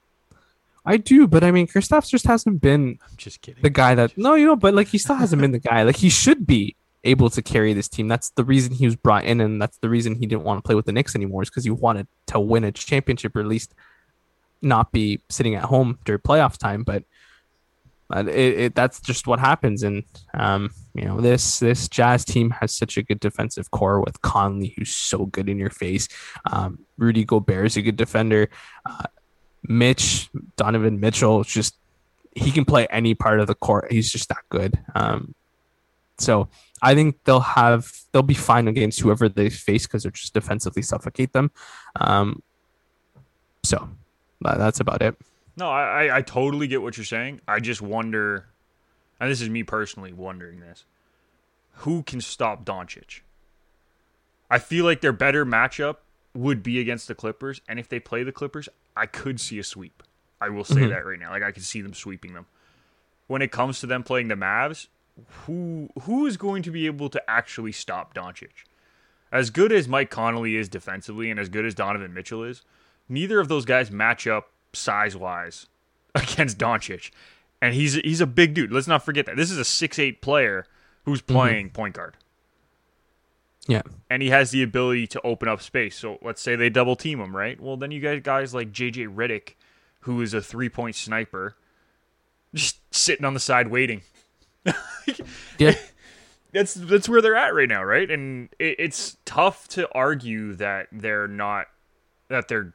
I 0.84 0.96
do, 0.98 1.26
but 1.26 1.42
I 1.42 1.50
mean, 1.50 1.66
Kristaps 1.66 2.08
just 2.08 2.26
hasn't 2.26 2.60
been 2.60 2.98
I'm 3.02 3.16
just 3.16 3.40
kidding. 3.42 3.62
the 3.62 3.70
guy 3.70 3.94
that 3.96 4.16
no, 4.16 4.34
you 4.34 4.46
know, 4.46 4.56
but 4.56 4.72
like 4.74 4.88
he 4.88 4.98
still 4.98 5.16
hasn't 5.16 5.40
been 5.42 5.50
the 5.52 5.58
guy. 5.58 5.82
Like 5.82 5.96
he 5.96 6.08
should 6.10 6.46
be 6.46 6.76
able 7.02 7.28
to 7.30 7.42
carry 7.42 7.72
this 7.72 7.88
team. 7.88 8.06
That's 8.08 8.30
the 8.30 8.44
reason 8.44 8.72
he 8.72 8.86
was 8.86 8.94
brought 8.96 9.24
in, 9.24 9.40
and 9.40 9.60
that's 9.62 9.78
the 9.78 9.88
reason 9.88 10.14
he 10.14 10.26
didn't 10.26 10.44
want 10.44 10.58
to 10.58 10.62
play 10.66 10.74
with 10.76 10.86
the 10.86 10.92
Knicks 10.92 11.14
anymore. 11.16 11.42
Is 11.42 11.50
because 11.50 11.64
he 11.64 11.70
wanted 11.70 12.06
to 12.28 12.38
win 12.38 12.62
a 12.64 12.70
championship, 12.72 13.34
or 13.36 13.40
at 13.40 13.46
least 13.46 13.74
not 14.62 14.92
be 14.92 15.20
sitting 15.28 15.54
at 15.56 15.64
home 15.64 15.98
during 16.04 16.20
playoff 16.20 16.56
time. 16.56 16.84
But 16.84 17.02
it, 18.14 18.28
it 18.28 18.74
that's 18.74 19.00
just 19.00 19.26
what 19.26 19.40
happens. 19.40 19.82
And 19.82 20.04
um, 20.34 20.70
you 20.94 21.04
know, 21.04 21.20
this 21.20 21.58
this 21.58 21.88
Jazz 21.88 22.24
team 22.24 22.50
has 22.50 22.74
such 22.74 22.96
a 22.96 23.02
good 23.02 23.20
defensive 23.20 23.70
core 23.70 24.00
with 24.00 24.20
Conley, 24.22 24.74
who's 24.76 24.94
so 24.94 25.26
good 25.26 25.48
in 25.48 25.58
your 25.58 25.70
face. 25.70 26.08
Um, 26.50 26.80
Rudy 26.98 27.24
Gobert 27.24 27.66
is 27.66 27.76
a 27.76 27.82
good 27.82 27.96
defender. 27.96 28.48
Uh, 28.84 29.04
Mitch 29.68 30.28
Donovan 30.56 31.00
Mitchell 31.00 31.42
just 31.42 31.76
he 32.34 32.52
can 32.52 32.64
play 32.64 32.86
any 32.90 33.14
part 33.14 33.40
of 33.40 33.46
the 33.46 33.54
court. 33.54 33.90
He's 33.90 34.12
just 34.12 34.28
that 34.28 34.44
good. 34.50 34.78
Um, 34.94 35.34
so 36.18 36.48
I 36.82 36.94
think 36.94 37.16
they'll 37.24 37.40
have 37.40 37.92
they'll 38.12 38.22
be 38.22 38.34
fine 38.34 38.68
against 38.68 39.00
whoever 39.00 39.28
they 39.28 39.50
face 39.50 39.86
because 39.86 40.02
they're 40.02 40.12
just 40.12 40.34
defensively 40.34 40.82
suffocate 40.82 41.32
them. 41.32 41.50
Um, 41.98 42.42
so 43.64 43.88
that's 44.40 44.80
about 44.80 45.02
it. 45.02 45.16
No, 45.56 45.70
I, 45.70 46.18
I 46.18 46.22
totally 46.22 46.66
get 46.66 46.82
what 46.82 46.96
you're 46.96 47.04
saying. 47.04 47.40
I 47.48 47.60
just 47.60 47.80
wonder, 47.80 48.46
and 49.18 49.30
this 49.30 49.40
is 49.40 49.48
me 49.48 49.62
personally 49.62 50.12
wondering 50.12 50.60
this: 50.60 50.84
who 51.76 52.02
can 52.02 52.20
stop 52.20 52.64
Doncic? 52.64 53.20
I 54.50 54.58
feel 54.58 54.84
like 54.84 55.00
their 55.00 55.12
better 55.12 55.44
matchup 55.46 55.96
would 56.34 56.62
be 56.62 56.78
against 56.78 57.08
the 57.08 57.14
Clippers, 57.14 57.60
and 57.68 57.78
if 57.78 57.88
they 57.88 57.98
play 57.98 58.22
the 58.22 58.32
Clippers, 58.32 58.68
I 58.96 59.06
could 59.06 59.40
see 59.40 59.58
a 59.58 59.64
sweep. 59.64 60.02
I 60.40 60.50
will 60.50 60.64
say 60.64 60.82
Mhm. 60.82 60.90
that 60.90 61.06
right 61.06 61.18
now. 61.18 61.30
Like 61.30 61.42
I 61.42 61.50
could 61.52 61.64
see 61.64 61.80
them 61.80 61.94
sweeping 61.94 62.34
them. 62.34 62.46
When 63.26 63.40
it 63.42 63.50
comes 63.50 63.80
to 63.80 63.86
them 63.86 64.02
playing 64.02 64.28
the 64.28 64.34
Mavs, 64.34 64.88
who 65.46 65.88
who 66.02 66.26
is 66.26 66.36
going 66.36 66.62
to 66.64 66.70
be 66.70 66.84
able 66.86 67.08
to 67.08 67.30
actually 67.30 67.72
stop 67.72 68.12
Doncic? 68.14 68.64
As 69.32 69.48
good 69.50 69.72
as 69.72 69.88
Mike 69.88 70.10
Conley 70.10 70.54
is 70.56 70.68
defensively, 70.68 71.30
and 71.30 71.40
as 71.40 71.48
good 71.48 71.64
as 71.64 71.74
Donovan 71.74 72.12
Mitchell 72.14 72.44
is, 72.44 72.62
neither 73.08 73.40
of 73.40 73.48
those 73.48 73.64
guys 73.64 73.90
match 73.90 74.26
up 74.26 74.50
size 74.72 75.16
wise 75.16 75.66
against 76.14 76.58
Doncic. 76.58 77.10
And 77.60 77.74
he's 77.74 77.94
he's 77.94 78.20
a 78.20 78.26
big 78.26 78.54
dude. 78.54 78.72
Let's 78.72 78.86
not 78.86 79.04
forget 79.04 79.26
that. 79.26 79.36
This 79.36 79.50
is 79.50 79.58
a 79.58 79.64
six 79.64 79.98
eight 79.98 80.20
player 80.20 80.66
who's 81.04 81.22
mhm. 81.22 81.34
playing 81.34 81.70
point 81.70 81.94
guard. 81.94 82.16
Yeah. 83.66 83.82
And 84.08 84.22
he 84.22 84.30
has 84.30 84.50
the 84.50 84.62
ability 84.62 85.08
to 85.08 85.20
open 85.22 85.48
up 85.48 85.60
space. 85.60 85.96
So 85.96 86.18
let's 86.22 86.40
say 86.40 86.54
they 86.54 86.70
double 86.70 86.94
team 86.96 87.20
him, 87.20 87.34
right? 87.34 87.60
Well 87.60 87.76
then 87.76 87.90
you 87.90 88.00
got 88.00 88.22
guys 88.22 88.54
like 88.54 88.72
JJ 88.72 89.14
Redick, 89.14 89.54
who 90.00 90.20
is 90.20 90.34
a 90.34 90.42
three 90.42 90.68
point 90.68 90.94
sniper, 90.94 91.56
just 92.54 92.78
sitting 92.94 93.24
on 93.24 93.34
the 93.34 93.40
side 93.40 93.68
waiting. 93.68 94.02
Yeah. 95.58 95.74
That's 96.52 96.74
that's 96.74 97.08
where 97.08 97.20
they're 97.20 97.36
at 97.36 97.54
right 97.54 97.68
now, 97.68 97.84
right? 97.84 98.10
And 98.10 98.48
it, 98.58 98.76
it's 98.78 99.16
tough 99.24 99.68
to 99.68 99.88
argue 99.92 100.54
that 100.54 100.88
they're 100.90 101.28
not 101.28 101.66
that 102.28 102.48
they're 102.48 102.74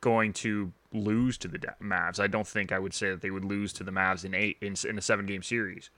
going 0.00 0.32
to 0.34 0.72
lose 0.92 1.38
to 1.38 1.48
the 1.48 1.58
Mavs. 1.82 2.20
I 2.20 2.26
don't 2.26 2.46
think 2.46 2.72
I 2.72 2.78
would 2.78 2.94
say 2.94 3.10
that 3.10 3.20
they 3.22 3.30
would 3.30 3.44
lose 3.44 3.72
to 3.74 3.84
the 3.84 3.90
Mavs 3.90 4.24
in 4.24 4.34
eight 4.34 4.58
in, 4.60 4.74
in 4.88 4.98
a 4.98 5.02
seven 5.02 5.26
game 5.26 5.42
series. 5.42 5.90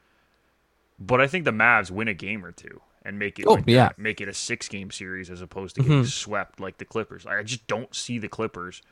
But 0.99 1.21
I 1.21 1.27
think 1.27 1.45
the 1.45 1.53
Mavs 1.53 1.91
win 1.91 2.09
a 2.09 2.15
game 2.15 2.45
or 2.45 2.53
two 2.53 2.81
and 3.05 3.19
make 3.19 3.39
it 3.39 3.47
Oh, 3.47 3.55
like 3.55 3.65
yeah. 3.67 3.89
that, 3.89 3.99
make 3.99 4.21
it 4.21 4.29
a 4.29 4.35
six 4.35 4.69
game 4.69 4.91
series 4.91 5.31
as 5.31 5.41
opposed 5.41 5.77
to 5.77 5.83
getting 5.83 5.99
mm-hmm. 5.99 6.07
swept 6.07 6.61
like 6.61 6.79
the 6.79 6.85
Clippers. 6.85 7.27
I 7.27 7.43
just 7.43 7.67
don't 7.67 7.95
see 7.95 8.19
the 8.19 8.29
Clippers 8.29 8.83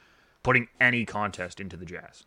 putting 0.43 0.69
any 0.81 1.05
contest 1.05 1.61
into 1.61 1.77
the 1.77 1.85
Jazz. 1.85 2.25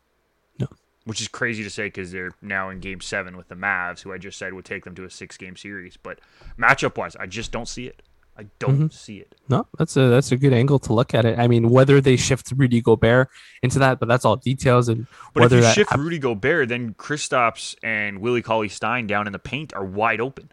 No. 0.59 0.67
Which 1.05 1.21
is 1.21 1.29
crazy 1.29 1.63
to 1.63 1.69
say 1.69 1.87
because 1.87 2.11
they're 2.11 2.33
now 2.41 2.69
in 2.69 2.81
game 2.81 2.99
seven 2.99 3.37
with 3.37 3.47
the 3.47 3.55
Mavs, 3.55 4.01
who 4.01 4.11
I 4.11 4.17
just 4.17 4.37
said 4.37 4.53
would 4.53 4.65
take 4.65 4.83
them 4.83 4.95
to 4.95 5.05
a 5.05 5.09
six 5.09 5.37
game 5.37 5.55
series. 5.55 5.97
But 5.97 6.19
matchup 6.59 6.97
wise, 6.97 7.15
I 7.15 7.25
just 7.25 7.51
don't 7.51 7.67
see 7.67 7.87
it. 7.87 8.01
I 8.39 8.45
don't 8.59 8.75
Mm-hmm. 8.75 8.87
see 8.87 9.17
it. 9.17 9.35
No, 9.49 9.67
that's 9.77 9.97
a 9.97 10.07
that's 10.07 10.31
a 10.31 10.37
good 10.37 10.53
angle 10.53 10.79
to 10.79 10.93
look 10.93 11.13
at 11.13 11.25
it. 11.25 11.37
I 11.37 11.47
mean, 11.47 11.69
whether 11.69 11.99
they 11.99 12.15
shift 12.15 12.51
Rudy 12.55 12.81
Gobert 12.81 13.29
into 13.61 13.79
that, 13.79 13.99
but 13.99 14.07
that's 14.07 14.23
all 14.23 14.37
details 14.37 14.87
and 14.87 15.07
But 15.33 15.41
whether 15.41 15.57
if 15.57 15.65
you 15.65 15.71
shift 15.71 15.89
hap- 15.91 15.99
Rudy 15.99 16.19
Gobert, 16.19 16.69
then 16.69 16.93
Kristaps 16.93 17.75
and 17.83 18.21
Willie 18.21 18.41
Cauley 18.41 18.69
Stein 18.69 19.07
down 19.07 19.27
in 19.27 19.33
the 19.33 19.39
paint 19.39 19.73
are 19.73 19.83
wide 19.83 20.21
open. 20.21 20.51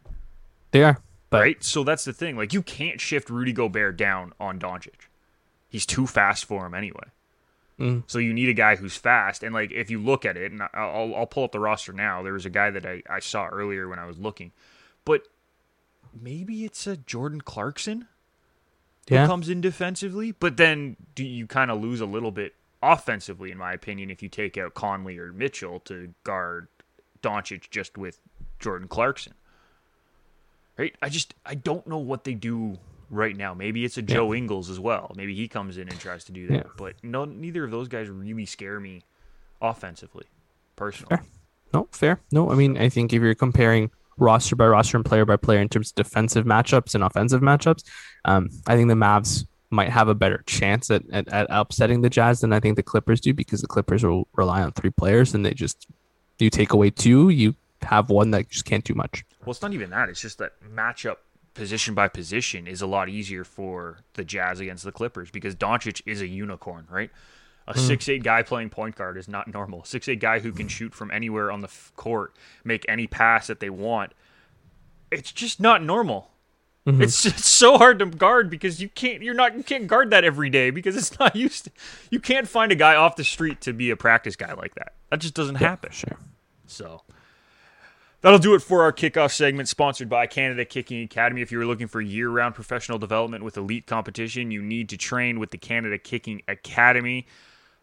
they 0.72 0.82
are, 0.82 1.00
but 1.30 1.40
right? 1.42 1.62
So 1.62 1.84
that's 1.84 2.04
the 2.04 2.12
thing. 2.12 2.36
Like 2.36 2.52
you 2.52 2.62
can't 2.62 3.00
shift 3.00 3.30
Rudy 3.30 3.52
Gobert 3.52 3.96
down 3.96 4.32
on 4.40 4.58
Doncic. 4.58 5.06
He's 5.68 5.86
too 5.86 6.06
fast 6.08 6.44
for 6.44 6.66
him 6.66 6.74
anyway. 6.74 7.04
Mm. 7.78 8.02
So 8.06 8.18
you 8.18 8.32
need 8.32 8.48
a 8.48 8.54
guy 8.54 8.76
who's 8.76 8.96
fast. 8.96 9.42
And 9.42 9.54
like 9.54 9.70
if 9.70 9.90
you 9.90 10.00
look 10.00 10.24
at 10.24 10.36
it, 10.36 10.50
and 10.50 10.62
I'll 10.74 11.14
I'll 11.14 11.26
pull 11.26 11.44
up 11.44 11.52
the 11.52 11.60
roster 11.60 11.92
now. 11.92 12.22
There 12.22 12.32
was 12.32 12.46
a 12.46 12.50
guy 12.50 12.70
that 12.70 12.84
I, 12.86 13.02
I 13.08 13.20
saw 13.20 13.46
earlier 13.46 13.86
when 13.88 13.98
I 14.00 14.06
was 14.06 14.18
looking, 14.18 14.50
but 15.04 15.22
maybe 16.20 16.64
it's 16.64 16.86
a 16.86 16.96
Jordan 16.96 17.40
Clarkson 17.40 18.08
who 19.08 19.14
comes 19.14 19.48
in 19.48 19.60
defensively. 19.60 20.32
But 20.32 20.56
then 20.56 20.96
do 21.14 21.24
you 21.24 21.46
kind 21.46 21.70
of 21.70 21.80
lose 21.80 22.00
a 22.00 22.06
little 22.06 22.32
bit 22.32 22.54
offensively, 22.82 23.50
in 23.50 23.58
my 23.58 23.72
opinion, 23.72 24.10
if 24.10 24.22
you 24.22 24.28
take 24.28 24.56
out 24.58 24.74
Conley 24.74 25.18
or 25.18 25.32
Mitchell 25.32 25.80
to 25.80 26.14
guard 26.24 26.68
Doncic 27.22 27.70
just 27.70 27.98
with 27.98 28.20
Jordan 28.58 28.88
Clarkson. 28.88 29.34
Right? 30.78 30.94
I 31.00 31.08
just 31.08 31.34
I 31.44 31.54
don't 31.54 31.86
know 31.86 31.98
what 31.98 32.24
they 32.24 32.34
do 32.34 32.78
right 33.10 33.34
now. 33.36 33.54
Maybe 33.54 33.84
it's 33.84 33.96
a 33.96 34.02
Joe 34.02 34.34
Ingles 34.34 34.68
as 34.68 34.78
well. 34.78 35.12
Maybe 35.16 35.34
he 35.34 35.48
comes 35.48 35.78
in 35.78 35.88
and 35.88 35.98
tries 35.98 36.24
to 36.24 36.32
do 36.32 36.46
that. 36.48 36.54
Yeah. 36.54 36.62
But 36.76 36.94
no 37.02 37.24
neither 37.24 37.64
of 37.64 37.70
those 37.70 37.88
guys 37.88 38.08
really 38.08 38.46
scare 38.46 38.78
me 38.78 39.02
offensively, 39.60 40.26
personally. 40.76 41.16
Fair. 41.16 41.24
no, 41.72 41.88
fair. 41.92 42.20
No, 42.30 42.50
I 42.50 42.54
mean, 42.56 42.76
I 42.76 42.90
think 42.90 43.12
if 43.12 43.22
you're 43.22 43.34
comparing 43.34 43.90
roster 44.18 44.56
by 44.56 44.66
roster 44.66 44.96
and 44.96 45.04
player 45.04 45.24
by 45.24 45.36
player 45.36 45.60
in 45.60 45.68
terms 45.68 45.90
of 45.90 45.94
defensive 45.94 46.44
matchups 46.44 46.94
and 46.94 47.04
offensive 47.04 47.40
matchups, 47.40 47.84
um, 48.24 48.48
I 48.66 48.76
think 48.76 48.88
the 48.88 48.94
Mavs 48.94 49.46
might 49.70 49.90
have 49.90 50.08
a 50.08 50.14
better 50.14 50.42
chance 50.46 50.90
at, 50.90 51.02
at, 51.10 51.28
at 51.28 51.46
upsetting 51.50 52.00
the 52.00 52.10
Jazz 52.10 52.40
than 52.40 52.52
I 52.52 52.60
think 52.60 52.76
the 52.76 52.82
Clippers 52.82 53.20
do 53.20 53.34
because 53.34 53.60
the 53.60 53.66
Clippers 53.66 54.04
will 54.04 54.28
rely 54.34 54.62
on 54.62 54.72
three 54.72 54.90
players 54.90 55.34
and 55.34 55.44
they 55.44 55.54
just 55.54 55.86
you 56.38 56.50
take 56.50 56.72
away 56.72 56.90
two, 56.90 57.30
you 57.30 57.54
have 57.82 58.10
one 58.10 58.30
that 58.32 58.48
just 58.48 58.64
can't 58.64 58.84
do 58.84 58.94
much. 58.94 59.24
Well, 59.44 59.52
it's 59.52 59.62
not 59.62 59.72
even 59.72 59.90
that. 59.90 60.08
It's 60.08 60.20
just 60.20 60.38
that 60.38 60.52
matchup 60.74 61.16
position 61.54 61.94
by 61.94 62.08
position 62.08 62.66
is 62.66 62.82
a 62.82 62.86
lot 62.86 63.08
easier 63.08 63.42
for 63.44 63.98
the 64.14 64.24
Jazz 64.24 64.60
against 64.60 64.84
the 64.84 64.92
Clippers 64.92 65.30
because 65.30 65.54
Doncic 65.54 66.02
is 66.04 66.20
a 66.20 66.26
unicorn, 66.26 66.86
right? 66.90 67.10
A 67.68 67.72
hmm. 67.72 67.80
six 67.80 68.08
eight 68.08 68.22
guy 68.22 68.42
playing 68.42 68.70
point 68.70 68.94
guard 68.94 69.16
is 69.16 69.28
not 69.28 69.52
normal. 69.52 69.84
Six 69.84 70.08
eight 70.08 70.20
guy 70.20 70.38
who 70.38 70.52
can 70.52 70.68
shoot 70.68 70.94
from 70.94 71.10
anywhere 71.10 71.50
on 71.50 71.60
the 71.60 71.68
f- 71.68 71.92
court, 71.96 72.34
make 72.64 72.84
any 72.88 73.06
pass 73.06 73.48
that 73.48 73.60
they 73.60 73.70
want. 73.70 74.12
It's 75.10 75.32
just 75.32 75.60
not 75.60 75.82
normal. 75.82 76.30
Mm-hmm. 76.86 77.02
It's 77.02 77.26
it's 77.26 77.48
so 77.48 77.78
hard 77.78 77.98
to 77.98 78.06
guard 78.06 78.48
because 78.48 78.80
you 78.80 78.88
can't 78.88 79.20
you're 79.20 79.34
not 79.34 79.56
you 79.56 79.64
can't 79.64 79.88
guard 79.88 80.10
that 80.10 80.22
every 80.22 80.48
day 80.48 80.70
because 80.70 80.96
it's 80.96 81.18
not 81.18 81.34
used. 81.34 81.64
To, 81.64 81.70
you 82.10 82.20
can't 82.20 82.46
find 82.46 82.70
a 82.70 82.76
guy 82.76 82.94
off 82.94 83.16
the 83.16 83.24
street 83.24 83.60
to 83.62 83.72
be 83.72 83.90
a 83.90 83.96
practice 83.96 84.36
guy 84.36 84.52
like 84.52 84.76
that. 84.76 84.94
That 85.10 85.20
just 85.20 85.34
doesn't 85.34 85.56
happen. 85.56 85.90
Sure. 85.90 86.18
So 86.66 87.02
that'll 88.20 88.38
do 88.38 88.54
it 88.54 88.60
for 88.60 88.82
our 88.82 88.92
kickoff 88.92 89.32
segment, 89.32 89.68
sponsored 89.68 90.08
by 90.08 90.28
Canada 90.28 90.64
Kicking 90.64 91.02
Academy. 91.02 91.42
If 91.42 91.50
you're 91.50 91.66
looking 91.66 91.88
for 91.88 92.00
year 92.00 92.30
round 92.30 92.54
professional 92.54 92.98
development 92.98 93.42
with 93.42 93.56
elite 93.56 93.86
competition, 93.86 94.52
you 94.52 94.62
need 94.62 94.88
to 94.90 94.96
train 94.96 95.40
with 95.40 95.50
the 95.50 95.58
Canada 95.58 95.98
Kicking 95.98 96.42
Academy. 96.46 97.26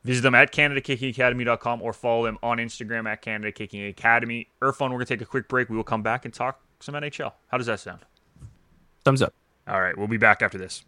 Visit 0.04 0.22
them 0.22 0.36
at 0.36 0.52
CanadaKickingAcademy.com 0.52 1.82
or 1.82 1.94
follow 1.94 2.26
them 2.26 2.38
on 2.44 2.58
Instagram 2.58 3.10
at 3.10 3.22
Canada 3.22 3.52
Kicking 3.52 3.86
Academy. 3.86 4.50
Irfan, 4.62 4.90
we're 4.90 4.98
going 4.98 5.00
to 5.00 5.06
take 5.06 5.22
a 5.22 5.26
quick 5.26 5.48
break. 5.48 5.70
We 5.70 5.78
will 5.78 5.84
come 5.84 6.04
back 6.04 6.26
and 6.26 6.34
talk 6.34 6.62
some 6.82 6.96
NHL. 6.96 7.32
How 7.48 7.58
does 7.58 7.68
that 7.68 7.80
sound? 7.80 8.00
Thumbs 9.06 9.22
up. 9.22 9.34
All 9.66 9.82
right, 9.82 9.98
we'll 9.98 10.08
be 10.08 10.18
back 10.18 10.42
after 10.42 10.58
this. 10.58 10.84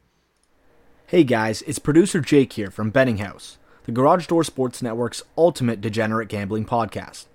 Hey 1.08 1.24
guys, 1.24 1.62
it's 1.62 1.80
producer 1.80 2.20
Jake 2.20 2.54
here 2.54 2.72
from 2.72 2.90
Betting 2.90 3.20
House, 3.20 3.58
the 3.86 3.92
Garage 3.92 4.28
Door 4.28 4.44
Sports 4.44 4.82
Network's 4.82 5.24
ultimate 5.38 5.80
degenerate 5.80 6.28
gambling 6.28 6.66
podcast. 6.66 7.26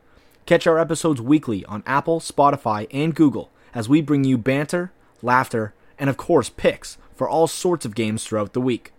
Catch 0.45 0.67
our 0.67 0.79
episodes 0.79 1.21
weekly 1.21 1.65
on 1.67 1.85
Apple, 1.87 2.21
Spotify, 2.21 2.89
and 2.91 3.15
Google 3.15 3.51
as 3.73 3.89
we 3.89 4.03
bring 4.03 4.25
you 4.25 4.37
banter, 4.37 4.93
laughter, 5.23 5.73
and 5.99 6.11
of 6.11 6.17
course 6.17 6.51
picks 6.51 6.99
for 7.15 7.29
all 7.29 7.47
sorts 7.47 7.87
of 7.87 7.95
games 7.95 8.25
throughout 8.25 8.53
the 8.53 8.61
week. 8.61 8.93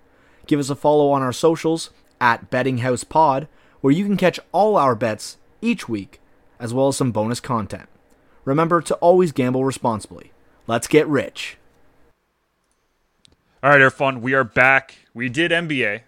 Give 0.47 0.59
us 0.59 0.69
a 0.69 0.75
follow 0.75 1.11
on 1.11 1.21
our 1.21 1.33
socials 1.33 1.91
at 2.21 2.49
Betting 2.49 2.77
House 2.77 3.03
Pod, 3.03 3.49
where 3.81 3.91
you 3.91 4.05
can 4.05 4.15
catch 4.15 4.39
all 4.53 4.77
our 4.77 4.95
bets 4.95 5.37
each 5.61 5.89
week, 5.89 6.21
as 6.59 6.73
well 6.73 6.87
as 6.87 6.95
some 6.95 7.11
bonus 7.11 7.41
content. 7.41 7.89
Remember 8.45 8.81
to 8.81 8.95
always 8.95 9.33
gamble 9.33 9.65
responsibly. 9.65 10.31
Let's 10.67 10.87
get 10.87 11.07
rich. 11.07 11.57
All 13.63 13.71
right, 13.71 13.81
Irfan, 13.81 14.21
we 14.21 14.33
are 14.33 14.43
back. 14.43 14.95
We 15.13 15.27
did 15.27 15.51
NBA. 15.51 16.01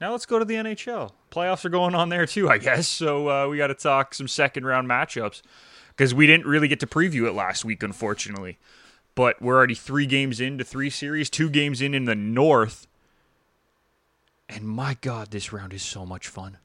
Now 0.00 0.12
let's 0.12 0.26
go 0.26 0.38
to 0.38 0.44
the 0.44 0.54
NHL. 0.54 1.12
Playoffs 1.30 1.64
are 1.64 1.70
going 1.70 1.94
on 1.94 2.08
there 2.08 2.26
too, 2.26 2.48
I 2.48 2.58
guess. 2.58 2.88
So 2.88 3.28
uh, 3.28 3.48
we 3.48 3.58
got 3.58 3.66
to 3.66 3.74
talk 3.74 4.14
some 4.14 4.28
second 4.28 4.64
round 4.64 4.88
matchups 4.88 5.42
because 5.88 6.14
we 6.14 6.26
didn't 6.26 6.46
really 6.46 6.68
get 6.68 6.80
to 6.80 6.86
preview 6.86 7.26
it 7.26 7.32
last 7.32 7.64
week, 7.64 7.82
unfortunately. 7.82 8.58
But 9.14 9.42
we're 9.42 9.56
already 9.56 9.74
three 9.74 10.06
games 10.06 10.40
into 10.40 10.64
three 10.64 10.88
series, 10.88 11.28
two 11.28 11.50
games 11.50 11.82
in 11.82 11.94
in 11.94 12.06
the 12.06 12.14
North. 12.14 12.86
And 14.50 14.64
my 14.64 14.96
God, 15.00 15.30
this 15.30 15.52
round 15.52 15.72
is 15.72 15.82
so 15.82 16.04
much 16.04 16.26
fun. 16.28 16.58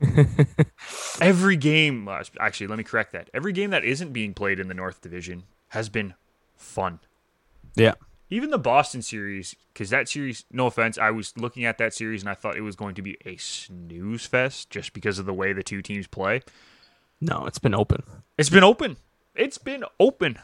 Every 1.20 1.56
game, 1.56 2.08
uh, 2.08 2.22
actually, 2.40 2.66
let 2.68 2.78
me 2.78 2.84
correct 2.84 3.12
that. 3.12 3.28
Every 3.34 3.52
game 3.52 3.70
that 3.70 3.84
isn't 3.84 4.12
being 4.12 4.34
played 4.34 4.58
in 4.58 4.68
the 4.68 4.74
North 4.74 5.00
Division 5.00 5.44
has 5.68 5.88
been 5.88 6.14
fun 6.56 7.00
Yeah. 7.74 7.94
even 8.30 8.50
the 8.50 8.58
Boston 8.58 9.02
series, 9.02 9.54
because 9.72 9.90
that 9.90 10.08
series, 10.08 10.44
no 10.52 10.66
offense, 10.66 10.96
I 10.98 11.10
was 11.10 11.36
looking 11.36 11.64
at 11.64 11.78
that 11.78 11.92
series 11.94 12.22
and 12.22 12.28
I 12.30 12.34
thought 12.34 12.56
it 12.56 12.60
was 12.62 12.76
going 12.76 12.94
to 12.96 13.02
be 13.02 13.16
a 13.24 13.36
snooze 13.36 14.26
fest 14.26 14.70
just 14.70 14.92
because 14.92 15.18
of 15.18 15.26
the 15.26 15.34
way 15.34 15.52
the 15.52 15.62
two 15.62 15.82
teams 15.82 16.06
play. 16.06 16.42
No, 17.20 17.46
it's 17.46 17.58
been 17.58 17.74
open. 17.74 18.02
It's 18.38 18.50
been 18.50 18.64
open. 18.64 18.96
It's 19.34 19.58
been 19.58 19.84
open. 20.00 20.38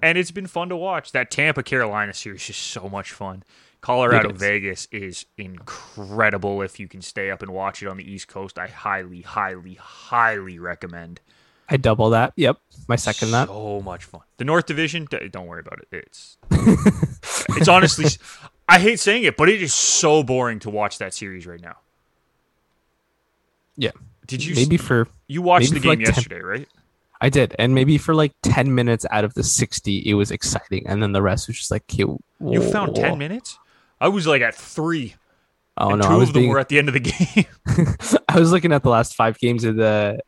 And 0.00 0.18
it's 0.18 0.32
been 0.32 0.46
fun 0.48 0.68
to 0.70 0.76
watch. 0.76 1.12
That 1.12 1.30
Tampa 1.30 1.62
Carolina 1.62 2.12
series 2.12 2.48
is 2.50 2.56
so 2.56 2.88
much 2.88 3.12
fun. 3.12 3.44
Colorado 3.82 4.32
Vegas 4.32 4.86
is 4.92 5.26
incredible 5.36 6.62
if 6.62 6.78
you 6.78 6.86
can 6.86 7.02
stay 7.02 7.30
up 7.30 7.42
and 7.42 7.52
watch 7.52 7.82
it 7.82 7.88
on 7.88 7.96
the 7.96 8.10
East 8.10 8.28
Coast. 8.28 8.56
I 8.56 8.68
highly, 8.68 9.22
highly, 9.22 9.74
highly 9.74 10.58
recommend. 10.60 11.20
I 11.68 11.78
double 11.78 12.10
that. 12.10 12.32
Yep. 12.36 12.58
My 12.86 12.94
second 12.96 13.32
that. 13.32 13.48
So 13.48 13.80
much 13.80 14.04
fun. 14.04 14.20
The 14.36 14.44
North 14.44 14.66
Division, 14.66 15.08
don't 15.30 15.46
worry 15.46 15.60
about 15.60 15.80
it. 15.80 15.88
It's 15.90 16.38
it's 17.50 17.68
honestly 17.68 18.06
I 18.68 18.78
hate 18.78 19.00
saying 19.00 19.24
it, 19.24 19.36
but 19.36 19.48
it 19.48 19.60
is 19.60 19.74
so 19.74 20.22
boring 20.22 20.60
to 20.60 20.70
watch 20.70 20.98
that 20.98 21.12
series 21.12 21.46
right 21.46 21.60
now. 21.60 21.78
Yeah. 23.76 23.90
Did 24.26 24.44
you 24.44 24.54
Maybe 24.54 24.76
for 24.76 25.08
you 25.26 25.42
watched 25.42 25.74
the 25.74 25.80
game 25.80 25.88
like 25.88 25.98
10 25.98 26.06
yesterday, 26.06 26.40
right? 26.40 26.68
I 27.20 27.28
did, 27.28 27.54
and 27.58 27.72
maybe 27.72 27.98
for 27.98 28.14
like 28.16 28.32
ten 28.42 28.74
minutes 28.74 29.06
out 29.12 29.22
of 29.22 29.34
the 29.34 29.44
sixty, 29.44 29.98
it 29.98 30.14
was 30.14 30.32
exciting, 30.32 30.88
and 30.88 31.00
then 31.00 31.12
the 31.12 31.22
rest 31.22 31.46
was 31.46 31.56
just 31.56 31.70
like, 31.70 31.84
You 31.96 32.18
found 32.72 32.96
10 32.96 33.16
minutes? 33.16 33.60
I 34.02 34.08
was 34.08 34.26
like 34.26 34.42
at 34.42 34.54
3. 34.54 35.14
Oh 35.78 35.90
and 35.90 36.02
no, 36.02 36.08
two 36.08 36.14
I 36.14 36.16
was 36.16 36.28
of 36.28 36.34
them 36.34 36.42
being, 36.42 36.50
were 36.50 36.58
at 36.58 36.68
the 36.68 36.78
end 36.78 36.88
of 36.88 36.94
the 36.94 37.00
game. 37.00 37.46
I 38.28 38.38
was 38.38 38.52
looking 38.52 38.72
at 38.72 38.82
the 38.82 38.90
last 38.90 39.14
five 39.14 39.38
games 39.38 39.64
of 39.64 39.76
the 39.76 40.18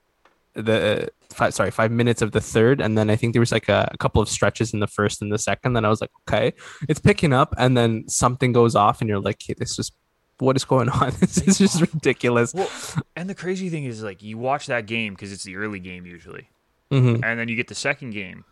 the 0.55 1.11
five, 1.33 1.53
sorry 1.53 1.71
five 1.73 1.91
minutes 1.91 2.23
of 2.23 2.33
the 2.33 2.41
third, 2.41 2.81
and 2.81 2.97
then 2.97 3.11
I 3.11 3.17
think 3.17 3.35
there 3.35 3.41
was 3.41 3.53
like 3.53 3.69
a, 3.69 3.91
a 3.93 3.99
couple 3.99 4.23
of 4.23 4.29
stretches 4.29 4.73
in 4.73 4.81
the 4.81 4.87
first 4.87 5.21
and 5.21 5.31
the 5.31 5.39
second. 5.39 5.75
Then 5.75 5.85
I 5.85 5.89
was 5.89 6.01
like, 6.01 6.13
okay, 6.27 6.55
it's 6.89 7.01
picking 7.01 7.33
up, 7.33 7.55
and 7.59 7.77
then 7.77 8.09
something 8.09 8.53
goes 8.53 8.75
off, 8.75 9.01
and 9.01 9.09
you're 9.09 9.21
like, 9.21 9.43
hey, 9.45 9.55
this 9.59 9.79
is 9.79 9.91
what 10.39 10.57
is 10.57 10.65
going 10.65 10.89
on? 10.89 11.13
this 11.21 11.39
is 11.39 11.59
just 11.59 11.81
ridiculous. 11.81 12.55
well, 12.55 12.71
and 13.17 13.29
the 13.29 13.35
crazy 13.35 13.69
thing 13.69 13.85
is 13.85 14.03
like 14.03 14.23
you 14.23 14.39
watch 14.39 14.67
that 14.67 14.87
game 14.87 15.17
cuz 15.17 15.33
it's 15.33 15.45
the 15.45 15.57
early 15.57 15.81
game 15.81 16.07
usually. 16.07 16.49
hmm 16.91 17.17
And 17.23 17.39
then 17.39 17.49
you 17.49 17.57
get 17.57 17.69
the 17.69 17.75
second 17.75 18.11
game, 18.11 18.45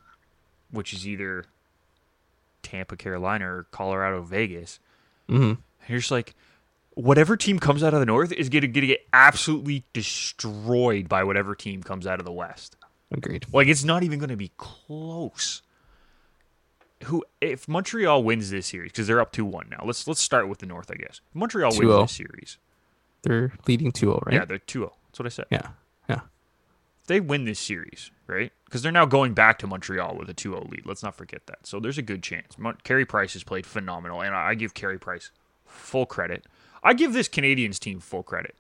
which 0.71 0.93
is 0.93 1.07
either 1.07 1.47
Tampa 2.63 2.97
Carolina 2.97 3.51
or 3.51 3.67
Colorado 3.71 4.23
Vegas. 4.23 4.79
Hmm 5.29 5.35
And 5.43 5.59
you're 5.89 5.99
just 5.99 6.11
like, 6.11 6.35
whatever 6.95 7.37
team 7.37 7.59
comes 7.59 7.83
out 7.83 7.95
of 7.95 8.01
the 8.01 8.07
North 8.07 8.33
is 8.33 8.49
going 8.49 8.63
to 8.63 8.69
get 8.69 9.07
absolutely 9.13 9.85
destroyed 9.93 11.09
by 11.09 11.25
whatever 11.25 11.55
team 11.55 11.83
comes 11.83 12.07
out 12.07 12.19
of 12.19 12.25
the 12.25 12.33
West. 12.33 12.77
Agreed. 13.11 13.47
Like 13.53 13.69
it's 13.69 13.85
not 13.85 14.03
even 14.03 14.19
going 14.19 14.31
to 14.31 14.37
be 14.37 14.53
close. 14.57 15.63
Who 17.05 17.25
if 17.41 17.67
Montreal 17.69 18.23
wins 18.23 18.51
this 18.51 18.69
series 18.69 18.93
because 18.93 19.07
they're 19.07 19.21
up 19.21 19.33
two 19.33 19.45
one 19.45 19.69
now? 19.69 19.83
Let's 19.85 20.07
let's 20.07 20.21
start 20.21 20.49
with 20.49 20.59
the 20.59 20.67
North, 20.67 20.91
I 20.91 20.95
guess. 20.95 21.21
If 21.29 21.35
Montreal 21.35 21.71
wins 21.71 21.91
2-0. 21.91 22.03
this 22.03 22.13
series. 22.13 22.59
They're 23.23 23.53
leading 23.67 23.93
2-0, 23.93 24.25
right? 24.27 24.35
Yeah, 24.35 24.45
they're 24.45 24.59
2-0. 24.59 24.91
That's 25.07 25.19
what 25.19 25.27
I 25.27 25.29
said. 25.29 25.47
yeah, 25.51 25.69
yeah. 26.09 26.21
If 27.01 27.07
they 27.09 27.21
win 27.21 27.45
this 27.45 27.59
series, 27.59 28.11
right? 28.33 28.53
Because 28.65 28.83
they're 28.83 28.93
now 28.93 29.07
going 29.07 29.35
back 29.35 29.59
to 29.61 29.67
Montreal 29.67 30.17
with 30.17 30.29
a 30.31 30.35
2-0 30.35 30.71
lead. 30.71 30.87
Let's 30.87 31.03
not 31.03 31.15
forget 31.15 31.47
that. 31.47 31.67
So 31.67 31.79
there's 31.79 31.99
a 31.99 32.03
good 32.03 32.23
chance. 32.23 32.59
Mon- 32.59 32.79
Carey 32.85 33.05
Price 33.05 33.35
has 33.35 33.45
played 33.45 33.67
phenomenal, 33.67 34.23
and 34.23 34.35
I 34.35 34.55
give 34.55 34.75
Carey 34.75 34.99
Price 34.99 35.31
full 35.67 36.07
credit. 36.07 36.47
I 36.83 36.95
give 36.95 37.13
this 37.13 37.29
Canadiens 37.29 37.79
team 37.79 38.01
full 38.01 38.23
credit 38.23 38.55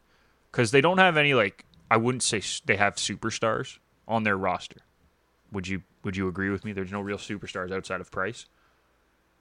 because 0.50 0.70
they 0.70 0.80
don't 0.80 0.98
have 0.98 1.16
any 1.16 1.34
like 1.34 1.64
I 1.90 1.96
wouldn't 1.96 2.22
say 2.22 2.42
they 2.64 2.76
have 2.76 2.94
superstars 2.96 3.78
on 4.06 4.22
their 4.22 4.36
roster. 4.36 4.80
Would 5.50 5.68
you 5.68 5.82
Would 6.04 6.16
you 6.16 6.28
agree 6.28 6.50
with 6.50 6.64
me? 6.64 6.72
There's 6.72 6.92
no 6.92 7.00
real 7.00 7.18
superstars 7.18 7.72
outside 7.72 8.00
of 8.00 8.10
Price. 8.10 8.46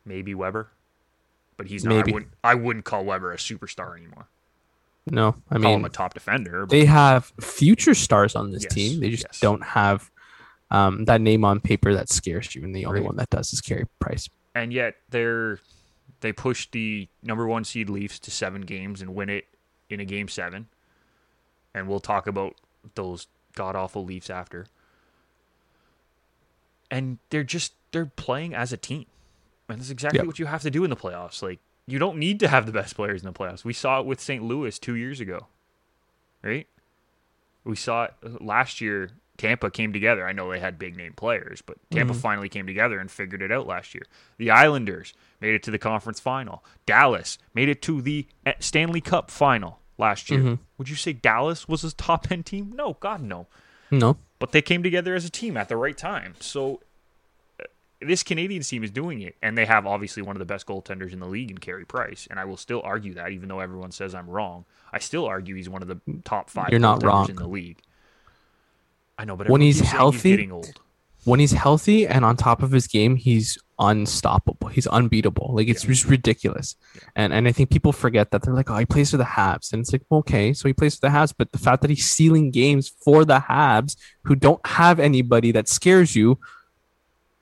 Maybe 0.03 0.33
Weber, 0.33 0.69
but 1.57 1.67
he's 1.67 1.85
not. 1.85 1.95
Maybe. 1.95 2.11
I 2.11 2.13
wouldn't. 2.13 2.33
I 2.43 2.55
wouldn't 2.55 2.85
call 2.85 3.05
Weber 3.05 3.31
a 3.31 3.37
superstar 3.37 3.95
anymore. 3.95 4.27
No, 5.09 5.35
I 5.49 5.57
call 5.57 5.73
him 5.73 5.81
mean 5.81 5.85
a 5.85 5.89
top 5.89 6.13
defender. 6.13 6.61
But 6.65 6.69
they 6.71 6.85
have 6.85 7.31
future 7.39 7.93
stars 7.95 8.35
on 8.35 8.51
this 8.51 8.63
Yes, 8.63 8.73
team. 8.73 8.99
They 8.99 9.09
just 9.09 9.25
yes. 9.27 9.39
don't 9.39 9.63
have 9.63 10.10
um, 10.71 11.05
that 11.05 11.21
name 11.21 11.45
on 11.45 11.59
paper 11.59 11.93
that 11.93 12.09
scares 12.09 12.55
you, 12.55 12.63
and 12.63 12.73
the 12.75 12.85
only 12.85 13.01
Right. 13.01 13.07
one 13.07 13.15
that 13.17 13.29
does 13.29 13.53
is 13.53 13.61
Carey 13.61 13.85
Price. 13.99 14.27
and 14.55 14.73
yet 14.73 14.95
they're 15.09 15.59
they 16.21 16.31
push 16.33 16.67
the 16.71 17.07
number 17.23 17.47
one 17.47 17.63
seed 17.63 17.89
Leafs 17.89 18.19
to 18.19 18.29
seven 18.31 18.61
games 18.61 19.01
and 19.01 19.15
win 19.15 19.29
it 19.29 19.47
in 19.89 19.99
a 19.99 20.05
game 20.05 20.27
seven. 20.27 20.67
And 21.73 21.87
we'll 21.87 21.99
talk 22.01 22.27
about 22.27 22.55
those 22.95 23.27
god 23.55 23.75
awful 23.75 24.03
Leafs 24.05 24.29
after. 24.29 24.65
And 26.89 27.17
they're 27.29 27.43
just 27.43 27.73
they're 27.91 28.05
playing 28.05 28.53
as 28.53 28.71
a 28.73 28.77
team. 28.77 29.05
And 29.69 29.79
that's 29.79 29.89
exactly 29.89 30.19
Yep. 30.19 30.27
what 30.27 30.39
you 30.39 30.45
have 30.47 30.61
to 30.63 30.69
do 30.71 30.83
in 30.83 30.89
the 30.89 30.95
playoffs. 30.95 31.41
Like 31.41 31.59
you 31.87 31.97
don't 31.99 32.17
need 32.17 32.39
to 32.41 32.47
have 32.47 32.65
the 32.65 32.71
best 32.71 32.95
players 32.95 33.21
in 33.21 33.27
the 33.27 33.33
playoffs. 33.37 33.63
We 33.63 33.73
saw 33.73 33.99
it 33.99 34.05
with 34.05 34.19
St. 34.19 34.43
Louis 34.43 34.77
two 34.77 34.95
years 34.95 35.19
ago. 35.19 35.47
Right? 36.43 36.67
We 37.63 37.75
saw 37.75 38.05
it 38.05 38.13
last 38.41 38.81
year. 38.81 39.11
Tampa 39.41 39.71
came 39.71 39.91
together. 39.91 40.27
I 40.27 40.33
know 40.33 40.49
they 40.51 40.59
had 40.59 40.77
big 40.77 40.95
name 40.95 41.13
players, 41.13 41.61
but 41.61 41.77
Tampa 41.89 42.13
finally 42.13 42.47
came 42.47 42.67
together 42.67 42.99
and 42.99 43.09
figured 43.09 43.41
it 43.41 43.51
out 43.51 43.65
last 43.65 43.95
year. 43.95 44.03
The 44.37 44.51
Islanders 44.51 45.13
made 45.39 45.55
it 45.55 45.63
to 45.63 45.71
the 45.71 45.79
conference 45.79 46.19
final. 46.19 46.63
Dallas 46.85 47.39
made 47.55 47.67
it 47.67 47.81
to 47.83 48.01
the 48.01 48.27
eh, 48.45 48.53
Stanley 48.59 49.01
Cup 49.01 49.31
final 49.31 49.79
last 49.97 50.29
year. 50.29 50.59
Would 50.77 50.89
you 50.89 50.95
say 50.95 51.13
Dallas 51.13 51.67
was 51.67 51.83
a 51.83 51.91
top 51.93 52.31
end 52.31 52.45
team? 52.45 52.73
No, 52.75 52.97
God, 52.99 53.21
no. 53.21 53.47
No, 53.93 54.17
But 54.39 54.51
they 54.53 54.61
came 54.61 54.83
together 54.83 55.15
as 55.15 55.25
a 55.25 55.29
team 55.29 55.57
at 55.57 55.67
the 55.67 55.75
right 55.75 55.97
time. 55.97 56.35
So 56.39 56.79
uh, 57.59 57.65
this 57.99 58.23
Canadian 58.23 58.63
team 58.63 58.85
is 58.85 58.91
doing 58.91 59.21
it, 59.21 59.35
and 59.41 59.57
they 59.57 59.65
have 59.65 59.85
obviously 59.85 60.23
one 60.23 60.35
of 60.35 60.39
the 60.39 60.45
best 60.45 60.65
goaltenders 60.65 61.11
in 61.11 61.19
the 61.19 61.27
league 61.27 61.51
in 61.51 61.57
Carey 61.57 61.83
Price, 61.83 62.25
and 62.29 62.39
I 62.39 62.45
will 62.45 62.55
still 62.55 62.81
argue 62.85 63.13
that, 63.15 63.31
even 63.31 63.49
though 63.49 63.59
everyone 63.59 63.91
says 63.91 64.15
I'm 64.15 64.29
wrong. 64.29 64.63
I 64.93 64.99
still 64.99 65.25
argue 65.25 65.55
he's 65.55 65.67
one 65.67 65.81
of 65.81 65.89
the 65.89 65.99
top 66.23 66.49
five 66.49 66.69
You're 66.69 66.79
not 66.79 67.03
wrong. 67.03 67.29
in 67.29 67.35
the 67.35 67.47
league. 67.47 67.79
I 69.21 69.25
know, 69.25 69.35
but 69.35 69.49
When 69.49 69.61
he's 69.61 69.79
healthy- 69.81 70.31
getting 70.31 70.51
old. 70.51 70.79
when 71.25 71.39
he's 71.39 71.51
healthy 71.51 72.07
and 72.07 72.25
on 72.25 72.35
top 72.35 72.63
of 72.63 72.71
his 72.71 72.87
game, 72.87 73.15
he's 73.15 73.57
unstoppable. 73.77 74.67
He's 74.69 74.87
unbeatable. 74.87 75.53
Like 75.55 75.67
it's 75.67 75.83
just 75.83 76.05
ridiculous. 76.05 76.75
And 77.15 77.31
and 77.33 77.47
I 77.47 77.51
think 77.51 77.69
people 77.69 77.91
forget 77.91 78.31
that 78.31 78.41
they're 78.41 78.53
like, 78.55 78.69
oh, 78.71 78.77
he 78.77 78.85
plays 78.85 79.11
for 79.11 79.17
the 79.17 79.23
Habs, 79.23 79.73
and 79.73 79.79
it's 79.81 79.91
like, 79.93 80.01
okay, 80.11 80.53
so 80.53 80.67
he 80.67 80.73
plays 80.73 80.95
for 80.95 81.01
the 81.07 81.13
Habs, 81.13 81.33
but 81.37 81.51
the 81.51 81.59
fact 81.59 81.81
that 81.83 81.89
he's 81.91 82.09
stealing 82.09 82.49
games 82.51 82.89
for 82.89 83.23
the 83.25 83.39
Habs, 83.41 83.95
who 84.23 84.35
don't 84.35 84.65
have 84.65 84.99
anybody 84.99 85.51
that 85.51 85.67
scares 85.67 86.15
you, 86.15 86.39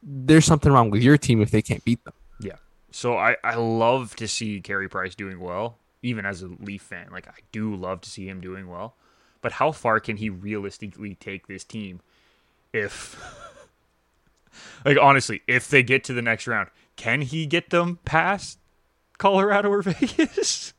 there's 0.03 0.45
something 0.45 0.71
wrong 0.71 0.89
with 0.89 1.01
your 1.01 1.17
team 1.17 1.41
if 1.41 1.51
they 1.51 1.61
can't 1.61 1.83
beat 1.85 2.03
them. 2.05 2.13
Yeah. 2.41 2.55
So 2.91 3.17
I, 3.17 3.37
I 3.43 3.55
love 3.55 4.15
to 4.17 4.27
see 4.27 4.59
Carey 4.61 4.89
Price 4.89 5.15
doing 5.15 5.39
well, 5.39 5.77
even 6.03 6.25
as 6.25 6.41
a 6.41 6.47
Leaf 6.47 6.81
fan. 6.83 7.07
Like 7.11 7.27
I 7.27 7.39
do 7.51 7.75
love 7.75 8.01
to 8.01 8.09
see 8.09 8.27
him 8.27 8.39
doing 8.41 8.67
well. 8.67 8.95
But 9.41 9.53
how 9.53 9.71
far 9.71 9.99
can 9.99 10.17
he 10.17 10.29
realistically 10.29 11.15
take 11.15 11.47
this 11.47 11.63
team 11.63 12.01
if 12.73 13.19
like 14.85 14.97
honestly, 15.01 15.41
if 15.47 15.69
they 15.69 15.83
get 15.83 16.03
to 16.05 16.13
the 16.13 16.21
next 16.21 16.47
round, 16.47 16.69
can 16.95 17.21
he 17.21 17.45
get 17.45 17.69
them 17.69 17.99
past 18.05 18.59
Colorado 19.17 19.69
or 19.69 19.81
Vegas? 19.83 20.73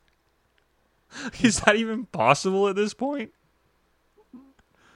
Is 1.42 1.60
that 1.60 1.76
even 1.76 2.06
possible 2.06 2.68
at 2.68 2.76
this 2.76 2.94
point? 2.94 3.32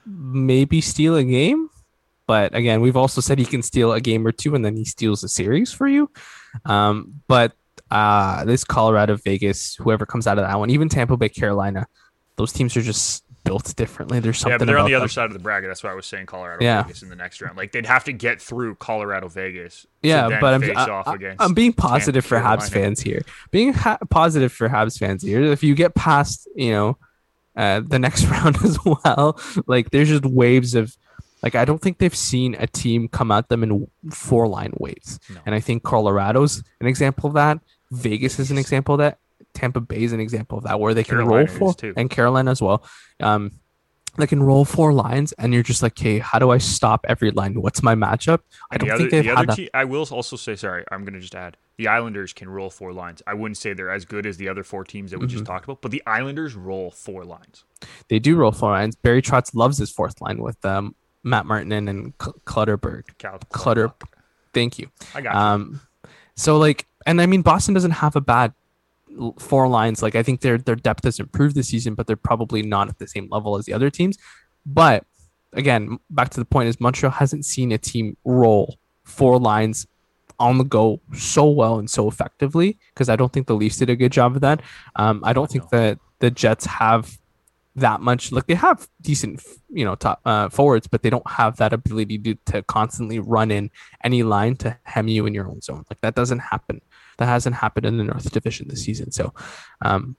Maybe 0.06 0.80
steal 0.80 1.16
a 1.16 1.24
game. 1.24 1.70
But 2.26 2.54
again, 2.54 2.80
we've 2.80 2.96
also 2.96 3.20
said 3.20 3.38
he 3.38 3.44
can 3.44 3.62
steal 3.62 3.92
a 3.92 4.00
game 4.00 4.26
or 4.26 4.32
two 4.32 4.54
and 4.54 4.64
then 4.64 4.76
he 4.76 4.84
steals 4.84 5.22
a 5.24 5.28
series 5.28 5.72
for 5.72 5.86
you. 5.86 6.10
Um, 6.64 7.20
but 7.26 7.52
uh, 7.90 8.44
this 8.44 8.64
Colorado, 8.64 9.16
Vegas, 9.16 9.74
whoever 9.76 10.06
comes 10.06 10.26
out 10.26 10.38
of 10.38 10.44
that 10.44 10.58
one, 10.58 10.70
even 10.70 10.88
Tampa 10.88 11.16
Bay, 11.16 11.28
Carolina, 11.28 11.86
those 12.36 12.52
teams 12.52 12.76
are 12.76 12.82
just 12.82 13.23
built 13.44 13.74
differently. 13.76 14.18
There's 14.20 14.38
something 14.38 14.52
yeah, 14.52 14.58
but 14.58 14.64
they're 14.66 14.78
on 14.78 14.86
the 14.86 14.94
other 14.94 15.08
side 15.08 15.26
of 15.26 15.32
the 15.32 15.38
bracket. 15.38 15.68
That's 15.70 15.82
why 15.84 15.90
I 15.90 15.94
was 15.94 16.06
saying 16.06 16.26
Colorado 16.26 16.64
Yeah. 16.64 16.82
Vegas 16.82 17.02
in 17.02 17.08
the 17.10 17.16
next 17.16 17.40
round. 17.40 17.56
Like 17.56 17.72
they'd 17.72 17.86
have 17.86 18.04
to 18.04 18.12
get 18.12 18.40
through 18.42 18.74
Colorado 18.76 19.28
Vegas. 19.28 19.86
Yeah, 20.02 20.40
but 20.40 20.54
I'm 20.54 20.76
I, 20.76 20.90
off 20.90 21.06
I, 21.08 21.14
against 21.14 21.42
I'm 21.42 21.54
being 21.54 21.72
positive 21.72 22.24
for 22.24 22.38
Habs 22.38 22.70
fans 22.70 23.00
here. 23.00 23.22
Being 23.50 23.72
ha- 23.72 23.98
positive 24.10 24.52
for 24.52 24.68
Habs 24.68 24.98
fans 24.98 25.22
here. 25.22 25.42
If 25.42 25.62
you 25.62 25.74
get 25.74 25.94
past, 25.94 26.48
you 26.56 26.72
know, 26.72 26.98
uh, 27.56 27.80
the 27.86 27.98
next 27.98 28.24
round 28.30 28.56
as 28.64 28.78
well, 28.84 29.38
like 29.66 29.90
there's 29.90 30.08
just 30.08 30.24
waves 30.26 30.74
of, 30.74 30.96
like 31.42 31.54
I 31.54 31.64
don't 31.64 31.80
think 31.80 31.98
they've 31.98 32.14
seen 32.14 32.56
a 32.58 32.66
team 32.66 33.06
come 33.08 33.30
at 33.30 33.48
them 33.48 33.62
in 33.62 33.86
four 34.10 34.48
line 34.48 34.72
waves, 34.78 35.20
No. 35.28 35.40
and 35.46 35.54
I 35.54 35.60
think 35.60 35.82
Colorado's 35.82 36.62
an 36.80 36.86
example 36.86 37.28
of 37.28 37.34
that. 37.34 37.60
Vegas 37.92 38.38
is 38.40 38.50
an 38.50 38.58
example 38.58 38.94
of 38.94 38.98
that. 39.00 39.18
Tampa 39.54 39.80
Bay 39.80 40.02
is 40.04 40.12
an 40.12 40.20
example 40.20 40.58
of 40.58 40.64
that, 40.64 40.78
where 40.80 40.92
they 40.94 41.04
can 41.04 41.16
Carolina 41.16 41.50
roll 41.58 41.72
four, 41.74 41.92
and 41.96 42.10
Carolina 42.10 42.50
as 42.50 42.60
well. 42.60 42.84
Um, 43.20 43.52
they 44.16 44.26
can 44.28 44.40
roll 44.42 44.64
four 44.64 44.92
lines, 44.92 45.32
and 45.32 45.52
you're 45.52 45.64
just 45.64 45.82
like, 45.82 45.92
okay, 45.92 46.20
how 46.20 46.38
do 46.38 46.50
I 46.50 46.58
stop 46.58 47.04
every 47.08 47.32
line? 47.32 47.60
What's 47.60 47.82
my 47.82 47.96
matchup? 47.96 48.40
I 48.70 48.76
don't 48.76 48.88
the 48.88 48.96
think 48.96 49.08
other, 49.08 49.10
they've 49.22 49.24
the 49.24 49.36
had 49.36 49.48
that. 49.48 49.70
I 49.74 49.84
will 49.84 50.06
also 50.10 50.36
say, 50.36 50.54
sorry, 50.54 50.84
I'm 50.92 51.04
going 51.04 51.14
to 51.14 51.20
just 51.20 51.34
add 51.34 51.56
the 51.78 51.88
Islanders 51.88 52.32
can 52.32 52.48
roll 52.48 52.70
four 52.70 52.92
lines. 52.92 53.22
I 53.26 53.34
wouldn't 53.34 53.56
say 53.56 53.72
they're 53.72 53.90
as 53.90 54.04
good 54.04 54.24
as 54.26 54.36
the 54.36 54.48
other 54.48 54.62
four 54.62 54.84
teams 54.84 55.10
that 55.10 55.18
we 55.18 55.26
Mm-hmm. 55.26 55.32
just 55.34 55.46
talked 55.46 55.64
about, 55.64 55.82
but 55.82 55.90
the 55.90 56.02
Islanders 56.06 56.54
roll 56.54 56.92
four 56.92 57.24
lines. 57.24 57.64
They 58.08 58.20
do 58.20 58.36
roll 58.36 58.52
four 58.52 58.70
lines. 58.70 58.94
Barry 58.94 59.20
Trotz 59.20 59.52
loves 59.52 59.78
his 59.78 59.90
fourth 59.90 60.20
line 60.20 60.38
with 60.38 60.64
um, 60.64 60.94
Matt 61.24 61.46
Martin 61.46 61.72
and 61.72 62.12
Cl- 62.22 62.36
Clutterberg. 62.46 63.02
Cal- 63.18 63.40
Clutter. 63.50 63.90
Thank 64.52 64.78
you. 64.78 64.88
I 65.16 65.20
got 65.22 65.34
you. 65.34 65.40
Um, 65.40 65.80
so 66.36 66.56
like, 66.58 66.86
and 67.04 67.20
I 67.20 67.26
mean, 67.26 67.42
Boston 67.42 67.74
doesn't 67.74 67.90
have 67.90 68.14
a 68.14 68.20
bad 68.20 68.52
four 69.38 69.68
lines. 69.68 70.02
Like, 70.02 70.14
I 70.14 70.22
think 70.22 70.40
their 70.40 70.58
their 70.58 70.76
depth 70.76 71.04
has 71.04 71.20
improved 71.20 71.54
this 71.54 71.68
season, 71.68 71.94
but 71.94 72.06
they're 72.06 72.16
probably 72.16 72.62
not 72.62 72.88
at 72.88 72.98
the 72.98 73.06
same 73.06 73.28
level 73.30 73.56
as 73.56 73.64
the 73.64 73.72
other 73.72 73.90
teams. 73.90 74.16
But 74.66 75.04
again, 75.52 75.98
back 76.10 76.30
to 76.30 76.40
the 76.40 76.44
point 76.44 76.68
is 76.68 76.80
Montreal 76.80 77.12
hasn't 77.12 77.44
seen 77.44 77.72
a 77.72 77.78
team 77.78 78.16
roll 78.24 78.78
four 79.04 79.38
lines 79.38 79.86
on 80.40 80.58
the 80.58 80.64
go 80.64 81.00
so 81.14 81.48
well 81.48 81.78
and 81.78 81.88
so 81.88 82.08
effectively 82.08 82.76
because 82.92 83.08
I 83.08 83.16
don't 83.16 83.32
think 83.32 83.46
the 83.46 83.54
Leafs 83.54 83.76
did 83.76 83.90
a 83.90 83.96
good 83.96 84.12
job 84.12 84.34
of 84.34 84.40
that. 84.40 84.62
Um, 84.96 85.22
I 85.24 85.32
don't 85.32 85.50
think 85.50 85.68
that 85.70 85.98
the 86.18 86.30
Jets 86.30 86.66
have 86.66 87.18
that 87.76 88.00
much 88.00 88.30
like 88.30 88.46
they 88.46 88.54
have 88.54 88.88
decent 89.00 89.42
you 89.68 89.84
know 89.84 89.96
top 89.96 90.20
uh, 90.24 90.48
forwards 90.48 90.86
but 90.86 91.02
they 91.02 91.10
don't 91.10 91.28
have 91.28 91.56
that 91.56 91.72
ability 91.72 92.16
to, 92.18 92.34
to 92.46 92.62
constantly 92.62 93.18
run 93.18 93.50
in 93.50 93.68
any 94.04 94.22
line 94.22 94.54
to 94.54 94.76
hem 94.84 95.08
you 95.08 95.26
in 95.26 95.34
your 95.34 95.48
own 95.48 95.60
zone 95.60 95.84
like 95.90 96.00
that 96.00 96.14
doesn't 96.14 96.38
happen 96.38 96.80
that 97.18 97.26
hasn't 97.26 97.56
happened 97.56 97.86
in 97.86 97.96
the 97.98 98.04
north 98.04 98.30
division 98.30 98.68
this 98.68 98.82
season. 98.82 99.12
So 99.12 99.32
um 99.82 100.16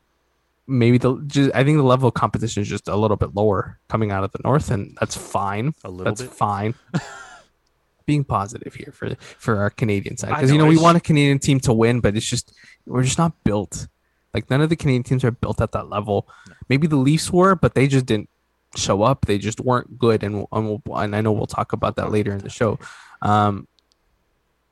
maybe 0.68 0.98
the 0.98 1.22
just, 1.28 1.52
i 1.54 1.64
think 1.64 1.78
the 1.78 1.84
level 1.84 2.08
of 2.08 2.16
competition 2.16 2.62
is 2.62 2.68
just 2.68 2.88
a 2.88 2.96
little 2.96 3.18
bit 3.18 3.36
lower 3.36 3.78
coming 3.88 4.10
out 4.10 4.24
of 4.24 4.32
the 4.32 4.40
north 4.44 4.72
and 4.72 4.98
that's 5.00 5.16
fine. 5.16 5.74
A 5.84 5.90
little 5.90 6.06
that's 6.06 6.22
bit. 6.22 6.32
fine. 6.32 6.74
Being 8.06 8.24
positive 8.24 8.74
here 8.76 8.92
for 8.92 9.16
for 9.38 9.58
our 9.58 9.70
canadian 9.70 10.18
side. 10.18 10.30
Because 10.30 10.52
you 10.52 10.58
know, 10.58 10.68
we 10.68 10.78
want 10.78 10.98
a 10.98 11.02
canadian 11.02 11.40
team 11.40 11.60
to 11.62 11.74
win 11.74 12.00
but 12.02 12.16
it's 12.16 12.26
just 12.26 12.54
we're 12.86 13.04
just 13.04 13.18
not 13.18 13.34
built. 13.44 13.88
Like 14.34 14.50
none 14.50 14.62
of 14.62 14.70
the 14.70 14.76
canadian 14.76 15.04
teams 15.04 15.24
are 15.24 15.32
built 15.32 15.62
at 15.62 15.72
that 15.72 15.90
level. 15.90 16.28
Maybe 16.70 16.88
the 16.88 16.98
leafs 16.98 17.32
were 17.32 17.56
but 17.56 17.74
they 17.74 17.88
just 17.88 18.06
didn't 18.06 18.30
show 18.76 19.04
up. 19.04 19.26
They 19.26 19.38
just 19.38 19.60
weren't 19.60 19.98
good 19.98 20.24
and 20.24 20.46
and, 20.52 20.68
we'll, 20.68 20.98
and 20.98 21.16
i 21.16 21.22
know 21.22 21.32
we'll 21.32 21.48
talk 21.48 21.74
about 21.74 21.96
that 21.96 22.12
later 22.12 22.32
in 22.32 22.40
the 22.40 22.50
show. 22.50 22.80
um 23.22 23.68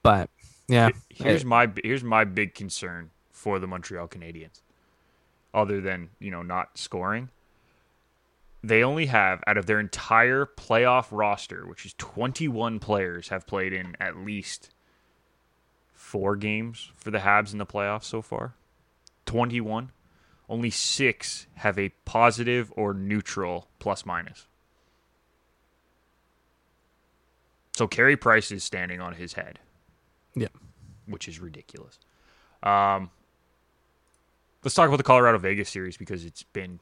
but 0.04 0.30
yeah 0.74 0.90
Here's 1.10 1.46
my 1.46 1.70
here's 1.84 2.04
my 2.04 2.24
big 2.24 2.56
concern 2.56 3.12
for 3.32 3.60
the 3.60 3.68
Montreal 3.68 4.08
Canadiens. 4.08 4.62
Other 5.54 5.80
than, 5.80 6.10
you 6.20 6.32
know, 6.32 6.42
not 6.42 6.78
scoring. 6.78 7.30
They 8.64 8.84
only 8.84 9.08
have 9.08 9.44
out 9.46 9.58
of 9.58 9.66
their 9.66 9.80
entire 9.80 10.46
playoff 10.46 11.08
roster, 11.12 11.68
which 11.68 11.86
is 11.86 11.94
21 11.98 12.80
players 12.80 13.28
have 13.28 13.46
played 13.46 13.74
in 13.74 13.96
at 14.00 14.18
least 14.18 14.74
4 15.94 16.36
games 16.38 16.90
for 16.96 17.12
the 17.12 17.20
Habs 17.20 17.52
in 17.52 17.60
the 17.60 17.66
playoffs 17.66 18.06
so 18.06 18.22
far. 18.22 18.56
21. 19.26 19.92
Only 20.50 20.70
6 20.70 21.48
have 21.56 21.78
a 21.78 21.90
positive 22.06 22.74
or 22.76 22.94
neutral 22.94 23.68
plus 23.80 24.06
minus. 24.06 24.48
So 27.74 27.88
Carey 27.88 28.16
Price 28.16 28.52
is 28.52 28.64
standing 28.64 29.02
on 29.02 29.16
his 29.16 29.34
head 29.34 29.60
yeah 30.36 30.48
which 31.06 31.28
is 31.28 31.40
ridiculous. 31.40 32.00
Um, 32.64 33.10
let's 34.64 34.74
talk 34.74 34.88
about 34.88 34.98
the 34.98 35.04
Colorado 35.04 35.38
Vegas 35.38 35.70
series 35.70 35.98
because 35.98 36.24
it's 36.24 36.44
been 36.44 36.80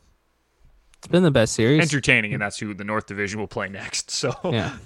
it's 0.99 1.07
been 1.07 1.23
the 1.23 1.31
best 1.31 1.53
series 1.53 1.81
entertaining, 1.81 2.33
and 2.33 2.41
that's 2.41 2.59
who 2.59 2.73
the 2.73 2.83
North 2.83 3.07
Division 3.07 3.39
will 3.39 3.47
play 3.47 3.67
next. 3.69 4.11
So, 4.11 4.35
yeah 4.45 4.77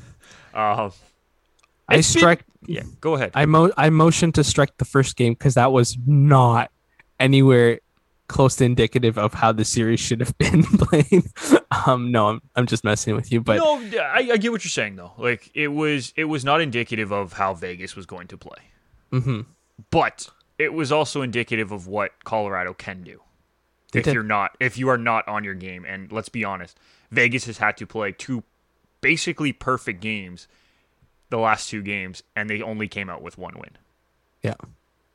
uh, 0.53 0.89
i 1.89 1.95
It's 1.95 2.13
been- 2.13 2.19
strike 2.19 2.45
yeah, 2.67 2.83
go 3.01 3.13
ahead. 3.15 3.31
I 3.35 3.45
mo 3.45 3.71
I 3.77 3.89
motioned 3.89 4.35
to 4.35 4.43
strike 4.43 4.77
the 4.77 4.85
first 4.85 5.15
game 5.17 5.33
because 5.33 5.53
that 5.53 5.71
was 5.71 5.97
not 6.07 6.71
anywhere 7.19 7.79
close 8.27 8.55
to 8.57 8.65
indicative 8.65 9.17
of 9.17 9.33
how 9.33 9.51
the 9.51 9.65
series 9.65 9.99
should 9.99 10.19
have 10.19 10.37
been 10.37 10.63
played. 10.63 11.23
um, 11.85 12.11
no, 12.11 12.29
I'm 12.29 12.41
I'm 12.55 12.65
just 12.65 12.83
messing 12.83 13.15
with 13.15 13.31
you, 13.31 13.41
but 13.41 13.57
no, 13.57 13.79
I, 14.01 14.29
I 14.33 14.37
get 14.37 14.51
what 14.51 14.63
you're 14.63 14.69
saying 14.69 14.95
though. 14.95 15.11
Like 15.17 15.51
it 15.53 15.69
was 15.69 16.13
it 16.15 16.25
was 16.25 16.43
not 16.43 16.61
indicative 16.61 17.11
of 17.11 17.33
how 17.33 17.53
Vegas 17.53 17.95
was 17.95 18.05
going 18.05 18.27
to 18.27 18.37
play, 18.37 18.59
mm-hmm. 19.11 19.41
but 19.89 20.29
it 20.57 20.73
was 20.73 20.91
also 20.91 21.21
indicative 21.21 21.71
of 21.71 21.87
what 21.87 22.11
Colorado 22.23 22.73
can 22.73 23.03
do. 23.03 23.21
They 23.91 23.99
if 23.99 24.05
did. 24.05 24.13
you're 24.13 24.23
not 24.23 24.55
if 24.59 24.77
you 24.77 24.89
are 24.89 24.97
not 24.97 25.27
on 25.27 25.43
your 25.43 25.55
game, 25.55 25.85
and 25.85 26.11
let's 26.11 26.29
be 26.29 26.43
honest, 26.43 26.79
Vegas 27.11 27.45
has 27.45 27.59
had 27.59 27.77
to 27.77 27.85
play 27.87 28.11
two 28.11 28.43
basically 29.01 29.53
perfect 29.53 30.01
games 30.01 30.47
the 31.29 31.37
last 31.37 31.69
two 31.69 31.81
games, 31.81 32.23
and 32.35 32.49
they 32.49 32.61
only 32.61 32.87
came 32.87 33.09
out 33.09 33.21
with 33.21 33.37
one 33.37 33.53
win. 33.55 33.71
yeah, 34.41 34.55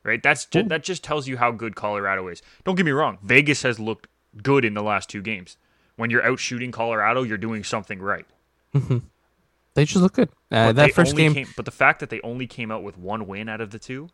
right? 0.03 0.21
That's 0.21 0.45
ju- 0.45 0.63
that 0.63 0.83
just 0.83 1.03
tells 1.03 1.27
you 1.27 1.37
how 1.37 1.51
good 1.51 1.75
Colorado 1.75 2.27
is. 2.27 2.41
Don't 2.63 2.75
get 2.75 2.85
me 2.85 2.91
wrong, 2.91 3.17
Vegas 3.23 3.63
has 3.63 3.79
looked 3.79 4.07
good 4.41 4.65
in 4.65 4.73
the 4.73 4.83
last 4.83 5.09
two 5.09 5.21
games. 5.21 5.57
When 5.95 6.09
you're 6.09 6.25
out 6.25 6.39
shooting 6.39 6.71
Colorado, 6.71 7.23
you're 7.23 7.37
doing 7.37 7.63
something 7.63 7.99
right. 7.99 8.25
they 8.73 9.85
just 9.85 9.97
look 9.97 10.13
good. 10.13 10.29
Uh, 10.49 10.71
that 10.71 10.93
first 10.93 11.15
game, 11.15 11.33
came, 11.33 11.47
but 11.55 11.65
the 11.65 11.71
fact 11.71 11.99
that 11.99 12.09
they 12.09 12.21
only 12.21 12.47
came 12.47 12.71
out 12.71 12.83
with 12.83 12.97
one 12.97 13.27
win 13.27 13.49
out 13.49 13.61
of 13.61 13.71
the 13.71 13.79
two, 13.79 14.09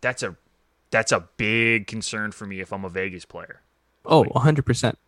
that's 0.00 0.22
a 0.22 0.36
that's 0.90 1.12
a 1.12 1.28
big 1.36 1.86
concern 1.86 2.32
for 2.32 2.46
me 2.46 2.60
if 2.60 2.72
I'm 2.72 2.84
a 2.84 2.88
Vegas 2.88 3.24
player. 3.24 3.60
oh, 4.06 4.24
100 4.24 4.64
percent. 4.64 4.98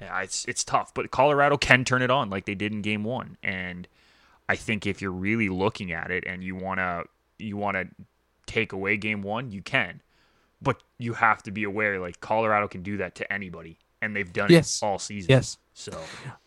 Yeah, 0.00 0.22
it's 0.22 0.44
it's 0.46 0.64
tough, 0.64 0.92
but 0.94 1.10
Colorado 1.10 1.56
can 1.56 1.84
turn 1.84 2.02
it 2.02 2.10
on 2.10 2.30
like 2.30 2.46
they 2.46 2.54
did 2.54 2.72
in 2.72 2.82
game 2.82 3.04
1 3.04 3.36
and 3.42 3.86
I 4.48 4.56
think 4.56 4.86
if 4.86 5.00
you're 5.00 5.12
really 5.12 5.48
looking 5.48 5.92
at 5.92 6.10
it 6.10 6.24
and 6.26 6.42
you 6.42 6.56
want 6.56 6.78
to 6.78 7.04
you 7.38 7.56
want 7.56 7.76
to 7.76 7.86
take 8.46 8.72
away 8.72 8.96
game 8.96 9.22
1, 9.22 9.50
you 9.52 9.62
can. 9.62 10.02
But 10.60 10.82
you 10.98 11.14
have 11.14 11.42
to 11.44 11.50
be 11.50 11.64
aware 11.64 11.98
like 11.98 12.20
Colorado 12.20 12.68
can 12.68 12.82
do 12.82 12.98
that 12.98 13.16
to 13.16 13.32
anybody 13.32 13.78
and 14.00 14.14
they've 14.14 14.32
done 14.32 14.50
Yes. 14.50 14.80
it 14.82 14.86
all 14.86 14.98
season. 14.98 15.30
Yes, 15.30 15.58
So, 15.74 15.98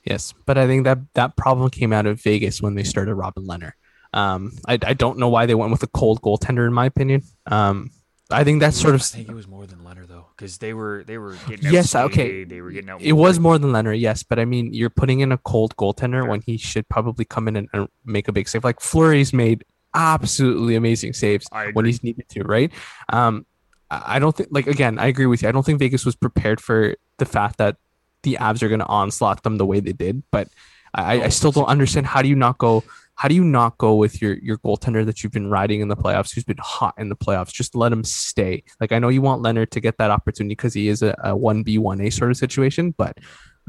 yes, 0.06 0.34
but 0.46 0.58
I 0.58 0.68
think 0.68 0.84
that 0.86 1.00
that 1.14 1.36
problem 1.36 1.70
came 1.70 1.91
out 1.93 2.06
of 2.06 2.22
Vegas 2.22 2.62
when 2.62 2.76
they 2.76 2.84
started 2.84 3.16
Robin 3.16 3.46
Lehner. 3.46 3.74
Um, 4.14 4.54
I, 4.68 4.78
I 4.86 4.93
don't 4.93 5.18
know 5.18 5.30
why 5.30 5.46
they 5.46 5.56
went 5.56 5.72
with 5.72 5.84
a 5.84 5.88
cold 5.88 6.22
goaltender, 6.22 6.66
in 6.68 6.74
my 6.74 6.86
opinion. 6.86 7.24
Um, 7.46 7.91
I 8.32 8.43
think 8.43 8.60
that's 8.60 8.80
sort 8.80 8.96
of. 8.96 9.02
I 9.02 9.04
of 9.04 9.10
think 9.10 9.30
it 9.30 9.36
was 9.36 9.48
more 9.48 9.68
than 9.68 9.80
Lehner 9.80 10.08
though 10.08 10.26
cuz 10.36 10.58
they 10.58 10.74
were 10.74 11.04
they 11.06 11.18
were 11.18 11.36
getting 11.48 11.72
Yes, 11.72 11.93
outskated, 11.93 12.06
okay. 12.06 12.43
they 12.43 12.60
were 12.62 12.72
getting 12.72 12.89
out 12.89 13.02
it 13.02 13.12
was 13.14 13.39
more 13.39 13.58
than 13.60 13.72
Lehner, 13.72 13.98
yes, 14.00 14.24
but 14.24 14.39
I 14.39 14.46
mean, 14.46 14.74
you're 14.74 14.89
putting 14.89 15.20
in 15.20 15.32
a 15.32 15.38
cold 15.38 15.76
goaltender 15.76 16.28
when 16.28 16.41
he 16.41 16.58
should 16.58 16.88
probably 16.89 17.24
come 17.26 17.48
in 17.48 17.56
and, 17.56 17.70
and 17.74 17.88
make 18.04 18.28
a 18.28 18.32
big 18.32 18.48
save. 18.50 18.64
Like 18.64 18.80
Fleury's 18.80 19.32
made 19.32 19.64
absolutely 19.96 20.76
amazing 20.76 21.14
saves 21.14 21.48
when 21.74 21.86
he's 21.86 22.04
needed 22.04 22.30
to, 22.30 22.43
right? 22.43 22.72
Um, 23.10 23.46
I 23.89 24.20
don't 24.20 24.36
think, 24.36 24.50
like, 24.52 24.68
again, 24.68 25.00
I 25.00 25.08
agree 25.08 25.26
with 25.26 25.41
you. 25.41 25.50
I 25.50 25.52
don't 25.52 25.66
think 25.66 25.80
Vegas 25.80 26.06
was 26.06 26.16
prepared 26.16 26.60
for 26.60 26.96
the 27.18 27.26
fact 27.26 27.58
that 27.58 27.78
the 28.24 28.38
Avs 28.39 28.62
are 28.62 28.68
going 28.68 28.80
to 28.80 28.86
onslaught 28.88 29.43
them 29.43 29.58
the 29.58 29.66
way 29.66 29.80
they 29.80 29.93
did, 29.93 30.24
but 30.32 30.50
I, 30.93 31.24
I 31.24 31.30
still 31.30 31.52
don't 31.52 31.68
understand 31.68 32.08
how 32.08 32.22
do 32.22 32.30
you 32.30 32.36
not 32.36 32.58
go. 32.58 32.84
How 33.18 33.30
do 33.30 33.36
you 33.36 33.46
not 33.46 33.78
go 33.78 33.96
with 33.96 34.22
your 34.22 34.34
your 34.39 34.58
goaltender 34.58 35.06
that 35.06 35.24
you've 35.24 35.32
been 35.32 35.50
riding 35.50 35.80
in 35.80 35.88
the 35.88 35.96
playoffs, 35.96 36.34
who's 36.34 36.43
been 36.43 36.58
hot 36.60 36.96
in 36.98 37.10
the 37.10 37.16
playoffs? 37.16 37.54
Just 37.54 37.76
let 37.76 37.91
him 37.91 38.04
stay. 38.04 38.64
Like 38.82 38.91
I 38.91 39.00
know 39.00 39.10
you 39.10 39.22
want 39.22 39.41
Lehner 39.41 39.70
to 39.70 39.80
get 39.80 39.98
that 40.00 40.12
opportunity 40.12 40.54
because 40.54 40.74
he 40.74 40.89
is 40.89 41.02
a 41.02 41.36
one 41.36 41.64
B 41.64 41.78
one 41.78 42.02
A 42.02 42.10
sort 42.10 42.32
of 42.32 42.38
situation, 42.38 42.91
but 42.98 43.18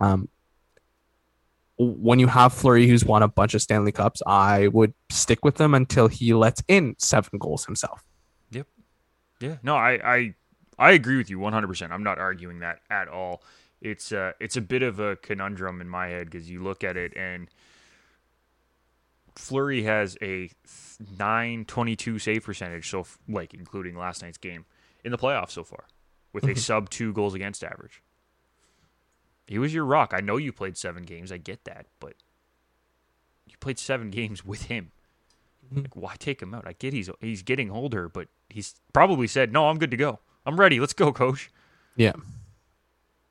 um, 0.01 0.29
when 1.79 2.19
you 2.19 2.27
have 2.27 2.53
Fleury, 2.55 2.87
who's 2.87 3.05
won 3.05 3.23
a 3.23 3.29
bunch 3.29 3.55
of 3.55 3.63
Stanley 3.63 3.93
Cups, 3.93 4.23
I 4.27 4.69
would 4.69 4.95
stick 5.11 5.45
with 5.45 5.61
him 5.61 5.75
until 5.75 6.09
he 6.09 6.33
lets 6.33 6.63
in 6.69 6.97
seven 6.99 7.39
goals 7.39 7.67
himself. 7.67 8.03
Yep. 8.51 8.67
Yeah. 9.41 9.57
No, 9.63 9.77
I 9.77 10.15
I 10.17 10.35
I 10.79 10.93
agree 10.93 11.17
with 11.17 11.31
you 11.31 11.39
100%. 11.39 11.91
I'm 11.91 12.03
not 12.03 12.19
arguing 12.19 12.61
that 12.61 12.81
at 12.91 13.09
all. 13.09 13.43
It's 13.83 14.11
uh 14.11 14.33
it's 14.41 14.57
a 14.57 14.61
bit 14.63 14.83
of 14.83 15.01
a 15.01 15.17
conundrum 15.17 15.81
in 15.81 15.89
my 15.89 16.09
head 16.09 16.31
cuz 16.31 16.49
you 16.51 16.63
look 16.63 16.83
at 16.83 16.97
it 16.97 17.15
and 17.17 17.49
Fleury 19.35 19.83
has 19.83 20.17
a 20.23 20.51
922 21.19 22.19
save 22.19 22.43
percentage 22.45 22.89
so 22.89 23.01
f- 23.01 23.19
like 23.29 23.53
including 23.53 23.95
last 23.97 24.23
night's 24.23 24.39
game 24.39 24.65
in 25.05 25.11
the 25.13 25.19
playoffs 25.19 25.51
so 25.51 25.63
far 25.63 25.85
with 26.33 26.45
a 26.45 26.57
sub 26.57 26.89
2 26.89 27.13
goals 27.13 27.35
against 27.35 27.63
average. 27.63 28.03
He 29.47 29.59
was 29.59 29.73
your 29.73 29.85
rock. 29.85 30.13
I 30.15 30.21
know 30.21 30.37
you 30.37 30.53
played 30.53 30.77
7 30.77 31.05
games. 31.05 31.31
I 31.31 31.39
get 31.39 31.65
that, 31.65 31.87
but 32.01 32.15
you 33.47 33.55
played 33.61 33.79
7 33.79 34.11
games 34.11 34.45
with 34.45 34.65
him. 34.65 34.91
Mm-hmm. 35.67 35.83
Like, 35.83 35.97
why 35.97 36.15
take 36.19 36.43
him 36.43 36.55
out? 36.55 36.67
I 36.67 36.73
get 36.73 36.93
he's 36.93 37.11
he's 37.21 37.43
getting 37.43 37.71
older, 37.71 38.09
but 38.09 38.29
he's 38.49 38.75
probably 38.93 39.27
said, 39.27 39.53
"No, 39.53 39.69
I'm 39.69 39.79
good 39.79 39.91
to 39.91 39.97
go. 39.97 40.21
I'm 40.45 40.59
ready. 40.59 40.79
Let's 40.79 40.93
go, 40.93 41.13
coach." 41.13 41.51
Yeah. 41.97 42.13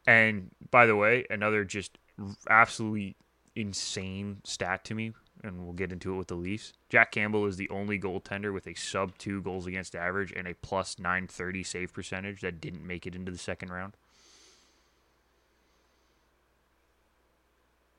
And 0.06 0.52
by 0.72 0.86
the 0.86 0.96
way, 0.96 1.26
another 1.30 1.64
just 1.64 1.98
absolutely 2.50 3.16
insane 3.56 4.42
stat 4.44 4.84
to 4.86 4.96
me, 4.96 5.14
and 5.44 5.64
we'll 5.64 5.74
get 5.74 5.92
into 5.92 6.14
it 6.14 6.18
with 6.18 6.28
the 6.28 6.36
Leafs. 6.36 6.74
Jack 6.90 7.12
Campbell 7.12 7.46
is 7.46 7.56
the 7.58 7.70
only 7.70 8.00
goaltender 8.00 8.54
with 8.54 8.68
a 8.68 8.74
sub 8.74 9.18
two 9.18 9.42
goals 9.42 9.66
against 9.66 9.96
average 9.96 10.34
and 10.36 10.48
a 10.48 10.54
plus 10.56 11.00
930 11.00 11.64
save 11.64 11.94
percentage 11.94 12.42
that 12.42 12.60
didn't 12.60 12.86
make 12.86 13.08
it 13.08 13.16
into 13.16 13.32
the 13.32 13.38
second 13.38 13.72
round. 13.72 13.96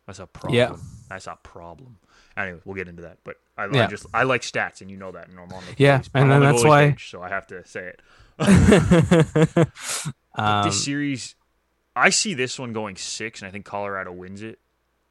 That's 0.06 0.18
a 0.20 0.26
problem. 0.26 0.54
Yeah. 0.54 0.76
That's 1.08 1.26
a 1.26 1.36
problem. 1.42 1.98
Anyway, 2.36 2.60
we'll 2.64 2.74
get 2.76 2.86
into 2.88 3.02
that. 3.02 3.18
But 3.24 3.36
I, 3.58 3.64
I 3.64 3.86
just 3.86 4.06
I 4.14 4.22
like 4.24 4.42
stats, 4.42 4.80
and 4.80 4.90
you 4.90 4.96
know 4.96 5.10
that. 5.12 5.28
And 5.28 5.38
I'm 5.38 5.52
on 5.52 5.62
the 5.64 5.74
Yeah, 5.78 5.98
goalies- 6.00 6.10
and 6.14 6.30
then 6.30 6.40
that's 6.42 6.64
why- 6.64 6.90
page, 6.90 7.10
so 7.10 7.22
I 7.22 7.28
have 7.28 7.46
to 7.48 7.66
say 7.66 7.92
it. 7.94 8.00
um, 10.34 10.64
this 10.64 10.84
series, 10.84 11.34
I 11.94 12.10
see 12.10 12.34
this 12.34 12.58
one 12.58 12.72
going 12.72 12.96
six, 12.96 13.40
and 13.40 13.48
I 13.48 13.50
think 13.52 13.64
Colorado 13.64 14.12
wins 14.12 14.42
it 14.42 14.58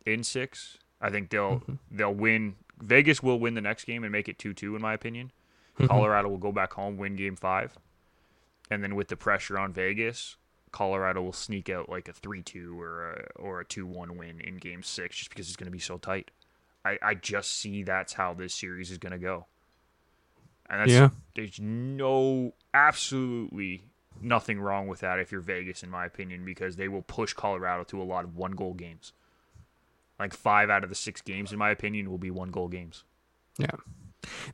in 0.06 0.24
six. 0.24 0.78
I 1.02 1.10
think 1.10 1.30
they'll 1.30 1.60
Mm-hmm. 1.60 1.74
they'll 1.92 2.14
win. 2.14 2.56
Vegas 2.82 3.24
will 3.24 3.40
win 3.40 3.54
the 3.56 3.62
next 3.62 3.86
game 3.86 4.04
and 4.04 4.12
make 4.12 4.28
it 4.30 4.38
two 4.38 4.54
two, 4.54 4.76
in 4.76 4.82
my 4.82 4.94
opinion. 4.94 5.32
Mm-hmm. 5.78 5.88
Colorado 5.88 6.30
will 6.30 6.38
go 6.38 6.52
back 6.52 6.74
home, 6.74 6.98
win 6.98 7.16
game 7.16 7.36
five, 7.36 7.74
and 8.70 8.84
then 8.84 8.96
with 8.96 9.08
the 9.10 9.18
pressure 9.18 9.58
on 9.58 9.74
Vegas, 9.74 10.38
Colorado 10.76 11.22
will 11.22 11.32
sneak 11.32 11.70
out 11.70 11.88
like 11.88 12.10
a 12.10 12.14
three 12.14 12.42
two 12.44 12.78
or 12.78 13.12
a 13.14 13.42
or 13.42 13.62
a 13.62 13.66
two 13.66 13.86
one 13.88 14.18
win 14.18 14.42
in 14.42 14.58
game 14.58 14.84
six, 14.84 15.16
just 15.16 15.30
because 15.30 15.48
it's 15.48 15.56
going 15.56 15.68
to 15.68 15.72
be 15.72 15.80
so 15.80 15.98
tight. 15.98 16.32
I, 16.84 17.00
I 17.02 17.14
just 17.16 17.58
see 17.58 17.82
that's 17.82 18.12
how 18.12 18.34
this 18.34 18.54
series 18.54 18.92
is 18.92 18.98
going 18.98 19.14
to 19.14 19.18
go. 19.18 19.46
And 20.70 20.82
that's, 20.82 20.92
Yeah. 20.92 21.10
there's 21.34 21.62
no 21.62 22.54
absolutely 22.74 23.84
nothing 24.22 24.60
wrong 24.60 24.88
with 24.90 25.00
that 25.00 25.18
if 25.18 25.32
you're 25.32 25.40
Vegas, 25.40 25.82
in 25.82 25.90
my 25.90 26.06
opinion, 26.06 26.44
because 26.44 26.76
they 26.76 26.90
will 26.90 27.02
push 27.04 27.32
Colorado 27.32 27.86
to 27.86 28.02
a 28.02 28.04
lot 28.04 28.26
of 28.26 28.36
one 28.36 28.52
goal 28.52 28.74
games. 28.74 29.14
Like 30.20 30.34
five 30.34 30.70
out 30.70 30.84
of 30.84 30.90
the 30.90 30.96
six 30.96 31.22
games, 31.22 31.54
in 31.54 31.58
my 31.58 31.70
opinion, 31.72 32.12
will 32.12 32.18
be 32.18 32.32
one 32.32 32.50
goal 32.52 32.68
games. 32.68 33.06
Yeah. 33.58 33.78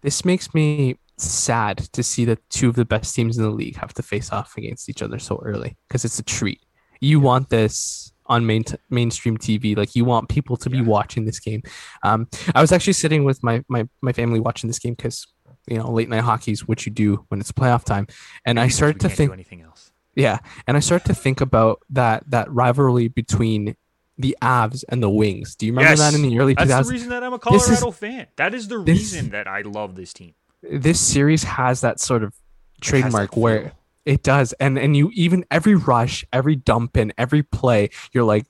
This 0.02 0.24
makes 0.24 0.54
me 0.54 0.98
sad 1.30 1.78
to 1.94 2.04
see 2.04 2.26
that 2.26 2.40
two 2.50 2.70
of 2.70 2.76
the 2.76 2.86
best 2.86 3.14
teams 3.16 3.38
in 3.38 3.44
the 3.44 3.50
league 3.52 3.78
have 3.78 3.94
to 3.96 4.04
face 4.04 4.32
off 4.32 4.56
against 4.58 4.90
each 4.90 5.02
other 5.02 5.20
so 5.20 5.42
early 5.44 5.78
because 5.88 6.06
it's 6.06 6.20
a 6.20 6.24
treat. 6.24 6.62
You 7.00 7.20
want 7.20 7.50
this 7.50 8.12
on 8.28 8.46
main 8.46 8.64
mainstream 8.90 9.38
TV, 9.38 9.76
like 9.76 9.96
you 9.96 10.06
want 10.06 10.30
people 10.30 10.56
to 10.58 10.70
be 10.70 10.78
Yeah. 10.78 10.84
watching 10.84 11.26
this 11.26 11.40
game. 11.40 11.64
Um, 12.04 12.28
I 12.56 12.62
was 12.62 12.72
actually 12.72 12.94
sitting 12.94 13.24
with 13.24 13.44
my 13.44 13.64
my 13.68 13.88
my 14.02 14.14
family 14.14 14.40
watching 14.40 14.68
this 14.70 14.80
game 14.80 14.94
because 14.94 15.28
you 15.68 15.78
know 15.78 15.92
late 15.92 16.10
night 16.10 16.22
hockey 16.24 16.52
is 16.52 16.68
what 16.68 16.86
you 16.86 16.92
do 16.92 17.26
when 17.30 17.40
it's 17.40 17.52
playoff 17.52 17.84
time, 17.84 18.08
and 18.46 18.60
I 18.60 18.68
started 18.70 19.00
to 19.02 19.10
think 19.10 19.34
anything 19.34 19.62
else. 19.62 19.92
yeah, 20.16 20.40
and 20.68 20.78
I 20.78 20.80
start 20.80 21.04
to 21.06 21.14
think 21.14 21.42
about 21.42 21.82
that 21.90 22.24
that 22.30 22.52
rivalry 22.52 23.08
between 23.10 23.76
the 24.18 24.38
Avs 24.42 24.84
and 24.90 25.02
the 25.02 25.10
Wings. 25.10 25.56
Do 25.56 25.66
you 25.66 25.72
remember 25.72 25.90
Yes. 25.92 26.00
that 26.00 26.14
in 26.14 26.22
the 26.22 26.38
early 26.40 26.54
That's 26.54 26.88
the 26.88 26.94
reason 26.94 27.10
that 27.10 27.24
I'm 27.24 27.34
a 27.34 27.40
This 27.52 27.64
is- 27.70 27.80
Colorado 27.80 27.92
fan. 27.92 28.28
That 28.38 28.54
is 28.54 28.68
the 28.68 28.84
this- 28.84 29.00
reason 29.00 29.30
that 29.32 29.48
I 29.48 29.62
love 29.62 29.96
this 29.96 30.14
team. 30.14 30.36
This 30.64 30.99
series 30.99 31.43
has 31.43 31.82
that 31.82 31.99
sort 31.99 32.24
of 32.24 32.34
trademark 32.82 33.36
where 33.38 33.74
it 34.05 34.24
does, 34.24 34.53
and 34.53 34.78
and 34.80 34.95
you 34.97 35.12
even 35.14 35.45
every 35.51 35.76
rush, 35.76 36.26
every 36.34 36.55
dump 36.55 36.97
in, 36.97 37.14
every 37.18 37.43
play, 37.43 37.89
you're 38.14 38.24
like, 38.24 38.45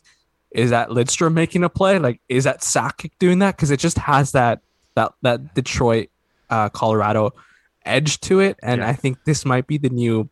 is 0.52 0.70
that 0.70 0.90
Lidstrom 0.90 1.34
making 1.34 1.64
a 1.64 1.70
play? 1.70 2.00
Like, 2.00 2.22
is 2.30 2.44
that 2.46 2.62
Sakic 2.62 3.12
doing 3.20 3.40
that? 3.40 3.56
Because 3.56 3.72
it 3.72 3.80
just 3.80 3.98
has 3.98 4.32
that 4.34 4.62
that 4.96 5.14
that 5.22 5.54
Detroit, 5.54 6.10
uh, 6.50 6.70
Colorado 6.70 7.34
edge 7.86 8.20
to 8.22 8.40
it, 8.40 8.58
and 8.62 8.80
Yeah. 8.82 8.90
I 8.90 8.94
think 8.94 9.24
this 9.26 9.44
might 9.46 9.68
be 9.68 9.78
the 9.78 9.90
new 9.90 10.30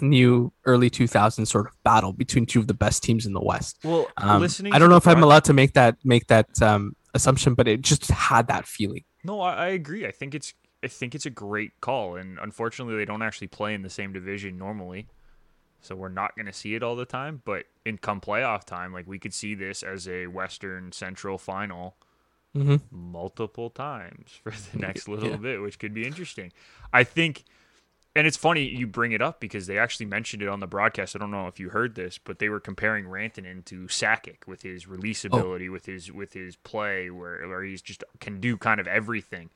new 0.00 0.50
early 0.64 0.88
2000s 0.88 1.46
sort 1.48 1.66
of 1.66 1.72
battle 1.84 2.12
between 2.14 2.46
two 2.46 2.58
of 2.58 2.66
the 2.66 2.74
best 2.74 3.02
teams 3.02 3.26
in 3.26 3.34
the 3.34 3.42
West. 3.42 3.76
Well, 3.84 4.08
Um, 4.16 4.40
listening. 4.40 4.72
I 4.72 4.78
don't 4.78 4.88
know 4.88 4.96
if 4.96 5.06
I'm 5.06 5.22
allowed 5.22 5.44
to 5.44 5.52
make 5.52 5.74
that 5.74 5.96
make 6.04 6.28
that 6.28 6.60
um, 6.62 6.96
assumption, 7.14 7.54
but 7.54 7.68
it 7.68 7.82
just 7.82 8.08
had 8.08 8.46
that 8.48 8.66
feeling. 8.66 9.04
No, 9.24 9.40
I, 9.40 9.52
I 9.54 9.66
agree. 9.68 10.06
I 10.06 10.10
think 10.10 10.34
it's 10.34 10.54
I 10.82 10.88
think 10.88 11.14
it's 11.14 11.26
a 11.26 11.30
great 11.30 11.80
call, 11.80 12.16
and 12.16 12.38
unfortunately, 12.40 12.96
they 12.96 13.04
don't 13.04 13.22
actually 13.22 13.48
play 13.48 13.74
in 13.74 13.82
the 13.82 13.90
same 13.90 14.12
division 14.12 14.58
normally, 14.58 15.06
so 15.80 15.96
we're 15.96 16.08
not 16.08 16.36
going 16.36 16.46
to 16.46 16.52
see 16.52 16.74
it 16.74 16.82
all 16.82 16.96
the 16.96 17.06
time. 17.06 17.42
But 17.44 17.66
in 17.84 17.98
come 17.98 18.20
playoff 18.20 18.64
time, 18.64 18.92
like 18.92 19.06
we 19.06 19.18
could 19.18 19.34
see 19.34 19.54
this 19.54 19.82
as 19.82 20.08
a 20.08 20.28
Western 20.28 20.92
Central 20.92 21.38
final 21.38 21.96
hmm 22.54 22.76
multiple 22.90 23.70
times 23.70 24.40
for 24.42 24.50
the 24.52 24.78
next 24.78 25.08
little 25.08 25.30
Yeah. 25.30 25.38
bit, 25.38 25.60
which 25.62 25.78
could 25.78 25.94
be 25.94 26.06
interesting. 26.06 26.52
I 26.92 27.04
think 27.04 27.44
and 28.14 28.26
it's 28.26 28.36
funny 28.36 28.64
you 28.64 28.86
bring 28.86 29.12
it 29.12 29.22
up 29.22 29.40
because 29.40 29.66
they 29.66 29.78
actually 29.78 30.06
mentioned 30.06 30.42
it 30.42 30.48
on 30.48 30.60
the 30.60 30.66
broadcast. 30.66 31.16
I 31.16 31.18
don't 31.18 31.30
know 31.30 31.46
if 31.46 31.58
you 31.60 31.70
heard 31.70 31.94
this, 31.94 32.18
but 32.18 32.38
they 32.40 32.50
were 32.50 32.60
comparing 32.60 33.06
Rantanen 33.06 33.64
to 33.66 33.84
Sakic 33.86 34.46
with 34.46 34.62
his 34.62 34.86
release 34.86 35.24
ability, 35.24 35.68
with 35.70 35.86
his 35.86 36.12
with 36.12 36.34
his 36.34 36.56
play, 36.56 37.10
where 37.10 37.48
where 37.48 37.62
he's 37.62 37.82
just 37.82 38.04
can 38.20 38.40
do 38.40 38.56
kind 38.58 38.80
of 38.80 38.86
everything, 38.86 39.50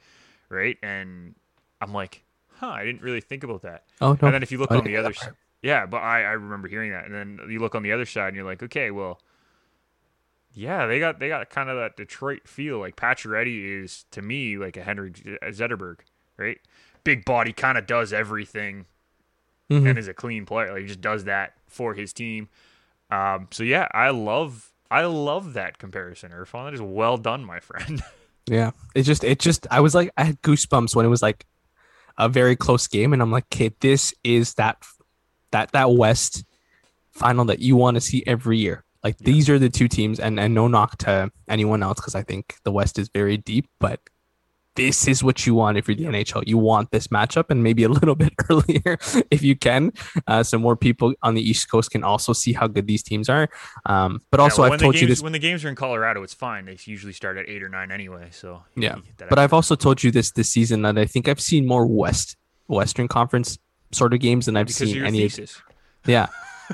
right? 0.49 0.77
And 0.83 1.35
I'm 1.81 1.93
like, 1.93 2.23
huh, 2.57 2.69
I 2.69 2.85
didn't 2.85 3.03
really 3.03 3.21
think 3.21 3.45
about 3.45 3.63
that. 3.63 3.85
Oh 4.01 4.13
no. 4.21 4.27
And 4.29 4.35
then 4.35 4.43
if 4.43 4.51
you 4.53 4.59
look 4.59 4.73
I 4.73 4.77
on 4.77 4.85
the 4.85 4.97
other 4.97 5.13
side, 5.15 5.35
yeah, 5.63 5.87
but 5.87 5.99
I, 5.99 6.21
I 6.23 6.33
remember 6.33 6.69
hearing 6.69 6.93
that, 6.93 7.05
and 7.07 7.15
then 7.15 7.41
you 7.51 7.59
look 7.61 7.75
on 7.75 7.83
the 7.83 7.93
other 7.93 8.07
side, 8.07 8.29
and 8.29 8.37
you're 8.37 8.45
like, 8.45 8.63
okay, 8.63 8.91
well, 8.91 9.21
yeah, 10.53 10.87
they 10.87 10.99
got 10.99 11.19
they 11.19 11.29
got 11.29 11.51
kind 11.51 11.69
of 11.69 11.77
that 11.77 11.97
Detroit 11.97 12.49
feel. 12.49 12.79
Like 12.79 12.97
Pacioretty 12.97 13.83
is 13.85 14.05
to 14.13 14.23
me 14.23 14.57
like 14.57 14.77
a 14.77 14.83
Henrik 14.83 15.15
Zetterberg, 15.45 15.99
right? 16.37 16.59
Big 17.05 17.25
body, 17.25 17.53
kind 17.53 17.77
of 17.79 17.87
does 17.87 18.13
everything, 18.13 18.87
Mhm. 19.71 19.91
and 19.91 19.99
is 19.99 20.09
a 20.09 20.15
clean 20.15 20.47
player. 20.47 20.73
Like 20.73 20.83
he 20.83 20.87
just 20.89 21.01
does 21.01 21.25
that 21.25 21.55
for 21.67 21.95
his 21.95 22.13
team. 22.13 22.49
Um, 23.11 23.49
so 23.51 23.63
yeah, 23.65 23.89
I 23.93 24.11
love 24.11 24.73
I 24.91 25.05
love 25.05 25.53
that 25.55 25.79
comparison, 25.79 26.31
Irfan. 26.33 26.67
That 26.67 26.75
is 26.75 26.81
well 26.83 27.17
done, 27.19 27.45
my 27.45 27.61
friend. 27.61 28.03
Yeah. 28.49 28.71
It 28.95 29.03
just 29.03 29.25
it 29.25 29.39
just 29.39 29.67
I 29.71 29.81
was 29.81 29.95
like 29.95 30.11
I 30.17 30.25
had 30.25 30.41
goosebumps 30.43 30.95
when 30.95 31.07
it 31.07 31.11
was 31.11 31.23
like 31.23 31.47
a 32.19 32.29
very 32.29 32.57
close 32.57 32.87
game 32.87 33.13
and 33.13 33.21
I'm 33.21 33.33
like, 33.33 33.47
okay, 33.53 33.71
this 33.81 34.15
is 34.25 34.55
that 34.55 34.83
that 35.51 35.73
that 35.73 35.91
West 35.91 36.45
final 37.13 37.45
that 37.47 37.61
you 37.61 37.77
want 37.77 37.97
to 37.97 38.01
see 38.01 38.23
every 38.27 38.59
year. 38.59 38.85
Like 39.03 39.19
these 39.19 39.49
are 39.49 39.59
the 39.59 39.69
two 39.69 39.89
teams 39.89 40.19
and 40.19 40.39
and 40.41 40.55
no 40.55 40.69
knock 40.69 40.99
to 40.99 41.31
anyone 41.49 41.83
else 41.83 42.01
because 42.01 42.15
I 42.15 42.23
think 42.23 42.57
the 42.65 42.73
West 42.73 42.99
is 42.99 43.09
very 43.13 43.37
deep, 43.37 43.69
but 43.79 44.01
this 44.77 45.09
is 45.09 45.25
what 45.25 45.47
you 45.47 45.55
want 45.55 45.79
if 45.79 45.89
you're 45.89 45.97
the 45.97 46.05
NHL. 46.05 46.45
You 46.47 46.59
want 46.59 46.91
this 46.91 47.09
matchup 47.09 47.47
and 47.51 47.63
maybe 47.63 47.83
a 47.83 47.89
little 47.99 48.15
bit 48.15 48.33
earlier 48.49 48.99
if 49.31 49.43
you 49.43 49.57
can, 49.57 49.93
uh, 50.27 50.43
so 50.43 50.59
more 50.59 50.77
people 50.77 51.15
on 51.23 51.35
the 51.35 51.43
East 51.43 51.71
Coast 51.71 51.91
can 51.91 52.05
also 52.05 52.33
see 52.33 52.53
how 52.53 52.67
good 52.67 52.87
these 52.87 53.03
teams 53.03 53.29
are. 53.29 53.49
Um, 53.87 54.23
but 54.31 54.41
also, 54.41 54.63
Yeah, 54.63 54.69
well, 54.69 54.75
I've 54.75 54.81
told 54.81 54.95
the 54.95 55.01
you 55.01 55.07
this 55.07 55.23
when 55.23 55.33
the 55.33 55.39
games 55.39 55.65
are 55.65 55.69
in 55.69 55.75
Colorado, 55.75 56.23
it's 56.23 56.35
fine. 56.35 56.67
They 56.67 56.79
usually 56.85 57.13
start 57.13 57.37
at 57.37 57.49
eight 57.49 57.63
or 57.63 57.69
nine 57.69 57.91
anyway. 57.91 58.29
So 58.31 58.63
Yeah, 58.77 58.97
But 59.17 59.39
I've 59.39 59.53
also 59.53 59.75
told 59.75 60.03
you 60.03 60.11
this 60.11 60.31
this 60.33 60.51
season 60.51 60.83
that 60.83 60.99
I 60.99 61.07
think 61.07 61.29
I've 61.29 61.41
seen 61.41 61.67
more 61.67 61.87
West 61.87 62.37
Western 62.69 63.09
Conference 63.09 63.59
sort 63.93 64.13
of 64.13 64.21
games 64.21 64.47
than 64.47 64.57
I've 64.57 64.67
because 64.67 64.91
seen 64.91 65.05
any. 65.05 65.21
thesis. 65.21 65.61
Yeah, 66.07 66.29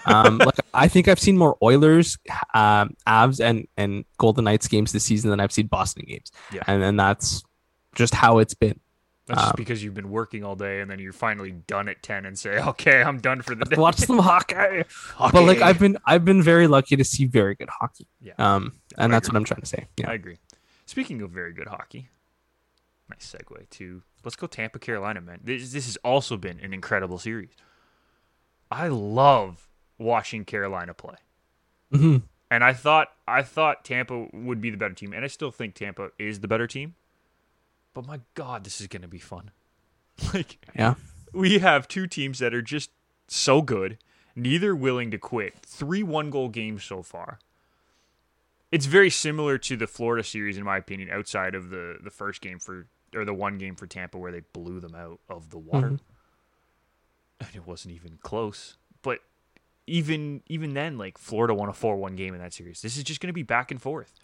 um, 0.04 0.36
like 0.38 0.56
I 0.74 0.88
think 0.88 1.08
I've 1.08 1.18
seen 1.18 1.38
more 1.38 1.56
Oilers, 1.62 2.18
um, 2.54 2.94
Avs, 3.06 3.40
and 3.40 3.66
and 3.78 4.04
Golden 4.18 4.44
Knights 4.44 4.68
games 4.68 4.92
this 4.92 5.04
season 5.04 5.30
than 5.30 5.40
I've 5.40 5.52
seen 5.52 5.68
Boston 5.68 6.04
games. 6.06 6.30
Yeah. 6.52 6.62
and 6.66 6.82
then 6.82 6.96
that's 6.96 7.42
just 7.94 8.14
how 8.14 8.38
it's 8.38 8.54
been. 8.54 8.80
That's 9.26 9.40
just 9.40 9.50
Um, 9.52 9.54
because 9.56 9.84
you've 9.84 9.94
been 9.94 10.10
working 10.10 10.42
all 10.44 10.56
day 10.56 10.80
and 10.80 10.90
then 10.90 10.98
you're 10.98 11.12
finally 11.12 11.52
done 11.52 11.88
at 11.88 12.02
10 12.02 12.26
and 12.26 12.36
say, 12.38 12.58
okay, 12.70 13.02
I'm 13.02 13.18
done 13.20 13.40
for 13.42 13.54
the 13.54 13.64
day. 13.70 13.76
Watch 13.76 13.98
some 13.98 14.18
hockey. 14.18 14.84
But 15.18 15.44
like 15.44 15.60
I've 15.62 15.78
been 15.78 15.96
I've 16.04 16.24
been 16.24 16.42
very 16.42 16.66
lucky 16.66 16.96
to 16.96 17.04
see 17.04 17.26
very 17.26 17.54
good 17.54 17.68
hockey. 17.70 18.06
Yeah. 18.20 18.32
Um, 18.38 18.72
and 18.98 19.12
I 19.12 19.16
that's 19.16 19.28
agree. 19.28 19.36
what 19.36 19.40
I'm 19.40 19.44
trying 19.44 19.60
to 19.60 19.66
say. 19.66 19.86
Yeah. 19.98 20.10
I 20.10 20.14
agree. 20.14 20.38
Speaking 20.86 21.22
of 21.22 21.30
very 21.30 21.52
good 21.52 21.68
hockey, 21.68 22.08
nice 23.08 23.32
segue 23.34 23.70
to 23.70 24.02
let's 24.24 24.36
go 24.36 24.46
Tampa, 24.46 24.78
Carolina, 24.78 25.20
man. 25.20 25.40
This, 25.42 25.72
this 25.72 25.86
has 25.86 25.96
also 25.98 26.36
been 26.36 26.58
an 26.60 26.72
incredible 26.74 27.18
series. 27.18 27.54
I 28.70 28.88
love 28.88 29.68
watching 29.98 30.44
Carolina 30.44 30.94
play. 30.94 31.16
hmm 31.92 32.16
And 32.50 32.64
I 32.64 32.72
thought 32.72 33.08
I 33.28 33.42
thought 33.42 33.84
Tampa 33.84 34.26
would 34.32 34.60
be 34.60 34.70
the 34.70 34.76
better 34.76 34.94
team, 34.94 35.12
and 35.12 35.24
I 35.24 35.28
still 35.28 35.50
think 35.52 35.74
Tampa 35.74 36.10
is 36.18 36.40
the 36.40 36.48
better 36.48 36.66
team. 36.66 36.96
But 37.94 38.06
my 38.06 38.20
God, 38.34 38.64
this 38.64 38.80
is 38.80 38.86
going 38.86 39.02
to 39.02 39.08
be 39.08 39.18
fun. 39.18 39.50
Like 40.34 40.58
Yeah. 40.76 40.94
we 41.32 41.58
have 41.58 41.88
two 41.88 42.06
teams 42.06 42.38
that 42.38 42.52
are 42.54 42.62
just 42.62 42.90
so 43.28 43.62
good, 43.62 43.98
neither 44.36 44.74
willing 44.76 45.10
to 45.10 45.18
quit. 45.18 45.54
Three 45.62 46.02
one 46.02 46.30
goal 46.30 46.48
games 46.48 46.84
so 46.84 47.02
far. 47.02 47.38
It's 48.70 48.86
very 48.86 49.10
similar 49.10 49.58
to 49.58 49.76
the 49.76 49.86
Florida 49.86 50.22
series, 50.24 50.56
in 50.56 50.64
my 50.64 50.76
opinion, 50.78 51.10
outside 51.10 51.54
of 51.54 51.70
the, 51.70 51.96
the 52.02 52.10
first 52.10 52.40
game 52.40 52.58
for 52.58 52.86
or 53.14 53.24
the 53.26 53.34
one 53.34 53.58
game 53.58 53.74
for 53.74 53.86
Tampa 53.86 54.16
where 54.18 54.32
they 54.32 54.40
blew 54.54 54.80
them 54.80 54.94
out 54.94 55.20
of 55.28 55.50
the 55.50 55.58
water. 55.58 55.90
Mhm. 55.90 56.00
And 57.40 57.48
it 57.54 57.66
wasn't 57.66 57.94
even 57.94 58.18
close. 58.22 58.76
But 59.02 59.20
even 59.86 60.42
even 60.46 60.74
then, 60.74 60.96
like 60.96 61.18
Florida 61.18 61.52
won 61.54 61.68
a 61.68 61.72
four 61.72 61.96
one 61.96 62.16
game 62.16 62.34
in 62.34 62.40
that 62.40 62.52
series. 62.54 62.80
This 62.82 62.96
is 62.96 63.02
just 63.04 63.20
gonna 63.20 63.32
be 63.32 63.42
back 63.42 63.70
and 63.70 63.80
forth. 63.82 64.14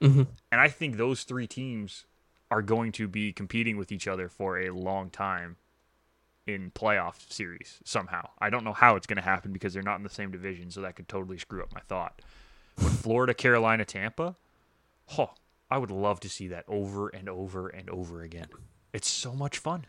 hmm 0.00 0.22
And 0.52 0.60
I 0.60 0.68
think 0.68 0.96
those 0.96 1.24
three 1.24 1.46
teams 1.46 2.04
are 2.50 2.62
going 2.62 2.92
to 2.92 3.08
be 3.08 3.32
competing 3.32 3.76
with 3.76 3.92
each 3.92 4.08
other 4.08 4.28
for 4.28 4.58
a 4.58 4.70
long 4.70 5.10
time 5.10 5.56
in 6.46 6.70
playoff 6.70 7.30
series 7.30 7.80
somehow. 7.84 8.28
I 8.38 8.50
don't 8.50 8.64
know 8.64 8.72
how 8.72 8.96
it's 8.96 9.06
going 9.06 9.18
to 9.18 9.22
happen 9.22 9.52
because 9.52 9.72
they're 9.72 9.82
not 9.82 9.96
in 9.96 10.02
the 10.02 10.10
same 10.10 10.30
division, 10.30 10.70
so 10.70 10.80
that 10.80 10.96
could 10.96 11.08
totally 11.08 11.38
screw 11.38 11.62
up 11.62 11.72
my 11.72 11.80
thought. 11.88 12.22
But 12.76 12.90
Florida, 12.90 13.34
Carolina, 13.34 13.84
Tampa, 13.84 14.36
oh, 15.18 15.30
I 15.70 15.78
would 15.78 15.90
love 15.90 16.20
to 16.20 16.28
see 16.28 16.48
that 16.48 16.64
over 16.66 17.08
and 17.08 17.28
over 17.28 17.68
and 17.68 17.88
over 17.90 18.22
again. 18.22 18.48
It's 18.92 19.08
so 19.08 19.32
much 19.32 19.58
fun. 19.58 19.86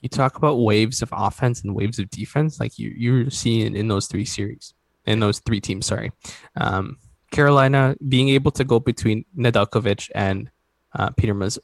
You 0.00 0.08
talk 0.08 0.36
about 0.36 0.56
waves 0.56 1.00
of 1.00 1.10
offense 1.12 1.62
and 1.62 1.76
waves 1.76 2.00
of 2.00 2.10
defense, 2.10 2.58
like 2.58 2.76
you 2.76 2.92
you're 2.96 3.30
seeing 3.30 3.76
in 3.76 3.86
those 3.86 4.08
three 4.08 4.24
series, 4.24 4.74
in 5.06 5.20
those 5.20 5.38
three 5.38 5.60
teams. 5.60 5.86
Sorry, 5.86 6.10
um, 6.56 6.96
Carolina 7.30 7.94
being 8.08 8.28
able 8.30 8.50
to 8.52 8.64
go 8.64 8.80
between 8.80 9.24
Nedeljkovic 9.38 10.10
and 10.12 10.50
uh, 10.94 11.10
Peter 11.10 11.34
Maz. 11.34 11.58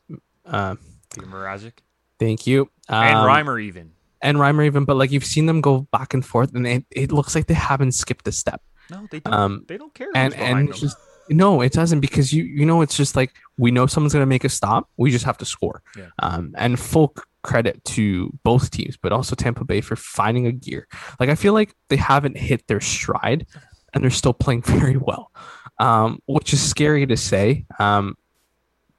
Uh, 0.49 0.77
Peter 1.15 1.27
Mrazek 1.27 1.73
thank 2.19 2.47
you, 2.47 2.71
and 2.89 3.19
Um, 3.19 3.27
Reimer 3.27 3.63
even. 3.63 3.93
and 4.23 4.39
Reimer 4.39 4.65
even, 4.67 4.85
but 4.85 4.97
like 4.97 5.11
you've 5.13 5.25
seen 5.25 5.47
them 5.47 5.61
go 5.61 5.83
back 5.93 6.15
and 6.15 6.25
forth, 6.25 6.55
and 6.55 6.67
it, 6.67 6.85
it 6.91 7.13
looks 7.13 7.35
like 7.35 7.47
they 7.47 7.55
haven't 7.55 7.93
skipped 7.93 8.27
a 8.29 8.33
step. 8.33 8.61
No, 8.91 9.07
they 9.11 9.21
don't. 9.21 9.35
um, 9.35 9.65
they 9.69 9.77
don't 9.77 9.93
care. 9.95 10.09
and 10.15 10.35
and 10.35 10.75
just 10.75 10.97
no, 11.31 11.61
it 11.61 11.73
doesn't 11.73 12.01
because 12.01 12.33
you 12.33 12.43
you 12.45 12.65
know 12.65 12.81
it's 12.81 12.97
just 12.97 13.15
like 13.15 13.33
we 13.59 13.71
know 13.71 13.87
someone's 13.87 14.13
gonna 14.15 14.27
make 14.27 14.45
a 14.45 14.49
stop. 14.49 14.89
We 14.97 15.11
just 15.11 15.25
have 15.27 15.39
to 15.39 15.45
score. 15.45 15.83
Yeah. 15.97 16.07
Um, 16.21 16.55
and 16.57 16.79
full 16.81 17.15
credit 17.43 17.85
to 17.85 18.31
both 18.45 18.71
teams, 18.71 18.97
but 18.97 19.13
also 19.13 19.37
Tampa 19.37 19.65
Bay 19.65 19.81
for 19.83 19.95
finding 19.97 20.47
a 20.47 20.53
gear. 20.53 20.89
Like 21.21 21.29
I 21.29 21.35
feel 21.35 21.53
like 21.53 21.75
they 21.89 21.97
haven't 21.97 22.37
hit 22.39 22.67
their 22.67 22.81
stride, 22.81 23.47
and 23.93 24.03
they're 24.03 24.11
still 24.11 24.33
playing 24.33 24.63
very 24.67 24.97
well, 24.97 25.31
um, 25.79 26.21
which 26.27 26.53
is 26.55 26.61
scary 26.63 27.07
to 27.07 27.17
say. 27.17 27.67
Um, 27.79 28.17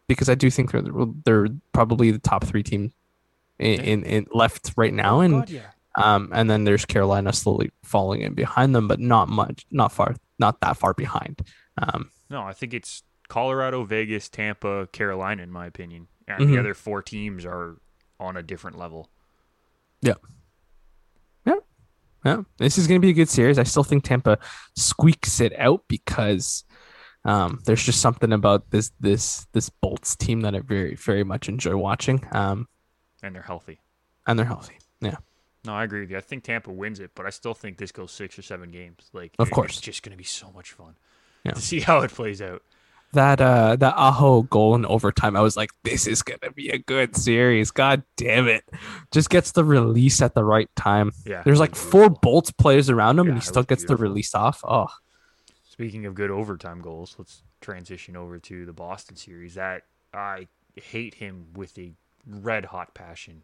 because 0.10 0.28
I 0.28 0.36
do 0.36 0.50
think 0.52 0.72
they're 0.74 0.84
they're 1.24 1.48
probably 1.72 2.12
the 2.12 2.20
top 2.20 2.44
three 2.44 2.64
team 2.64 2.92
in, 3.60 3.80
in, 3.80 4.04
in 4.04 4.28
left 4.34 4.74
right 4.76 4.94
now, 4.94 5.18
Oh, 5.18 5.22
and 5.22 5.34
God, 5.36 5.50
yeah. 5.50 5.70
um, 5.96 6.30
and 6.34 6.50
then 6.50 6.66
there's 6.66 6.86
Carolina 6.86 7.32
slowly 7.32 7.72
falling 7.84 8.22
in 8.22 8.34
behind 8.34 8.76
them, 8.76 8.88
but 8.88 9.00
not 9.00 9.30
much, 9.30 9.66
not 9.72 9.92
far, 9.94 10.16
not 10.40 10.60
that 10.62 10.76
far 10.76 10.94
behind. 10.94 11.42
Um, 11.78 12.10
No, 12.30 12.42
I 12.44 12.52
think 12.54 12.74
it's 12.74 13.04
Colorado, 13.30 13.84
Vegas, 13.86 14.28
Tampa, 14.30 14.88
Carolina, 14.88 15.44
in 15.44 15.52
my 15.52 15.66
opinion. 15.68 16.08
And 16.28 16.42
Mhm. 16.44 16.48
the 16.54 16.58
other 16.60 16.74
four 16.74 17.02
teams 17.02 17.46
are 17.46 17.78
on 18.20 18.36
a 18.38 18.44
different 18.44 18.78
level. 18.78 19.10
Yeah. 20.02 20.16
Yeah. 21.46 21.56
Yeah, 22.26 22.42
this 22.58 22.78
is 22.78 22.88
going 22.88 23.00
to 23.00 23.06
be 23.06 23.12
a 23.12 23.14
good 23.14 23.30
series. 23.30 23.58
I 23.60 23.64
still 23.64 23.84
think 23.84 24.04
Tampa 24.04 24.38
squeaks 24.76 25.40
it 25.40 25.54
out 25.58 25.84
because 25.88 26.64
um, 27.26 27.60
there's 27.66 27.84
just 27.84 28.02
something 28.02 28.32
about 28.34 28.70
this 28.72 28.92
this 29.00 29.46
this 29.54 29.70
Bolts 29.70 30.16
team 30.16 30.42
that 30.42 30.56
I 30.56 30.60
very 30.60 30.96
very 30.96 31.24
much 31.24 31.50
enjoy 31.50 31.76
watching. 31.76 32.26
Um, 32.32 32.68
And 33.22 33.36
they're 33.36 33.42
healthy. 33.44 33.80
and 34.28 34.38
they're 34.40 34.46
healthy. 34.46 34.78
Yeah, 35.02 35.18
No, 35.66 35.74
I 35.74 35.84
agree 35.84 36.02
with 36.02 36.12
you. 36.12 36.18
I 36.18 36.22
think 36.22 36.44
Tampa 36.44 36.72
wins 36.72 37.00
it, 37.00 37.12
but 37.16 37.26
I 37.26 37.30
still 37.30 37.54
think 37.54 37.78
this 37.78 37.92
goes 37.92 38.12
six 38.12 38.38
or 38.38 38.42
seven 38.42 38.70
games. 38.72 39.10
Like, 39.14 39.34
Of 39.40 39.50
course. 39.52 39.72
it's 39.74 39.82
just 39.82 40.04
going 40.04 40.12
to 40.12 40.18
be 40.18 40.24
so 40.26 40.52
much 40.54 40.72
fun 40.72 40.96
Yeah. 41.44 41.54
to 41.54 41.62
see 41.70 41.80
how 41.82 42.00
it 42.02 42.12
plays 42.12 42.42
out. 42.42 42.62
that 43.14 43.42
uh 43.42 43.76
that 43.76 43.96
Aho 43.98 44.44
goal 44.44 44.76
in 44.76 44.86
overtime, 44.86 45.36
I 45.36 45.42
was 45.42 45.58
like, 45.58 45.72
this 45.84 46.06
is 46.06 46.22
gonna 46.22 46.52
be 46.54 46.70
a 46.70 46.78
good 46.78 47.16
series. 47.16 47.72
God 47.72 48.04
damn 48.18 48.48
it! 48.48 48.64
Just 49.12 49.30
gets 49.32 49.52
the 49.52 49.64
release 49.66 50.22
at 50.22 50.36
the 50.36 50.44
right 50.44 50.70
time. 50.76 51.12
Yeah, 51.26 51.42
There's 51.44 51.60
like 51.60 51.76
four. 51.76 52.10
Bolts 52.10 52.52
players 52.52 52.88
around 52.90 53.18
him, 53.18 53.26
Yeah, 53.26 53.32
and 53.34 53.42
he 53.42 53.46
still 53.46 53.64
gets 53.64 53.84
the 53.86 53.96
release 53.98 54.36
off. 54.36 54.62
Oh, 54.64 54.88
Speaking 55.80 56.06
of 56.06 56.14
good 56.14 56.30
overtime 56.30 56.82
goals, 56.82 57.16
let's 57.18 57.42
transition 57.62 58.18
over 58.18 58.38
to 58.38 58.66
the 58.66 58.74
Boston 58.74 59.16
series. 59.16 59.54
That 59.54 59.84
I 60.14 60.50
hate 60.76 61.14
him 61.14 61.48
with 61.56 61.80
a 61.80 61.94
red 62.28 62.66
hot 62.66 62.94
passion, 62.94 63.44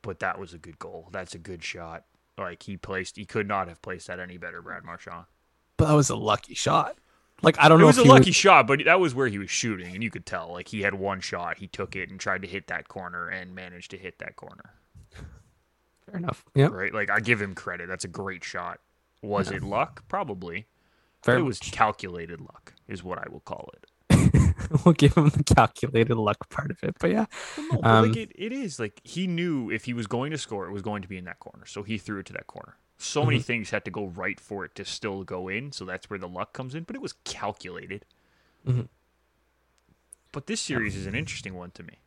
but 0.00 0.20
that 0.20 0.38
was 0.38 0.54
a 0.54 0.58
good 0.58 0.78
goal. 0.78 1.10
That's 1.12 1.34
a 1.34 1.38
good 1.38 1.62
shot. 1.62 2.04
Like 2.38 2.62
he 2.62 2.78
placed, 2.78 3.16
he 3.16 3.26
could 3.26 3.46
not 3.46 3.68
have 3.68 3.82
placed 3.82 4.06
that 4.06 4.18
any 4.18 4.38
better, 4.38 4.62
Brad 4.62 4.82
Marchand. 4.82 5.26
but 5.76 5.88
that 5.88 5.92
was 5.92 6.08
a 6.08 6.16
lucky 6.16 6.54
shot. 6.54 6.96
Like 7.42 7.56
I 7.58 7.68
don't 7.68 7.80
It 7.80 7.82
know 7.82 7.88
It 7.88 7.98
was 7.98 7.98
a 7.98 8.04
lucky 8.04 8.32
shot, 8.32 8.66
but 8.66 8.86
that 8.86 8.98
was 8.98 9.14
where 9.14 9.28
he 9.28 9.36
was 9.36 9.50
shooting, 9.50 9.92
and 9.92 10.02
you 10.02 10.10
could 10.10 10.24
tell. 10.24 10.52
Like 10.52 10.68
he 10.68 10.80
had 10.80 10.94
one 10.94 11.20
shot, 11.20 11.58
he 11.58 11.66
took 11.66 11.94
it 11.94 12.08
and 12.08 12.18
tried 12.18 12.40
to 12.40 12.48
hit 12.48 12.68
that 12.68 12.88
corner 12.88 13.28
and 13.28 13.54
managed 13.54 13.90
to 13.90 13.98
hit 13.98 14.20
that 14.20 14.36
corner. 14.36 14.72
Fair 16.06 16.16
enough. 16.16 16.46
Yeah, 16.54 16.68
Right? 16.68 16.94
Like 16.94 17.10
I 17.10 17.20
give 17.20 17.42
him 17.42 17.54
credit. 17.54 17.88
That's 17.88 18.06
a 18.06 18.08
great 18.08 18.42
shot. 18.42 18.80
Was 19.20 19.50
it 19.50 19.62
luck? 19.62 20.02
Probably. 20.08 20.64
It 21.28 21.42
was 21.42 21.58
calculated 21.58 22.40
luck, 22.40 22.74
is 22.88 23.02
what 23.02 23.18
I 23.18 23.28
will 23.28 23.40
call 23.40 23.70
it. 23.74 23.86
we'll 24.84 24.94
give 24.94 25.14
him 25.16 25.28
the 25.30 25.42
calculated 25.44 26.16
luck 26.16 26.48
part 26.48 26.70
of 26.70 26.78
it. 26.82 26.96
But 26.98 27.10
yeah, 27.10 27.26
Well, 27.56 27.66
no, 27.72 27.78
but 27.80 27.90
Um, 27.90 28.08
like 28.08 28.16
it, 28.16 28.32
it 28.34 28.52
is 28.52 28.78
like 28.78 29.00
he 29.04 29.26
knew 29.26 29.70
if 29.70 29.84
he 29.84 29.92
was 29.92 30.06
going 30.06 30.30
to 30.30 30.38
score, 30.38 30.66
it 30.66 30.72
was 30.72 30.82
going 30.82 31.02
to 31.02 31.08
be 31.08 31.16
in 31.18 31.24
that 31.24 31.38
corner, 31.40 31.66
so 31.66 31.82
he 31.82 31.98
threw 31.98 32.20
it 32.20 32.26
to 32.26 32.32
that 32.34 32.46
corner. 32.46 32.76
So 32.98 33.24
many 33.26 33.40
things 33.40 33.70
had 33.70 33.84
to 33.84 33.90
go 33.90 34.06
right 34.06 34.40
for 34.40 34.64
it 34.64 34.74
to 34.76 34.84
still 34.84 35.22
go 35.22 35.48
in, 35.48 35.70
so 35.72 35.84
that's 35.84 36.08
where 36.08 36.18
the 36.18 36.28
luck 36.28 36.52
comes 36.54 36.74
in. 36.74 36.84
But 36.84 36.96
it 36.96 37.02
was 37.02 37.12
calculated. 37.24 38.06
Mhm. 38.66 38.88
But 40.32 40.46
this 40.46 40.60
series 40.60 40.96
is 40.96 41.06
an 41.06 41.14
interesting 41.14 41.54
one 41.54 41.70
to 41.72 41.82
me, 41.82 42.00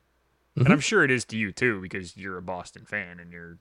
and 0.56 0.68
I'm 0.70 0.80
sure 0.80 1.04
it 1.04 1.12
is 1.12 1.26
to 1.26 1.38
you 1.38 1.52
too, 1.52 1.80
because 1.82 2.18
you're 2.18 2.38
a 2.38 2.42
Boston 2.42 2.86
fan 2.86 3.20
and 3.20 3.32
you're 3.32 3.58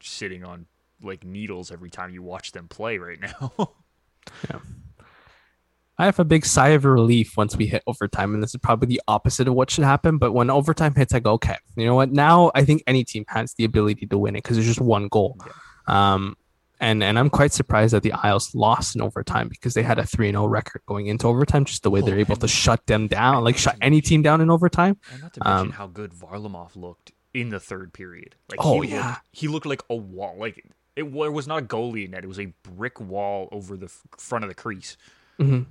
sitting 0.00 0.44
on 0.44 0.66
like 1.02 1.24
needles 1.24 1.70
every 1.72 1.90
time 1.90 2.10
you 2.10 2.22
watch 2.22 2.52
them 2.52 2.68
play 2.68 2.98
right 2.98 3.20
now. 3.20 3.52
I 5.98 6.04
have 6.04 6.18
a 6.20 6.24
big 6.24 6.46
sigh 6.46 6.68
of 6.68 6.84
relief 6.84 7.36
once 7.36 7.56
we 7.56 7.66
hit 7.66 7.82
overtime, 7.86 8.32
and 8.34 8.42
this 8.42 8.50
is 8.54 8.60
probably 8.62 8.86
the 8.86 9.02
opposite 9.08 9.48
of 9.48 9.54
what 9.54 9.70
should 9.70 9.84
happen. 9.84 10.16
But 10.18 10.32
when 10.32 10.48
overtime 10.48 10.94
hits, 10.94 11.12
I 11.12 11.18
go, 11.18 11.32
okay, 11.32 11.56
you 11.76 11.86
know 11.86 11.96
what? 11.96 12.12
Now 12.12 12.52
I 12.54 12.64
think 12.64 12.84
any 12.86 13.02
team 13.04 13.24
has 13.28 13.54
the 13.54 13.64
ability 13.64 14.06
to 14.06 14.16
win 14.18 14.36
it 14.36 14.42
because 14.44 14.56
there's 14.56 14.68
just 14.68 14.80
one 14.80 15.08
goal. 15.08 15.36
Um, 15.86 16.36
and 16.80 17.02
and 17.02 17.18
I'm 17.18 17.28
quite 17.30 17.52
surprised 17.52 17.92
that 17.94 18.04
the 18.04 18.12
Isles 18.12 18.54
lost 18.54 18.94
in 18.94 19.02
overtime 19.02 19.48
because 19.48 19.74
they 19.74 19.82
had 19.82 19.98
a 19.98 20.06
three 20.06 20.28
and 20.28 20.36
zero 20.36 20.46
record 20.46 20.82
going 20.86 21.08
into 21.08 21.26
overtime. 21.26 21.64
Just 21.64 21.82
the 21.82 21.90
way 21.90 22.00
they're 22.00 22.14
Oh, 22.14 22.20
able 22.20 22.36
to 22.36 22.46
shut 22.46 22.86
them 22.86 23.08
down, 23.08 23.42
like 23.42 23.56
shut 23.58 23.76
any 23.82 24.00
team 24.00 24.22
down 24.22 24.40
in 24.40 24.48
overtime. 24.50 24.96
And 25.12 25.22
not 25.22 25.32
to 25.34 25.40
mention 25.44 25.66
Um, 25.66 25.70
how 25.72 25.88
good 25.88 26.12
Varlamov 26.12 26.76
looked 26.76 27.10
in 27.34 27.48
the 27.50 27.58
third 27.58 27.92
period. 27.92 28.36
Like 28.48 28.60
Oh, 28.64 28.80
he 28.82 28.90
yeah. 28.90 29.08
looked, 29.08 29.20
he 29.32 29.48
looked 29.48 29.66
like 29.66 29.82
a 29.90 29.96
wall. 29.96 30.36
Like 30.38 30.64
it 30.94 31.10
wa- 31.10 31.28
was 31.28 31.48
not 31.48 31.64
a 31.64 31.66
goalie 31.66 32.04
in 32.04 32.12
net; 32.12 32.22
it 32.22 32.28
was 32.28 32.38
a 32.38 32.52
brick 32.62 33.00
wall 33.00 33.48
over 33.50 33.76
the 33.76 33.88
front 34.16 34.44
of 34.44 34.48
the 34.48 34.54
crease. 34.54 34.96
Mhm. 35.40 35.66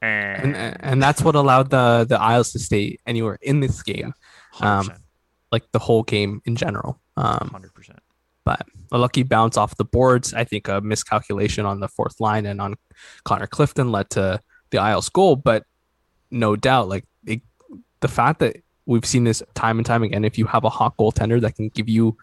And, 0.00 0.54
And 0.54 0.76
and 0.80 1.02
that's 1.02 1.22
what 1.22 1.34
allowed 1.34 1.70
the 1.70 2.06
the 2.08 2.20
Isles 2.20 2.52
to 2.52 2.58
stay 2.58 2.98
anywhere 3.06 3.38
in 3.42 3.60
this 3.60 3.82
game, 3.82 4.14
um, 4.60 4.88
like 5.50 5.64
the 5.72 5.78
whole 5.78 6.02
game 6.02 6.40
in 6.44 6.56
general. 6.56 7.00
Um, 7.16 7.50
100%. 7.52 7.96
but 8.44 8.64
a 8.92 8.98
lucky 8.98 9.24
bounce 9.24 9.56
off 9.56 9.76
the 9.76 9.84
boards. 9.84 10.32
I 10.32 10.44
think 10.44 10.68
a 10.68 10.80
miscalculation 10.80 11.66
on 11.66 11.80
the 11.80 11.88
fourth 11.88 12.20
line 12.20 12.46
and 12.46 12.60
on 12.60 12.76
Connor 13.24 13.48
Clifton 13.48 13.90
led 13.90 14.08
to 14.10 14.40
the 14.70 14.78
Isles 14.78 15.08
goal. 15.08 15.34
But 15.34 15.64
no 16.30 16.54
doubt, 16.54 16.88
like 16.88 17.04
it, 17.26 17.42
the 18.00 18.08
fact 18.08 18.38
that 18.38 18.62
we've 18.86 19.04
seen 19.04 19.24
this 19.24 19.42
time 19.54 19.78
and 19.78 19.86
time 19.86 20.04
again, 20.04 20.24
if 20.24 20.38
you 20.38 20.46
have 20.46 20.64
a 20.64 20.70
hot 20.70 20.96
goaltender 20.96 21.40
that 21.40 21.56
can 21.56 21.70
give 21.70 21.88
you 21.88 22.16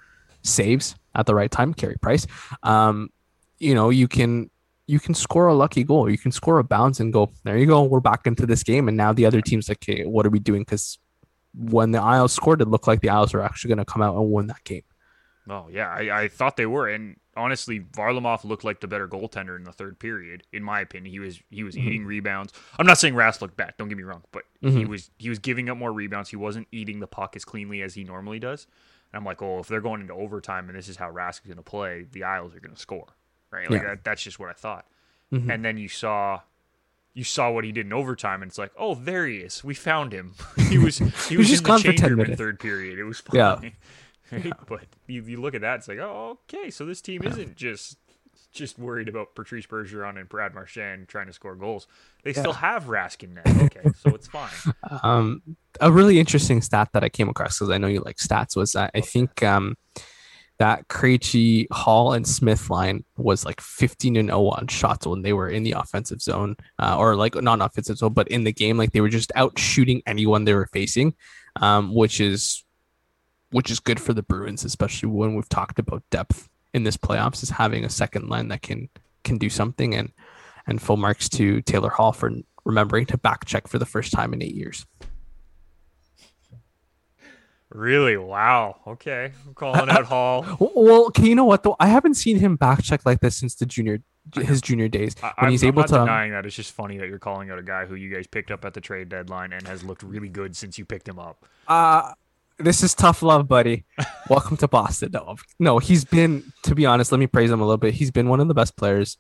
saves 0.44 0.96
at 1.14 1.26
the 1.26 1.36
right 1.36 1.52
time, 1.52 1.74
Carey 1.74 1.98
Price, 2.02 2.26
um, 2.64 3.10
you 3.60 3.76
know, 3.76 3.90
you 3.90 4.08
can 4.08 4.50
you 4.88 5.00
can 5.00 5.14
score 5.16 5.48
a 5.48 5.54
lucky 5.54 5.84
goal. 5.84 6.10
You 6.10 6.18
can 6.18 6.32
score 6.32 6.60
a 6.60 6.64
bounce 6.64 7.00
and 7.00 7.12
go, 7.12 7.32
there 7.44 7.58
you 7.58 7.66
go, 7.66 7.84
we're 7.84 8.00
back 8.00 8.28
into 8.28 8.46
this 8.46 8.64
game. 8.64 8.88
And 8.88 8.96
now 8.96 9.14
the 9.14 9.26
other 9.26 9.42
team's 9.42 9.68
like, 9.70 9.80
okay, 9.84 10.06
what 10.06 10.26
are 10.26 10.30
we 10.30 10.40
doing? 10.40 10.62
Because 10.62 11.00
when 11.54 11.92
the 11.92 12.02
Isles 12.02 12.34
scored, 12.34 12.62
it 12.62 12.68
looked 12.68 12.88
like 12.88 13.02
the 13.02 13.10
Isles 13.10 13.34
were 13.34 13.42
actually 13.42 13.70
going 13.70 13.80
to 13.80 13.86
come 13.86 14.02
out 14.02 14.16
and 14.16 14.32
win 14.32 14.48
that 14.48 14.64
game. 14.64 14.84
Oh 15.48 15.68
yeah, 15.72 15.90
I, 15.90 16.24
I 16.24 16.28
thought 16.28 16.58
they 16.58 16.66
were, 16.66 16.88
and 16.88 17.18
honestly, 17.38 17.80
Varlamov 17.80 18.46
looked 18.46 18.64
like 18.64 18.80
the 18.80 18.88
better 18.88 19.08
goaltender 19.08 19.56
in 19.56 19.64
the 19.64 19.72
third 19.72 20.00
period. 20.00 20.42
In 20.52 20.64
my 20.64 20.82
opinion, 20.82 21.12
he 21.12 21.20
was 21.20 21.40
he 21.52 21.64
was 21.64 21.76
Mm-hmm. 21.76 21.88
eating 21.88 22.06
rebounds. 22.06 22.52
I'm 22.80 22.88
not 22.88 22.98
saying 22.98 23.14
Rask 23.14 23.42
looked 23.42 23.56
bad. 23.56 23.76
Don't 23.78 23.88
get 23.88 23.96
me 23.98 24.04
wrong, 24.04 24.24
but 24.32 24.42
he 24.62 24.68
Mhm. 24.70 24.88
was 24.88 25.12
he 25.20 25.30
was 25.30 25.38
giving 25.38 25.70
up 25.70 25.78
more 25.78 25.94
rebounds. 25.94 26.32
He 26.32 26.36
wasn't 26.36 26.68
eating 26.72 27.00
the 27.00 27.06
puck 27.06 27.36
as 27.36 27.46
cleanly 27.46 27.84
as 27.84 27.94
he 27.94 28.04
normally 28.04 28.40
does. 28.40 28.66
And 29.14 29.20
I'm 29.20 29.24
like, 29.26 29.40
oh, 29.44 29.60
if 29.60 29.68
they're 29.68 29.82
going 29.82 30.02
into 30.02 30.16
overtime 30.16 30.68
and 30.68 30.76
this 30.76 30.90
is 30.90 30.98
how 30.98 31.12
Rask 31.12 31.42
is 31.42 31.46
going 31.46 31.58
to 31.58 31.62
play, 31.64 32.08
the 32.12 32.24
Isles 32.24 32.56
are 32.56 32.60
going 32.60 32.74
to 32.74 32.82
score, 32.82 33.10
right? 33.56 33.70
Like 33.72 33.82
Yeah. 33.82 33.88
that, 33.90 34.04
that's 34.04 34.22
just 34.22 34.40
what 34.40 34.50
I 34.50 34.54
thought. 34.54 34.86
Mhm. 35.34 35.52
And 35.54 35.66
then 35.66 35.78
you 35.78 35.88
saw. 35.88 36.42
You 37.18 37.24
saw 37.24 37.50
what 37.50 37.64
he 37.64 37.72
did 37.72 37.86
in 37.86 37.94
overtime, 37.94 38.42
and 38.42 38.50
it's 38.50 38.58
like, 38.58 38.74
oh, 38.78 38.94
there 38.94 39.26
he 39.26 39.38
is. 39.38 39.64
We 39.64 39.74
found 39.74 40.12
him. 40.12 40.34
He 40.70 40.78
was 40.78 40.98
he 41.30 41.38
was 41.38 41.48
just 41.48 41.66
in 41.66 41.74
the 41.76 41.80
change 41.82 42.00
10 42.02 42.18
room 42.18 42.26
in 42.32 42.36
third 42.36 42.60
period. 42.60 43.00
It 43.00 43.06
was 43.06 43.24
Yeah. 43.34 43.62
Right? 44.32 44.54
But 44.68 44.82
you, 45.08 45.22
you 45.24 45.40
look 45.40 45.56
at 45.56 45.62
that, 45.62 45.76
it's 45.76 45.88
like, 45.88 46.00
oh, 46.00 46.40
okay, 46.54 46.70
so 46.70 46.86
this 46.86 47.00
team 47.00 47.24
isn't 47.24 47.56
just 47.56 47.98
just 48.52 48.78
worried 48.80 49.08
about 49.08 49.34
Patrice 49.36 49.66
Bergeron 49.66 50.18
and 50.20 50.28
Brad 50.28 50.54
Marchand 50.54 51.08
trying 51.08 51.28
to 51.28 51.34
score 51.34 51.56
goals. 51.56 51.88
They 52.24 52.34
still 52.34 52.54
have 52.54 52.86
Rask 52.86 53.24
in 53.24 53.34
net. 53.36 53.48
Okay, 53.48 53.90
so 53.98 54.14
it's 54.16 54.28
fine. 54.28 54.50
Um, 55.04 55.42
a 55.80 55.92
really 55.92 56.20
interesting 56.20 56.62
stat 56.62 56.90
that 56.94 57.04
I 57.04 57.10
came 57.10 57.30
across 57.30 57.60
because 57.60 57.70
I 57.70 57.78
know 57.78 57.88
you 57.88 58.02
like 58.02 58.18
stats 58.18 58.56
was 58.58 58.74
that 58.74 58.92
I 58.96 59.02
think 59.02 59.42
um, 59.44 59.78
that 60.58 60.88
Krejci, 60.88 61.68
Hall, 61.72 62.14
and 62.14 62.26
Smith 62.26 62.70
line 62.70 63.04
was 63.18 63.46
like 63.46 63.60
15 63.60 64.16
and 64.16 64.30
0 64.30 64.48
on 64.48 64.68
shots 64.68 65.06
when 65.06 65.22
they 65.22 65.34
were 65.34 65.50
in 65.50 65.64
the 65.64 65.74
offensive 65.74 66.22
zone, 66.22 66.56
uh, 66.80 66.98
or 66.98 67.16
like 67.16 67.36
not 67.36 67.62
offensive 67.62 67.98
zone, 67.98 68.14
but 68.14 68.28
in 68.30 68.44
the 68.44 68.54
game, 68.54 68.78
like 68.78 68.92
they 68.92 69.02
were 69.02 69.10
just 69.10 69.32
out 69.36 69.58
shooting 69.60 70.02
anyone 70.06 70.46
they 70.46 70.54
were 70.54 70.68
facing, 70.68 71.14
um, 71.58 71.94
which 71.94 72.22
is 72.22 72.64
which 73.52 73.70
is 73.72 73.80
good 73.80 74.00
for 74.00 74.14
the 74.14 74.24
Bruins, 74.24 74.66
especially 74.66 75.10
when 75.10 75.36
we've 75.36 75.50
talked 75.50 75.80
about 75.80 76.04
depth 76.10 76.50
in 76.74 76.84
this 76.84 76.98
playoffs, 76.98 77.44
is 77.44 77.50
having 77.50 77.86
a 77.86 77.90
second 77.90 78.30
line 78.30 78.48
that 78.50 78.62
can 78.62 78.90
can 79.24 79.38
do 79.38 79.50
something 79.50 79.96
and 79.96 80.12
and 80.68 80.82
full 80.82 80.98
marks 80.98 81.30
to 81.30 81.62
Taylor 81.62 81.90
Hall 81.90 82.12
for 82.12 82.32
remembering 82.66 83.06
to 83.08 83.18
back 83.18 83.46
check 83.46 83.68
for 83.68 83.78
the 83.78 83.86
first 83.86 84.12
time 84.12 84.34
in 84.34 84.42
eight 84.42 84.56
years. 84.56 84.86
Really? 87.76 88.16
Wow. 88.16 88.78
Okay, 88.88 89.32
I'm 89.46 89.54
calling 89.54 89.90
out 89.90 90.06
Hall. 90.14 90.46
Well, 90.60 91.08
okay, 91.08 91.28
you 91.28 91.36
know 91.36 91.44
what 91.46 91.64
though? 91.64 91.76
I 91.80 91.88
haven't 91.88 92.14
seen 92.16 92.40
him 92.40 92.56
back 92.56 92.82
check 92.82 93.06
like 93.06 93.20
this 93.20 93.36
since 93.36 93.56
the 93.56 93.66
junior 93.66 94.02
his 94.36 94.60
junior 94.60 94.88
days 94.88 95.16
when 95.22 95.32
I'm, 95.38 95.52
he's 95.52 95.62
I'm 95.62 95.68
able 95.68 95.82
not 95.82 95.90
to. 95.90 96.00
denying 96.00 96.32
that. 96.32 96.46
It's 96.46 96.56
just 96.56 96.72
funny 96.72 96.98
that 96.98 97.10
you're 97.10 97.20
calling 97.20 97.52
out 97.52 97.60
a 97.60 97.64
guy 97.64 97.86
who 97.86 97.94
you 97.96 98.12
guys 98.14 98.26
picked 98.26 98.50
up 98.50 98.66
at 98.66 98.74
the 98.74 98.82
trade 98.82 99.10
deadline 99.10 99.54
and 99.54 99.68
has 99.68 99.84
looked 99.84 100.02
really 100.02 100.30
good 100.30 100.56
since 100.56 100.80
you 100.80 100.86
picked 100.86 101.08
him 101.08 101.20
up. 101.20 101.46
Uh 101.68 102.14
this 102.58 102.82
is 102.82 102.94
tough 102.94 103.22
love, 103.22 103.48
buddy. 103.50 103.84
Welcome 104.30 104.56
to 104.58 104.68
Boston. 104.70 105.12
No, 105.12 105.36
no, 105.60 105.80
he's 105.80 106.06
been. 106.06 106.54
To 106.64 106.74
be 106.74 106.86
honest, 106.86 107.12
let 107.12 107.20
me 107.20 107.28
praise 107.28 107.52
him 107.52 107.60
a 107.60 107.66
little 107.66 107.78
bit. 107.78 107.94
He's 107.94 108.12
been 108.12 108.30
one 108.30 108.40
of 108.40 108.48
the 108.48 108.54
best 108.54 108.78
players, 108.78 109.18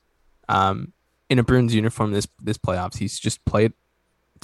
um, 0.47 0.93
in 1.29 1.37
a 1.39 1.43
Bruins 1.43 1.75
uniform 1.75 2.13
this 2.13 2.27
this 2.41 2.57
playoffs. 2.57 2.97
He's 2.97 3.19
just 3.19 3.43
played 3.43 3.73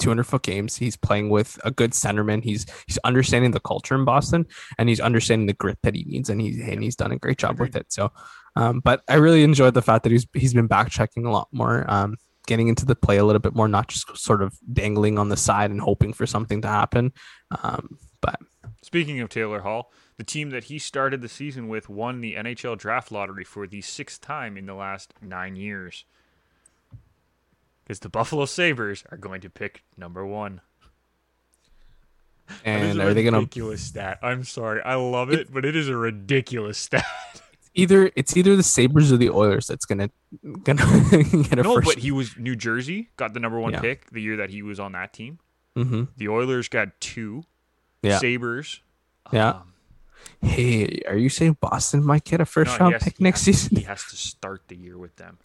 200 0.02 0.24
foot 0.24 0.42
games. 0.42 0.76
He's 0.76 0.96
playing 0.96 1.30
with 1.30 1.58
a 1.64 1.70
good 1.70 1.92
centerman. 1.92 2.42
He's 2.42 2.66
he's 2.86 2.98
understanding 2.98 3.52
the 3.52 3.60
culture 3.60 3.94
in 3.94 4.04
Boston, 4.04 4.46
and 4.78 4.88
he's 4.88 5.00
understanding 5.00 5.46
the 5.46 5.52
grit 5.54 5.78
that 5.82 5.94
he 5.94 6.04
needs, 6.04 6.28
and 6.28 6.40
he's 6.40 6.60
and 6.60 6.82
he's 6.82 6.96
done 6.96 7.12
a 7.12 7.18
great 7.18 7.38
job 7.38 7.58
with 7.58 7.76
it. 7.76 7.92
So, 7.92 8.12
um, 8.56 8.80
but 8.80 9.02
I 9.08 9.14
really 9.14 9.44
enjoyed 9.44 9.74
the 9.74 9.82
fact 9.82 10.02
that 10.04 10.12
he's 10.12 10.26
he's 10.34 10.54
been 10.54 10.66
back 10.66 10.90
checking 10.90 11.24
a 11.24 11.32
lot 11.32 11.48
more, 11.52 11.84
um, 11.88 12.16
getting 12.46 12.68
into 12.68 12.84
the 12.84 12.96
play 12.96 13.16
a 13.16 13.24
little 13.24 13.40
bit 13.40 13.54
more, 13.54 13.68
not 13.68 13.88
just 13.88 14.16
sort 14.16 14.42
of 14.42 14.58
dangling 14.72 15.18
on 15.18 15.28
the 15.28 15.36
side 15.36 15.70
and 15.70 15.80
hoping 15.80 16.12
for 16.12 16.26
something 16.26 16.60
to 16.62 16.68
happen. 16.68 17.12
Um, 17.62 17.98
but 18.20 18.40
Speaking 18.82 19.20
of 19.20 19.28
Taylor 19.28 19.60
Hall, 19.60 19.92
the 20.18 20.24
team 20.24 20.50
that 20.50 20.64
he 20.64 20.78
started 20.78 21.22
the 21.22 21.28
season 21.28 21.68
with 21.68 21.88
won 21.88 22.20
the 22.20 22.34
NHL 22.34 22.76
draft 22.76 23.12
lottery 23.12 23.44
for 23.44 23.66
the 23.66 23.80
sixth 23.80 24.20
time 24.20 24.56
in 24.56 24.66
the 24.66 24.74
last 24.74 25.14
nine 25.22 25.54
years. 25.54 26.04
Because 27.84 27.98
the 28.00 28.08
Buffalo 28.08 28.44
Sabres 28.44 29.04
are 29.10 29.16
going 29.16 29.40
to 29.42 29.50
pick 29.50 29.82
number 29.96 30.24
one. 30.26 30.60
And 32.64 33.00
are 33.00 33.14
they 33.14 33.24
gonna 33.24 33.38
ridiculous 33.38 33.82
stat? 33.82 34.18
I'm 34.22 34.44
sorry, 34.44 34.82
I 34.82 34.94
love 34.96 35.32
it, 35.32 35.52
but 35.52 35.64
it 35.64 35.74
is 35.74 35.88
a 35.88 35.96
ridiculous 35.96 36.76
stat. 36.86 37.04
either 37.74 38.10
it's 38.14 38.36
either 38.36 38.56
the 38.56 38.62
Sabres 38.62 39.10
or 39.12 39.16
the 39.16 39.30
Oilers 39.30 39.66
that's 39.68 39.86
gonna 39.86 40.10
gonna 40.64 40.84
get 41.48 41.58
a 41.58 41.62
no, 41.62 41.74
first. 41.76 41.86
but 41.86 41.98
he 41.98 42.10
was 42.10 42.36
New 42.36 42.54
Jersey 42.56 43.08
got 43.16 43.32
the 43.32 43.40
number 43.40 43.58
one 43.58 43.72
Yeah. 43.72 43.80
pick 43.80 44.10
the 44.10 44.20
year 44.20 44.36
that 44.36 44.50
he 44.50 44.60
was 44.62 44.78
on 44.80 44.92
that 44.92 45.12
team. 45.14 45.38
hmm 45.74 46.04
The 46.18 46.28
Oilers 46.28 46.68
got 46.68 47.00
two. 47.00 47.44
Yeah. 48.02 48.18
Sabres. 48.18 48.80
Yeah. 49.32 49.48
um, 49.50 49.72
Hey, 50.42 51.00
are 51.08 51.16
you 51.16 51.28
saying 51.30 51.56
Boston 51.60 52.04
might 52.04 52.24
get 52.24 52.40
a 52.40 52.44
first 52.44 52.72
no, 52.72 52.78
round 52.86 52.92
has- 52.94 53.02
pick 53.04 53.20
next 53.20 53.46
has- 53.46 53.60
season? 53.60 53.76
He 53.78 53.84
has 53.84 54.04
to 54.10 54.16
start 54.16 54.62
the 54.68 54.76
year 54.76 54.98
with 54.98 55.16
them. 55.16 55.38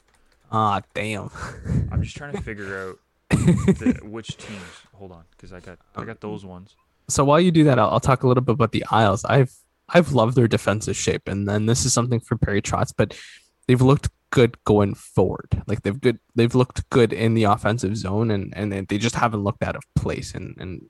Ah, 0.51 0.81
damn. 0.93 1.29
I'm 1.91 2.01
just 2.01 2.15
trying 2.15 2.33
to 2.33 2.41
figure 2.41 2.77
out 2.79 2.99
the, 3.29 3.99
which 4.03 4.37
teams. 4.37 4.61
Hold 4.93 5.11
on, 5.11 5.23
because 5.31 5.53
I 5.53 5.59
got 5.59 5.79
I 5.95 6.05
got 6.05 6.21
those 6.21 6.45
ones. 6.45 6.75
So 7.09 7.23
while 7.23 7.39
you 7.39 7.51
do 7.51 7.63
that, 7.65 7.79
I'll, 7.79 7.89
I'll 7.89 7.99
talk 7.99 8.23
a 8.23 8.27
little 8.27 8.43
bit 8.43 8.53
about 8.53 8.71
the 8.71 8.85
Isles. 8.91 9.25
I've 9.25 9.53
I've 9.89 10.11
loved 10.11 10.35
their 10.35 10.47
defensive 10.47 10.95
shape, 10.95 11.27
and 11.27 11.47
then 11.47 11.65
this 11.65 11.85
is 11.85 11.93
something 11.93 12.19
for 12.19 12.35
Barry 12.35 12.61
Trotz, 12.61 12.93
but 12.95 13.17
they've 13.67 13.81
looked 13.81 14.09
good 14.31 14.61
going 14.65 14.93
forward. 14.93 15.63
Like 15.67 15.83
they've 15.83 15.99
good 15.99 16.19
they've 16.35 16.55
looked 16.55 16.89
good 16.89 17.13
in 17.13 17.33
the 17.33 17.45
offensive 17.45 17.97
zone, 17.97 18.31
and 18.31 18.53
and 18.55 18.71
they 18.87 18.97
just 18.97 19.15
haven't 19.15 19.43
looked 19.43 19.63
out 19.63 19.75
of 19.75 19.83
place. 19.95 20.33
And 20.33 20.55
and 20.59 20.89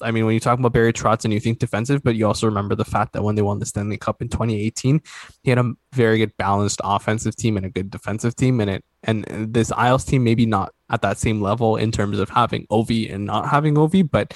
I 0.00 0.10
mean, 0.10 0.26
when 0.26 0.34
you 0.34 0.40
talk 0.40 0.58
about 0.58 0.72
Barry 0.72 0.92
Trotz 0.92 1.24
and 1.24 1.34
you 1.34 1.40
think 1.40 1.58
defensive, 1.58 2.02
but 2.02 2.14
you 2.14 2.26
also 2.26 2.46
remember 2.46 2.74
the 2.74 2.84
fact 2.84 3.12
that 3.12 3.22
when 3.22 3.34
they 3.34 3.42
won 3.42 3.58
the 3.58 3.66
Stanley 3.66 3.96
Cup 3.96 4.22
in 4.22 4.28
2018, 4.28 5.00
he 5.42 5.50
had 5.50 5.58
a 5.58 5.72
very 5.92 6.18
good 6.18 6.36
balanced 6.36 6.80
offensive 6.84 7.34
team 7.36 7.56
and 7.56 7.66
a 7.66 7.70
good 7.70 7.90
defensive 7.90 8.36
team. 8.36 8.60
And 8.60 8.70
it 8.70 8.84
and 9.04 9.24
this 9.52 9.72
Isles 9.72 10.04
team 10.04 10.24
maybe 10.24 10.46
not 10.46 10.72
at 10.90 11.02
that 11.02 11.18
same 11.18 11.40
level 11.40 11.76
in 11.76 11.92
terms 11.92 12.18
of 12.18 12.28
having 12.28 12.66
Ovi 12.66 13.12
and 13.12 13.24
not 13.24 13.48
having 13.48 13.74
Ovi, 13.74 14.08
but 14.08 14.34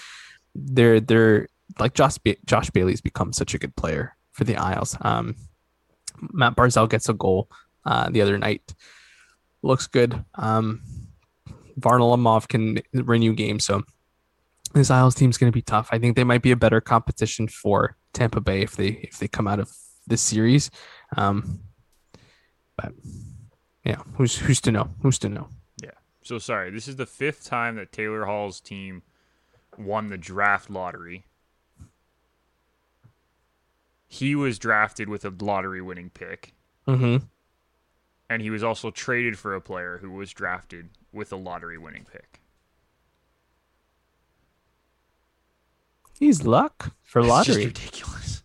they're 0.54 1.00
they're 1.00 1.48
like 1.78 1.94
Josh 1.94 2.18
ba- 2.18 2.36
Josh 2.44 2.70
Bailey's 2.70 3.00
become 3.00 3.32
such 3.32 3.54
a 3.54 3.58
good 3.58 3.74
player 3.76 4.16
for 4.32 4.44
the 4.44 4.56
Isles. 4.56 4.96
Um, 5.00 5.36
Matt 6.32 6.56
Barzal 6.56 6.88
gets 6.88 7.08
a 7.08 7.14
goal 7.14 7.48
uh, 7.84 8.10
the 8.10 8.22
other 8.22 8.38
night, 8.38 8.62
looks 9.62 9.86
good. 9.86 10.24
Um, 10.34 10.82
Varlamov 11.78 12.48
can 12.48 12.80
renew 12.92 13.32
games, 13.32 13.64
so 13.64 13.82
this 14.74 14.90
Isles 14.90 15.14
team's 15.14 15.38
going 15.38 15.50
to 15.50 15.54
be 15.54 15.62
tough. 15.62 15.88
I 15.92 15.98
think 15.98 16.16
they 16.16 16.24
might 16.24 16.42
be 16.42 16.50
a 16.50 16.56
better 16.56 16.80
competition 16.80 17.48
for 17.48 17.96
Tampa 18.12 18.40
Bay 18.40 18.62
if 18.62 18.76
they 18.76 19.00
if 19.02 19.18
they 19.18 19.28
come 19.28 19.48
out 19.48 19.60
of 19.60 19.70
this 20.06 20.20
series. 20.20 20.70
Um, 21.16 21.60
but 22.76 22.92
yeah, 23.84 24.02
who's 24.14 24.36
who's 24.36 24.60
to 24.62 24.72
know? 24.72 24.90
Who's 25.02 25.18
to 25.20 25.28
know? 25.28 25.48
Yeah. 25.82 25.90
So 26.22 26.38
sorry, 26.38 26.70
this 26.70 26.88
is 26.88 26.96
the 26.96 27.06
fifth 27.06 27.44
time 27.44 27.76
that 27.76 27.92
Taylor 27.92 28.24
Hall's 28.24 28.60
team 28.60 29.02
won 29.78 30.08
the 30.08 30.18
draft 30.18 30.70
lottery. 30.70 31.24
He 34.06 34.34
was 34.34 34.58
drafted 34.58 35.08
with 35.08 35.24
a 35.24 35.30
lottery 35.30 35.80
winning 35.80 36.10
pick. 36.10 36.54
Mm-hmm. 36.86 37.24
And 38.28 38.42
he 38.42 38.50
was 38.50 38.62
also 38.62 38.90
traded 38.90 39.38
for 39.38 39.54
a 39.54 39.60
player 39.60 39.98
who 39.98 40.10
was 40.10 40.32
drafted 40.32 40.90
with 41.12 41.32
a 41.32 41.36
lottery 41.36 41.78
winning 41.78 42.06
pick. 42.10 42.41
He's 46.22 46.44
luck 46.44 46.94
for 47.02 47.18
It's 47.18 47.28
lottery. 47.28 47.54
just 47.54 47.66
ridiculous. 47.82 48.42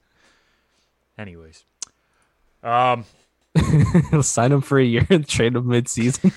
Anyways. 1.15 1.63
Um 2.63 3.05
sign 4.23 4.51
him 4.51 4.61
for 4.61 4.79
a 4.79 4.83
year 4.83 5.05
and 5.11 5.27
trade 5.27 5.55
him 5.55 5.67
mid-season. 5.67 6.31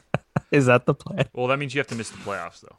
Is 0.52 0.66
that 0.66 0.86
the 0.86 0.94
plan? 0.94 1.26
well 1.32 1.48
that 1.48 1.58
means 1.58 1.74
you 1.74 1.80
have 1.80 1.88
to 1.88 1.96
miss 1.96 2.10
the 2.10 2.18
playoffs 2.18 2.60
though. 2.60 2.76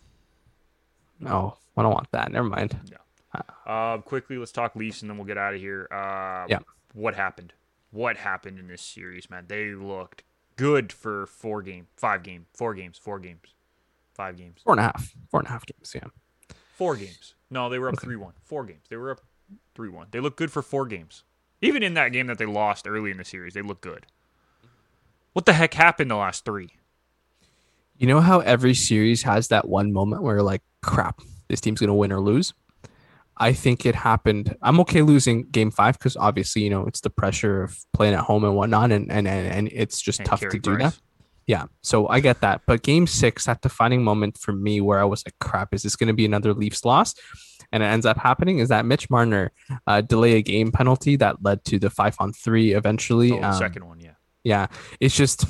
No, 1.20 1.58
I 1.76 1.82
don't 1.82 1.92
want 1.92 2.10
that. 2.12 2.32
Never 2.32 2.48
mind. 2.48 2.78
Yeah. 2.90 3.42
Uh, 3.66 3.98
quickly, 3.98 4.38
let's 4.38 4.54
talk 4.54 4.74
Leafs 4.78 5.02
and 5.02 5.10
then 5.12 5.18
we'll 5.18 5.28
get 5.28 5.38
out 5.38 5.54
of 5.54 5.60
here. 5.60 5.88
Uh, 5.92 6.46
Yeah. 6.48 6.60
What 6.94 7.16
happened? 7.16 7.52
What 7.92 8.16
happened 8.18 8.58
in 8.58 8.68
this 8.70 8.82
series, 8.82 9.30
man? 9.30 9.46
They 9.50 9.72
looked 9.72 10.24
good 10.56 10.94
for 10.94 11.26
four 11.28 11.62
game, 11.62 11.88
five 11.98 12.24
game, 12.24 12.46
four 12.54 12.74
games, 12.74 12.98
four 12.98 13.20
games, 13.20 13.54
five 14.14 14.38
games, 14.38 14.62
Four 14.64 14.74
and 14.74 14.80
a 14.80 14.84
half. 14.84 15.14
Four 15.30 15.42
and 15.42 15.48
a 15.48 15.52
half 15.52 15.66
games. 15.66 15.92
Yeah. 15.94 16.56
four 16.78 16.96
games. 16.96 17.34
No, 17.50 17.70
they 17.70 17.80
were 17.80 17.90
up 17.90 18.00
three 18.02 18.16
one. 18.16 18.34
Four 18.44 18.66
games. 18.66 18.86
They 18.90 18.98
were 18.98 19.12
up 19.12 19.22
three 19.76 19.90
one. 19.90 20.08
They 20.12 20.20
looked 20.20 20.38
good 20.38 20.52
for 20.52 20.62
four 20.62 20.86
games. 20.86 21.24
Even 21.62 21.82
in 21.82 21.94
that 21.96 22.10
game 22.12 22.28
that 22.28 22.38
they 22.38 22.46
lost 22.46 22.88
early 22.88 23.10
in 23.12 23.18
the 23.18 23.26
series, 23.26 23.54
they 23.54 23.62
looked 23.62 23.82
good. 23.82 24.06
What 25.34 25.46
the 25.46 25.54
heck 25.54 25.74
happened 25.74 26.12
the 26.12 26.16
last 26.16 26.46
three? 26.46 26.70
You 27.98 28.08
know 28.08 28.22
how 28.22 28.40
every 28.42 28.74
series 28.76 29.24
has 29.24 29.48
that 29.48 29.68
one 29.68 29.92
moment 29.92 30.22
where 30.22 30.36
you're 30.36 30.44
like, 30.44 30.62
crap, 30.84 31.22
this 31.48 31.62
team's 31.62 31.80
gonna 31.80 31.96
win 31.96 32.12
or 32.12 32.20
lose. 32.20 32.54
I 33.40 33.54
think 33.54 33.86
it 33.86 33.96
happened. 33.96 34.56
I'm 34.62 34.80
okay 34.82 35.04
losing 35.04 35.44
game 35.44 35.72
five 35.72 35.98
because 35.98 36.18
obviously, 36.18 36.64
you 36.64 36.70
know, 36.70 36.86
it's 36.86 37.02
the 37.02 37.10
pressure 37.10 37.64
of 37.64 37.78
playing 37.94 38.16
at 38.16 38.22
home 38.22 38.44
and 38.44 38.56
whatnot, 38.56 38.92
and 38.92 39.12
and 39.12 39.28
and, 39.28 39.48
and 39.48 39.70
it's 39.72 40.02
just 40.02 40.20
And 40.20 40.28
tough 40.28 40.42
to 40.42 40.60
do 40.60 40.76
Price. 40.76 40.94
that. 40.96 41.00
Yeah, 41.48 41.66
so 41.82 42.10
I 42.10 42.20
get 42.20 42.42
that. 42.42 42.62
But 42.68 42.84
game 42.84 43.08
six, 43.08 43.46
that 43.46 43.62
defining 43.62 44.04
moment 44.04 44.38
for 44.38 44.52
me 44.52 44.82
where 44.82 45.00
I 45.00 45.06
was 45.06 45.24
like, 45.26 45.40
crap, 45.40 45.74
is 45.74 45.82
this 45.84 45.96
going 45.96 46.10
to 46.10 46.14
be 46.14 46.26
another 46.26 46.54
Leafs 46.54 46.84
loss? 46.84 47.16
And 47.72 47.82
it 47.82 47.86
ends 47.86 48.06
up 48.06 48.18
happening 48.18 48.60
is 48.60 48.70
that 48.70 48.86
Mitch 48.86 49.10
Marner 49.10 49.52
uh, 49.88 50.02
delay 50.02 50.34
a 50.34 50.42
game 50.42 50.72
penalty 50.72 51.16
that 51.16 51.42
led 51.44 51.64
to 51.66 51.80
the 51.80 51.90
five 51.90 52.16
on 52.20 52.34
three 52.34 52.74
eventually. 52.74 53.32
Oh, 53.32 53.44
Um, 53.44 53.54
second 53.54 53.88
one, 53.88 54.00
yeah. 54.00 54.12
yeah, 54.44 54.68
it's 55.00 55.16
just 55.16 55.46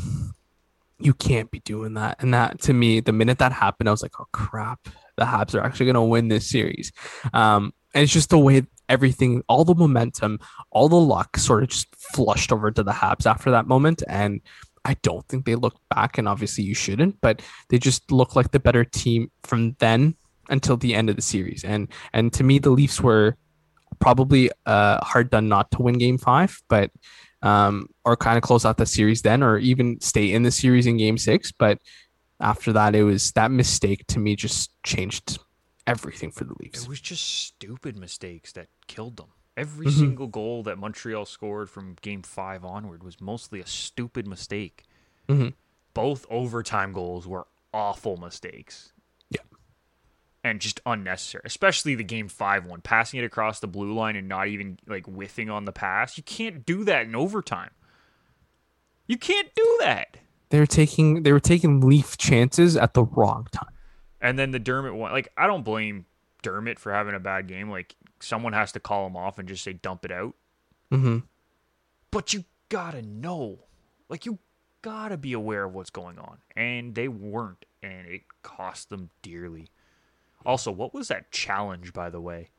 you 1.00 1.14
can't 1.14 1.52
be 1.52 1.60
doing 1.60 1.94
that. 1.96 2.18
And 2.20 2.34
that 2.34 2.60
to 2.62 2.74
me, 2.74 3.00
the 3.02 3.12
minute 3.12 3.38
that 3.40 3.52
happened, 3.52 3.90
I 3.90 3.92
was 3.92 4.02
like, 4.02 4.20
oh 4.20 4.26
crap, 4.32 4.88
the 5.16 5.26
Habs 5.26 5.54
are 5.54 5.62
actually 5.62 5.88
gonna 5.88 6.06
win 6.06 6.28
this 6.28 6.50
series. 6.50 6.92
Um, 7.34 7.74
and 7.94 8.04
it's 8.04 8.14
just 8.14 8.30
the 8.30 8.40
way 8.40 8.64
everything, 8.90 9.44
all 9.48 9.66
the 9.66 9.76
momentum, 9.76 10.40
all 10.72 10.90
the 10.90 10.96
luck 10.96 11.38
sort 11.38 11.64
of 11.64 11.70
just 11.70 11.88
flushed 11.96 12.52
over 12.52 12.72
to 12.72 12.84
the 12.84 12.92
Habs 12.92 13.26
after 13.26 13.52
that 13.52 13.68
moment. 13.68 14.02
And 14.08 14.42
I 14.88 14.96
don't 15.04 15.28
think 15.28 15.46
they 15.46 15.56
looked 15.56 15.82
back, 15.90 16.18
and 16.18 16.28
obviously 16.30 16.64
you 16.64 16.74
shouldn't, 16.74 17.20
but 17.20 17.42
they 17.70 17.78
just 17.78 18.10
look 18.10 18.38
like 18.38 18.52
the 18.52 18.60
better 18.60 18.86
team 18.86 19.30
from 19.44 19.76
then 19.80 20.16
until 20.50 20.78
the 20.78 20.96
end 20.96 21.10
of 21.10 21.18
the 21.18 21.22
series. 21.22 21.66
And 21.66 21.90
and 22.14 22.32
to 22.34 22.44
me, 22.44 22.58
the 22.58 22.70
Leafs 22.70 23.02
were 23.02 23.36
probably 24.00 24.50
uh 24.66 25.04
hard 25.04 25.30
done 25.30 25.50
not 25.50 25.72
to 25.72 25.82
win 25.82 25.98
game 25.98 26.18
five, 26.18 26.62
but 26.70 26.90
um, 27.42 27.90
or 28.06 28.16
kind 28.16 28.38
of 28.38 28.44
close 28.44 28.66
out 28.66 28.78
the 28.78 28.86
series 28.86 29.22
then, 29.22 29.44
or 29.44 29.58
even 29.58 30.00
stay 30.00 30.32
in 30.32 30.44
the 30.44 30.52
series 30.52 30.88
in 30.88 30.96
game 30.96 31.18
six. 31.18 31.52
But 31.52 31.80
after 32.40 32.72
that, 32.72 32.96
it 32.96 33.04
was 33.04 33.34
that 33.34 33.52
mistake 33.52 34.06
to 34.08 34.20
me 34.20 34.38
just 34.38 34.72
changed 34.84 35.38
everything 35.86 36.32
for 36.32 36.46
the 36.46 36.56
Leafs. 36.62 36.84
It 36.84 36.90
was 36.90 37.02
just 37.02 37.24
stupid 37.24 37.98
mistakes 37.98 38.54
that 38.54 38.68
killed 38.88 39.18
them. 39.18 39.28
Every 39.58 39.88
Mhm. 39.88 39.98
single 40.00 40.28
goal 40.28 40.62
that 40.64 40.78
Montreal 40.78 41.26
scored 41.26 41.70
from 41.70 41.96
game 42.02 42.22
five 42.22 42.64
onward 42.64 43.04
was 43.04 43.20
mostly 43.20 43.60
a 43.60 43.66
stupid 43.66 44.28
mistake. 44.28 44.84
Mhm. 45.28 45.54
Both 45.96 46.26
overtime 46.30 46.94
goals 46.94 47.28
were 47.28 47.48
awful 47.74 48.18
mistakes. 48.18 48.94
Yeah. 49.32 49.42
And 50.44 50.62
just 50.62 50.80
unnecessary, 50.86 51.42
especially 51.44 51.96
the 51.96 52.04
game 52.04 52.30
five 52.30 52.66
one, 52.68 52.82
passing 52.82 53.20
it 53.20 53.24
across 53.26 53.60
the 53.60 53.68
blue 53.68 53.94
line 53.94 54.16
and 54.16 54.28
not 54.30 54.48
even 54.48 54.78
like 54.86 55.06
whiffing 55.08 55.50
on 55.50 55.66
the 55.66 55.74
pass. 55.74 56.18
You 56.18 56.24
can't 56.24 56.64
do 56.64 56.84
that 56.86 57.08
in 57.08 57.16
overtime. 57.16 57.72
You 59.08 59.18
can't 59.18 59.54
do 59.56 59.78
that. 59.82 60.18
They 60.50 60.60
were 60.60 60.66
taking 60.68 61.24
they 61.24 61.32
were 61.34 61.40
taking 61.40 61.82
Leaf 61.82 62.16
chances 62.18 62.78
at 62.78 62.94
the 62.94 63.04
wrong 63.04 63.48
time. 63.52 63.74
And 64.22 64.38
then 64.38 64.52
the 64.52 64.60
Dermott 64.60 64.94
one, 64.94 65.12
like 65.12 65.30
I 65.36 65.48
don't 65.48 65.64
blame 65.64 66.06
Dermott 66.44 66.78
for 66.78 66.94
having 66.94 67.16
a 67.16 67.20
bad 67.20 67.48
game. 67.48 67.70
Like 67.72 67.96
someone 68.20 68.54
has 68.54 68.72
to 68.74 68.80
call 68.80 69.08
him 69.08 69.16
off 69.16 69.38
and 69.40 69.48
just 69.48 69.64
say 69.64 69.74
dump 69.74 70.06
it 70.06 70.12
out. 70.12 70.36
Mm-hmm. 70.92 71.20
But 72.12 72.34
you 72.34 72.46
gotta 72.70 73.02
know, 73.02 73.60
like 74.10 74.26
you 74.26 74.40
gotta 74.82 75.18
be 75.18 75.34
aware 75.34 75.66
of 75.66 75.74
what's 75.74 75.90
going 75.90 76.18
on, 76.18 76.38
and 76.56 76.96
they 76.96 77.08
weren't, 77.08 77.66
and 77.84 78.08
it 78.08 78.22
cost 78.44 78.90
them 78.90 79.10
dearly. 79.22 79.68
Also, 80.46 80.72
what 80.72 80.94
was 80.94 81.10
that 81.10 81.32
challenge, 81.32 81.92
by 81.94 82.10
the 82.10 82.22
way, 82.22 82.50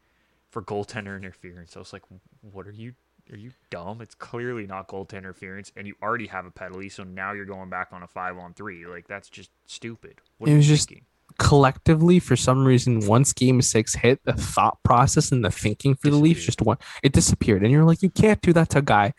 for 0.50 0.62
goaltender 0.62 1.16
interference? 1.16 1.76
I 1.76 1.78
was 1.78 1.92
like, 1.92 2.02
what 2.42 2.66
are 2.66 2.72
you? 2.72 2.94
Are 3.30 3.36
you 3.36 3.52
dumb? 3.70 4.00
It's 4.00 4.14
clearly 4.14 4.66
not 4.66 4.88
goaltender 4.88 5.18
interference, 5.18 5.70
and 5.76 5.86
you 5.86 5.94
already 6.02 6.26
have 6.28 6.46
a 6.46 6.50
penalty, 6.50 6.88
so 6.88 7.04
now 7.04 7.32
you're 7.32 7.44
going 7.44 7.68
back 7.70 7.88
on 7.92 8.02
a 8.02 8.06
five 8.06 8.36
on 8.38 8.54
three. 8.54 8.86
Like 8.86 9.06
that's 9.08 9.28
just 9.28 9.50
stupid. 9.66 10.20
What 10.38 10.48
It 10.48 10.52
are 10.52 10.54
you 10.54 10.58
was 10.58 10.66
just- 10.66 10.88
thinking? 10.88 11.06
Collectively, 11.38 12.18
for 12.18 12.34
some 12.36 12.64
reason, 12.64 13.06
once 13.06 13.32
Game 13.32 13.62
Six 13.62 13.94
hit, 13.94 14.20
the 14.24 14.32
thought 14.32 14.82
process 14.82 15.30
and 15.30 15.44
the 15.44 15.50
thinking 15.50 15.94
for 15.94 16.10
the 16.10 16.16
Leafs 16.16 16.44
just 16.44 16.60
went. 16.62 16.80
It 17.02 17.12
disappeared, 17.12 17.62
and 17.62 17.70
you're 17.70 17.84
like, 17.84 18.02
you 18.02 18.10
can't 18.10 18.40
do 18.40 18.52
that 18.54 18.70
to 18.70 18.78
a 18.78 18.82
guy 18.82 19.12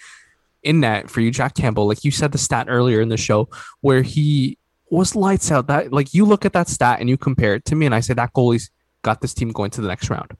in 0.64 0.82
net 0.82 1.10
for 1.10 1.22
you, 1.22 1.32
Jack 1.32 1.56
Campbell. 1.56 1.88
Like 1.88 2.04
you 2.04 2.12
said 2.12 2.34
the 2.34 2.38
stat 2.38 2.68
earlier 2.70 3.00
in 3.00 3.08
the 3.10 3.16
show 3.16 3.48
where 3.80 4.02
he 4.02 4.58
was 4.90 5.16
lights 5.16 5.50
out. 5.52 5.68
That 5.68 5.94
like 5.94 6.14
you 6.14 6.26
look 6.26 6.44
at 6.46 6.52
that 6.54 6.68
stat 6.68 7.00
and 7.00 7.08
you 7.10 7.16
compare 7.18 7.56
it 7.56 7.64
to 7.66 7.76
me, 7.76 7.86
and 7.86 7.96
I 7.96 8.02
say 8.02 8.14
that 8.16 8.34
goalie's 8.34 8.70
got 9.02 9.22
this 9.22 9.34
team 9.34 9.52
going 9.52 9.72
to 9.72 9.82
the 9.82 9.88
next 9.88 10.10
round. 10.10 10.36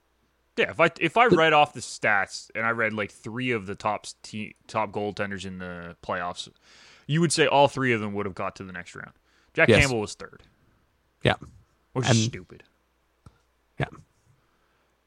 Yeah, 0.58 0.70
if 0.70 0.80
I 0.80 0.90
if 1.00 1.16
I 1.16 1.26
read 1.26 1.54
off 1.54 1.72
the 1.72 1.80
stats 1.80 2.50
and 2.54 2.66
I 2.66 2.70
read 2.70 2.92
like 2.92 3.10
three 3.10 3.52
of 3.52 3.64
the 3.64 3.74
top 3.74 4.06
te- 4.22 4.56
top 4.66 4.92
goaltenders 4.92 5.46
in 5.46 5.58
the 5.58 5.96
playoffs, 6.02 6.50
you 7.06 7.22
would 7.22 7.32
say 7.32 7.46
all 7.46 7.68
three 7.68 7.94
of 7.94 8.00
them 8.02 8.12
would 8.12 8.26
have 8.26 8.34
got 8.34 8.56
to 8.56 8.64
the 8.64 8.72
next 8.72 8.94
round. 8.94 9.12
Jack 9.54 9.70
Yes. 9.70 9.80
Campbell 9.80 10.00
was 10.00 10.12
third, 10.14 10.42
Yeah. 11.24 11.34
Which 11.92 12.04
is 12.08 12.10
And- 12.16 12.30
stupid. 12.30 12.64
Yeah. 13.78 13.86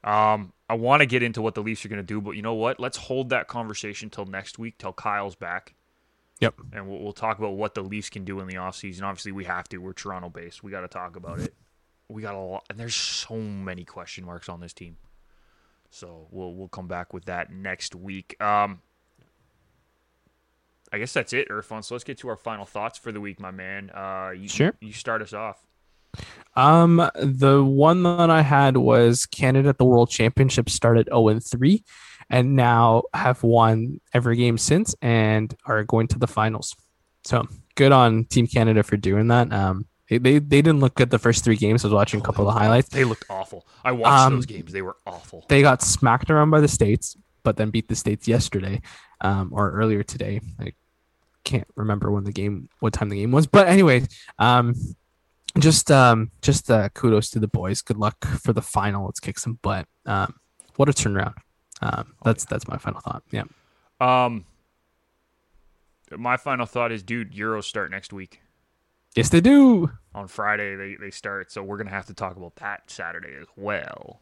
Um, 0.03 0.51
I 0.69 0.73
want 0.73 1.01
to 1.01 1.05
get 1.05 1.23
into 1.23 1.41
what 1.41 1.55
the 1.55 1.61
Leafs 1.63 1.85
are 1.85 1.89
going 1.89 2.01
to 2.01 2.03
do, 2.05 2.19
but 2.19 2.31
you 2.31 2.41
know 2.41 2.55
what? 2.55 2.79
Let's 2.79 2.97
hold 2.97 3.29
that 3.29 3.47
conversation 3.47 4.09
till 4.09 4.25
next 4.25 4.59
week, 4.59 4.77
till 4.77 4.91
Kyle's 4.91 5.35
back, 5.35 5.75
Yep. 6.39 6.55
and 6.73 6.89
we'll, 6.89 6.99
we'll 6.99 7.13
talk 7.13 7.37
about 7.39 7.51
what 7.53 7.73
the 7.73 7.81
Leafs 7.83 8.09
can 8.09 8.25
do 8.25 8.39
in 8.41 8.47
the 8.47 8.55
offseason. 8.55 9.03
Obviously, 9.03 9.31
we 9.31 9.45
have 9.45 9.69
to. 9.69 9.77
We're 9.77 9.93
Toronto 9.93 10.29
based. 10.29 10.61
We 10.63 10.71
got 10.71 10.81
to 10.81 10.87
talk 10.89 11.15
about 11.15 11.39
it. 11.39 11.53
We 12.09 12.21
got 12.21 12.35
a 12.35 12.39
lot, 12.39 12.65
and 12.69 12.77
there's 12.77 12.95
so 12.95 13.37
many 13.37 13.85
question 13.85 14.25
marks 14.25 14.49
on 14.49 14.59
this 14.59 14.73
team. 14.73 14.97
So 15.89 16.27
we'll 16.31 16.53
we'll 16.53 16.67
come 16.67 16.87
back 16.87 17.13
with 17.13 17.25
that 17.25 17.51
next 17.51 17.95
week. 17.95 18.35
Um, 18.41 18.81
I 20.91 20.97
guess 20.99 21.13
that's 21.13 21.31
it, 21.33 21.47
Irfan. 21.49 21.83
So 21.83 21.95
let's 21.95 22.03
get 22.03 22.17
to 22.19 22.27
our 22.29 22.35
final 22.35 22.65
thoughts 22.65 22.97
for 22.99 23.11
the 23.11 23.21
week, 23.21 23.39
my 23.39 23.51
man. 23.51 23.89
Uh, 23.91 24.31
you, 24.35 24.47
Sure. 24.47 24.73
You 24.81 24.91
start 24.93 25.21
us 25.21 25.33
off. 25.33 25.65
Um, 26.55 27.09
the 27.15 27.63
one 27.63 28.03
that 28.03 28.29
I 28.29 28.41
had 28.41 28.77
was 28.77 29.25
Canada 29.25 29.69
at 29.69 29.77
the 29.77 29.85
World 29.85 30.09
Championship 30.09 30.69
started 30.69 31.07
0 31.07 31.29
and 31.29 31.43
3 31.43 31.83
and 32.29 32.55
now 32.55 33.03
have 33.13 33.43
won 33.43 33.99
every 34.13 34.35
game 34.35 34.57
since 34.57 34.95
and 35.01 35.53
are 35.65 35.83
going 35.83 36.07
to 36.09 36.19
the 36.19 36.27
finals. 36.27 36.75
So 37.23 37.47
good 37.75 37.91
on 37.91 38.25
Team 38.25 38.47
Canada 38.47 38.83
for 38.83 38.97
doing 38.97 39.27
that. 39.29 39.51
Um, 39.51 39.85
they, 40.09 40.17
they, 40.17 40.39
they 40.39 40.61
didn't 40.61 40.79
look 40.79 40.95
good 40.95 41.09
the 41.09 41.19
first 41.19 41.43
three 41.43 41.55
games. 41.55 41.83
I 41.83 41.87
was 41.87 41.93
watching 41.93 42.19
a 42.19 42.23
couple 42.23 42.47
of 42.47 42.53
the 42.53 42.59
highlights. 42.59 42.89
They 42.89 43.03
looked 43.03 43.25
awful. 43.29 43.65
I 43.83 43.93
watched 43.93 44.25
Um, 44.25 44.35
those 44.35 44.45
games. 44.45 44.71
They 44.71 44.81
were 44.81 44.97
awful. 45.07 45.45
They 45.47 45.61
got 45.61 45.81
smacked 45.81 46.29
around 46.29 46.51
by 46.51 46.59
the 46.59 46.67
States, 46.67 47.17
but 47.43 47.57
then 47.57 47.71
beat 47.71 47.87
the 47.87 47.95
States 47.95 48.27
yesterday 48.27 48.81
um, 49.21 49.49
or 49.53 49.71
earlier 49.71 50.03
today. 50.03 50.41
I 50.59 50.73
can't 51.43 51.67
remember 51.75 52.11
when 52.11 52.25
the 52.25 52.31
game, 52.31 52.69
what 52.79 52.93
time 52.93 53.09
the 53.09 53.17
game 53.19 53.31
was. 53.31 53.47
But 53.47 53.67
anyway, 53.67 54.03
um, 54.37 54.75
just 55.59 55.91
um, 55.91 56.31
just 56.41 56.69
uh, 56.71 56.89
kudos 56.89 57.29
to 57.31 57.39
the 57.39 57.47
boys. 57.47 57.81
Good 57.81 57.97
luck 57.97 58.25
for 58.25 58.53
the 58.53 58.61
final. 58.61 59.05
Let's 59.05 59.19
kick 59.19 59.37
some 59.39 59.59
butt. 59.61 59.87
Um, 60.05 60.35
what 60.75 60.89
a 60.89 60.91
turnaround. 60.91 61.35
Um, 61.81 62.13
that's 62.23 62.45
that's 62.45 62.67
my 62.67 62.77
final 62.77 63.01
thought. 63.01 63.23
Yeah. 63.31 63.43
Um, 63.99 64.45
my 66.17 66.37
final 66.37 66.65
thought 66.65 66.91
is, 66.91 67.03
dude, 67.03 67.33
Euros 67.33 67.65
start 67.65 67.91
next 67.91 68.13
week. 68.13 68.41
Yes, 69.15 69.29
they 69.29 69.41
do. 69.41 69.91
On 70.15 70.27
Friday 70.27 70.75
they, 70.75 70.95
they 70.95 71.11
start, 71.11 71.51
so 71.51 71.63
we're 71.63 71.77
gonna 71.77 71.91
have 71.91 72.07
to 72.07 72.13
talk 72.13 72.35
about 72.35 72.55
that 72.57 72.89
Saturday 72.89 73.35
as 73.39 73.47
well. 73.55 74.21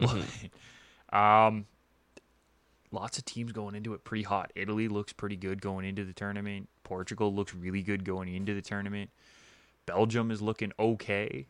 um, 1.12 1.66
lots 2.90 3.18
of 3.18 3.24
teams 3.24 3.52
going 3.52 3.74
into 3.74 3.94
it 3.94 4.04
pretty 4.04 4.24
hot. 4.24 4.52
Italy 4.56 4.88
looks 4.88 5.12
pretty 5.12 5.36
good 5.36 5.60
going 5.60 5.84
into 5.84 6.04
the 6.04 6.12
tournament. 6.12 6.68
Portugal 6.82 7.32
looks 7.32 7.54
really 7.54 7.82
good 7.82 8.04
going 8.04 8.34
into 8.34 8.54
the 8.54 8.62
tournament. 8.62 9.10
Belgium 9.86 10.30
is 10.30 10.40
looking 10.42 10.72
okay. 10.78 11.46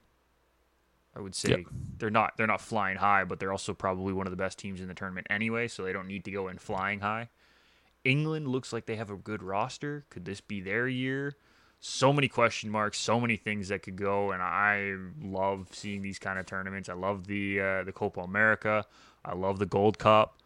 I 1.15 1.21
would 1.21 1.35
say 1.35 1.51
Yep. 1.51 1.61
they're 1.99 2.11
not 2.11 2.37
they're 2.37 2.47
not 2.47 2.61
flying 2.61 2.97
high, 2.97 3.25
but 3.25 3.39
they're 3.39 3.53
also 3.53 3.75
probably 3.75 4.13
one 4.13 4.27
of 4.27 4.31
the 4.31 4.37
best 4.37 4.59
teams 4.59 4.81
in 4.81 4.89
the 4.89 4.95
tournament 4.95 5.27
anyway, 5.31 5.69
so 5.69 5.83
they 5.85 5.93
don't 5.93 6.07
need 6.07 6.25
to 6.25 6.31
go 6.31 6.49
in 6.49 6.59
flying 6.59 7.01
high. 7.01 7.29
England 8.05 8.49
looks 8.49 8.73
like 8.73 8.87
they 8.87 8.97
have 8.97 9.11
a 9.11 9.17
good 9.17 9.43
roster. 9.43 10.05
Could 10.11 10.25
this 10.25 10.41
be 10.41 10.61
their 10.61 10.89
year? 10.89 11.37
So 11.81 12.13
many 12.13 12.29
question 12.29 12.71
marks, 12.71 12.99
so 12.99 13.21
many 13.21 13.37
things 13.37 13.69
that 13.69 13.83
could 13.83 13.97
go, 13.97 14.31
and 14.31 14.41
I 14.43 14.95
love 15.21 15.69
seeing 15.73 16.01
these 16.01 16.19
kind 16.19 16.39
of 16.39 16.47
tournaments. 16.47 16.89
I 16.89 16.95
love 16.95 17.27
the 17.27 17.61
uh, 17.61 17.85
the 17.85 17.93
Copa 17.93 18.21
America. 18.21 18.87
I 19.25 19.35
love 19.35 19.59
the 19.59 19.67
Gold 19.67 19.99
Cup. 19.99 20.39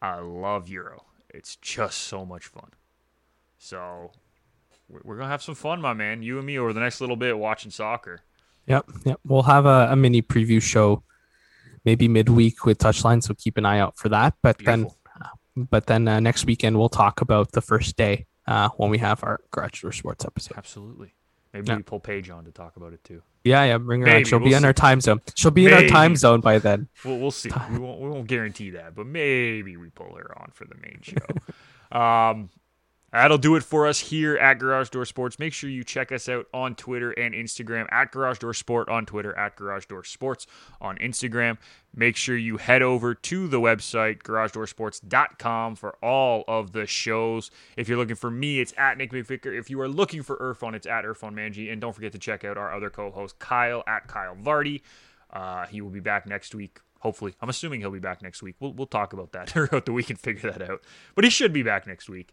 I 0.00 0.20
love 0.20 0.68
Euro. 0.68 1.04
It's 1.30 1.56
just 1.56 1.98
so 1.98 2.24
much 2.24 2.46
fun. 2.46 2.70
So 3.58 4.12
we're 4.88 5.16
gonna 5.16 5.28
have 5.28 5.42
some 5.42 5.54
fun, 5.54 5.80
my 5.80 5.94
man. 5.94 6.22
You 6.22 6.38
and 6.38 6.46
me 6.46 6.58
over 6.58 6.72
the 6.72 6.80
next 6.80 7.00
little 7.00 7.16
bit 7.16 7.36
watching 7.38 7.70
soccer. 7.70 8.20
Yep, 8.66 8.86
yep. 9.04 9.20
We'll 9.24 9.42
have 9.42 9.66
a, 9.66 9.88
a 9.90 9.96
mini 9.96 10.22
preview 10.22 10.60
show, 10.62 11.02
maybe 11.84 12.08
midweek 12.08 12.64
with 12.64 12.78
Touchline. 12.78 13.22
So 13.22 13.34
keep 13.34 13.56
an 13.58 13.66
eye 13.66 13.78
out 13.78 13.96
for 13.96 14.08
that. 14.08 14.34
But 14.42 14.58
Beautiful. 14.58 14.96
then, 15.56 15.66
but 15.70 15.86
then 15.86 16.08
uh, 16.08 16.20
next 16.20 16.46
weekend 16.46 16.78
we'll 16.78 16.88
talk 16.88 17.20
about 17.20 17.52
the 17.52 17.60
first 17.60 17.96
day 17.96 18.26
uh, 18.46 18.68
when 18.76 18.90
we 18.90 18.98
have 18.98 19.22
our 19.22 19.40
Garage 19.50 19.82
Door 19.82 19.92
Sports 19.92 20.24
episode. 20.24 20.56
Absolutely. 20.56 21.14
Maybe 21.52 21.68
Yeah. 21.68 21.76
we 21.76 21.82
pull 21.82 22.00
Paige 22.00 22.30
on 22.30 22.44
to 22.46 22.50
talk 22.52 22.76
about 22.76 22.92
it 22.92 23.04
too. 23.04 23.22
Yeah, 23.44 23.62
yeah. 23.64 23.78
Bring 23.78 24.00
her 24.00 24.06
Maybe, 24.06 24.16
on. 24.18 24.24
She'll 24.24 24.38
we'll 24.40 24.48
be 24.48 24.54
in 24.54 24.64
our 24.64 24.72
time 24.72 25.00
zone. 25.00 25.20
She'll 25.34 25.50
be 25.50 25.66
in 25.66 25.72
our 25.74 25.86
time 25.86 26.16
zone 26.16 26.40
by 26.40 26.58
then. 26.58 26.88
We'll, 27.04 27.18
we'll 27.18 27.30
see. 27.30 27.50
We 27.70 27.78
won't, 27.78 28.00
we 28.00 28.08
won't 28.08 28.26
guarantee 28.26 28.70
that, 28.70 28.94
but 28.94 29.06
maybe 29.06 29.76
we 29.76 29.90
pull 29.90 30.14
her 30.16 30.36
on 30.38 30.50
for 30.54 30.64
the 30.64 30.74
main 30.76 31.00
show. 31.02 31.96
um, 31.96 32.48
that'll 33.14 33.38
do 33.38 33.54
it 33.54 33.62
for 33.62 33.86
us 33.86 33.98
here 34.00 34.36
at 34.36 34.58
Garage 34.58 34.90
Door 34.90 35.04
Sports. 35.06 35.38
Make 35.38 35.52
sure 35.52 35.70
you 35.70 35.84
check 35.84 36.10
us 36.10 36.28
out 36.28 36.46
on 36.52 36.74
Twitter 36.74 37.12
and 37.12 37.34
Instagram 37.34 37.86
at 37.90 38.10
Garage 38.10 38.38
Door 38.38 38.54
Sport 38.54 38.88
on 38.88 39.06
Twitter, 39.06 39.36
at 39.38 39.56
Garage 39.56 39.86
Door 39.86 40.04
Sports 40.04 40.46
on 40.80 40.98
Instagram. 40.98 41.58
Make 41.94 42.16
sure 42.16 42.36
you 42.36 42.56
head 42.56 42.82
over 42.82 43.14
to 43.14 43.46
the 43.46 43.60
website, 43.60 44.22
garagedoorsports.com, 44.22 45.76
for 45.76 45.96
all 46.02 46.44
of 46.48 46.72
the 46.72 46.86
shows. 46.86 47.50
If 47.76 47.88
you're 47.88 47.98
looking 47.98 48.16
for 48.16 48.30
me, 48.30 48.58
it's 48.58 48.74
at 48.76 48.98
Nick 48.98 49.12
McVicker. 49.12 49.56
If 49.56 49.70
you 49.70 49.80
are 49.80 49.88
looking 49.88 50.22
for 50.22 50.36
Irfan, 50.38 50.74
it's 50.74 50.86
at 50.86 51.04
Irfan 51.04 51.34
Manji. 51.34 51.70
And 51.70 51.80
don't 51.80 51.92
forget 51.94 52.12
to 52.12 52.18
check 52.18 52.44
out 52.44 52.58
our 52.58 52.74
other 52.74 52.90
co 52.90 53.12
host, 53.12 53.38
Kyle, 53.38 53.84
at 53.86 54.08
Kyle 54.08 54.34
Vardy. 54.34 54.82
Uh, 55.32 55.66
he 55.66 55.80
will 55.80 55.90
be 55.90 56.00
back 56.00 56.26
next 56.26 56.54
week. 56.54 56.80
Hopefully, 57.00 57.34
I'm 57.40 57.50
assuming 57.50 57.80
he'll 57.80 57.90
be 57.90 57.98
back 57.98 58.22
next 58.22 58.42
week. 58.42 58.56
We'll 58.60 58.72
we'll 58.72 58.86
talk 58.86 59.12
about 59.12 59.32
that 59.32 59.50
throughout 59.50 59.84
the 59.84 59.92
week 59.92 60.10
and 60.10 60.18
figure 60.18 60.50
that 60.50 60.68
out. 60.68 60.82
But 61.14 61.24
he 61.24 61.30
should 61.30 61.52
be 61.52 61.62
back 61.62 61.86
next 61.86 62.08
week. 62.08 62.32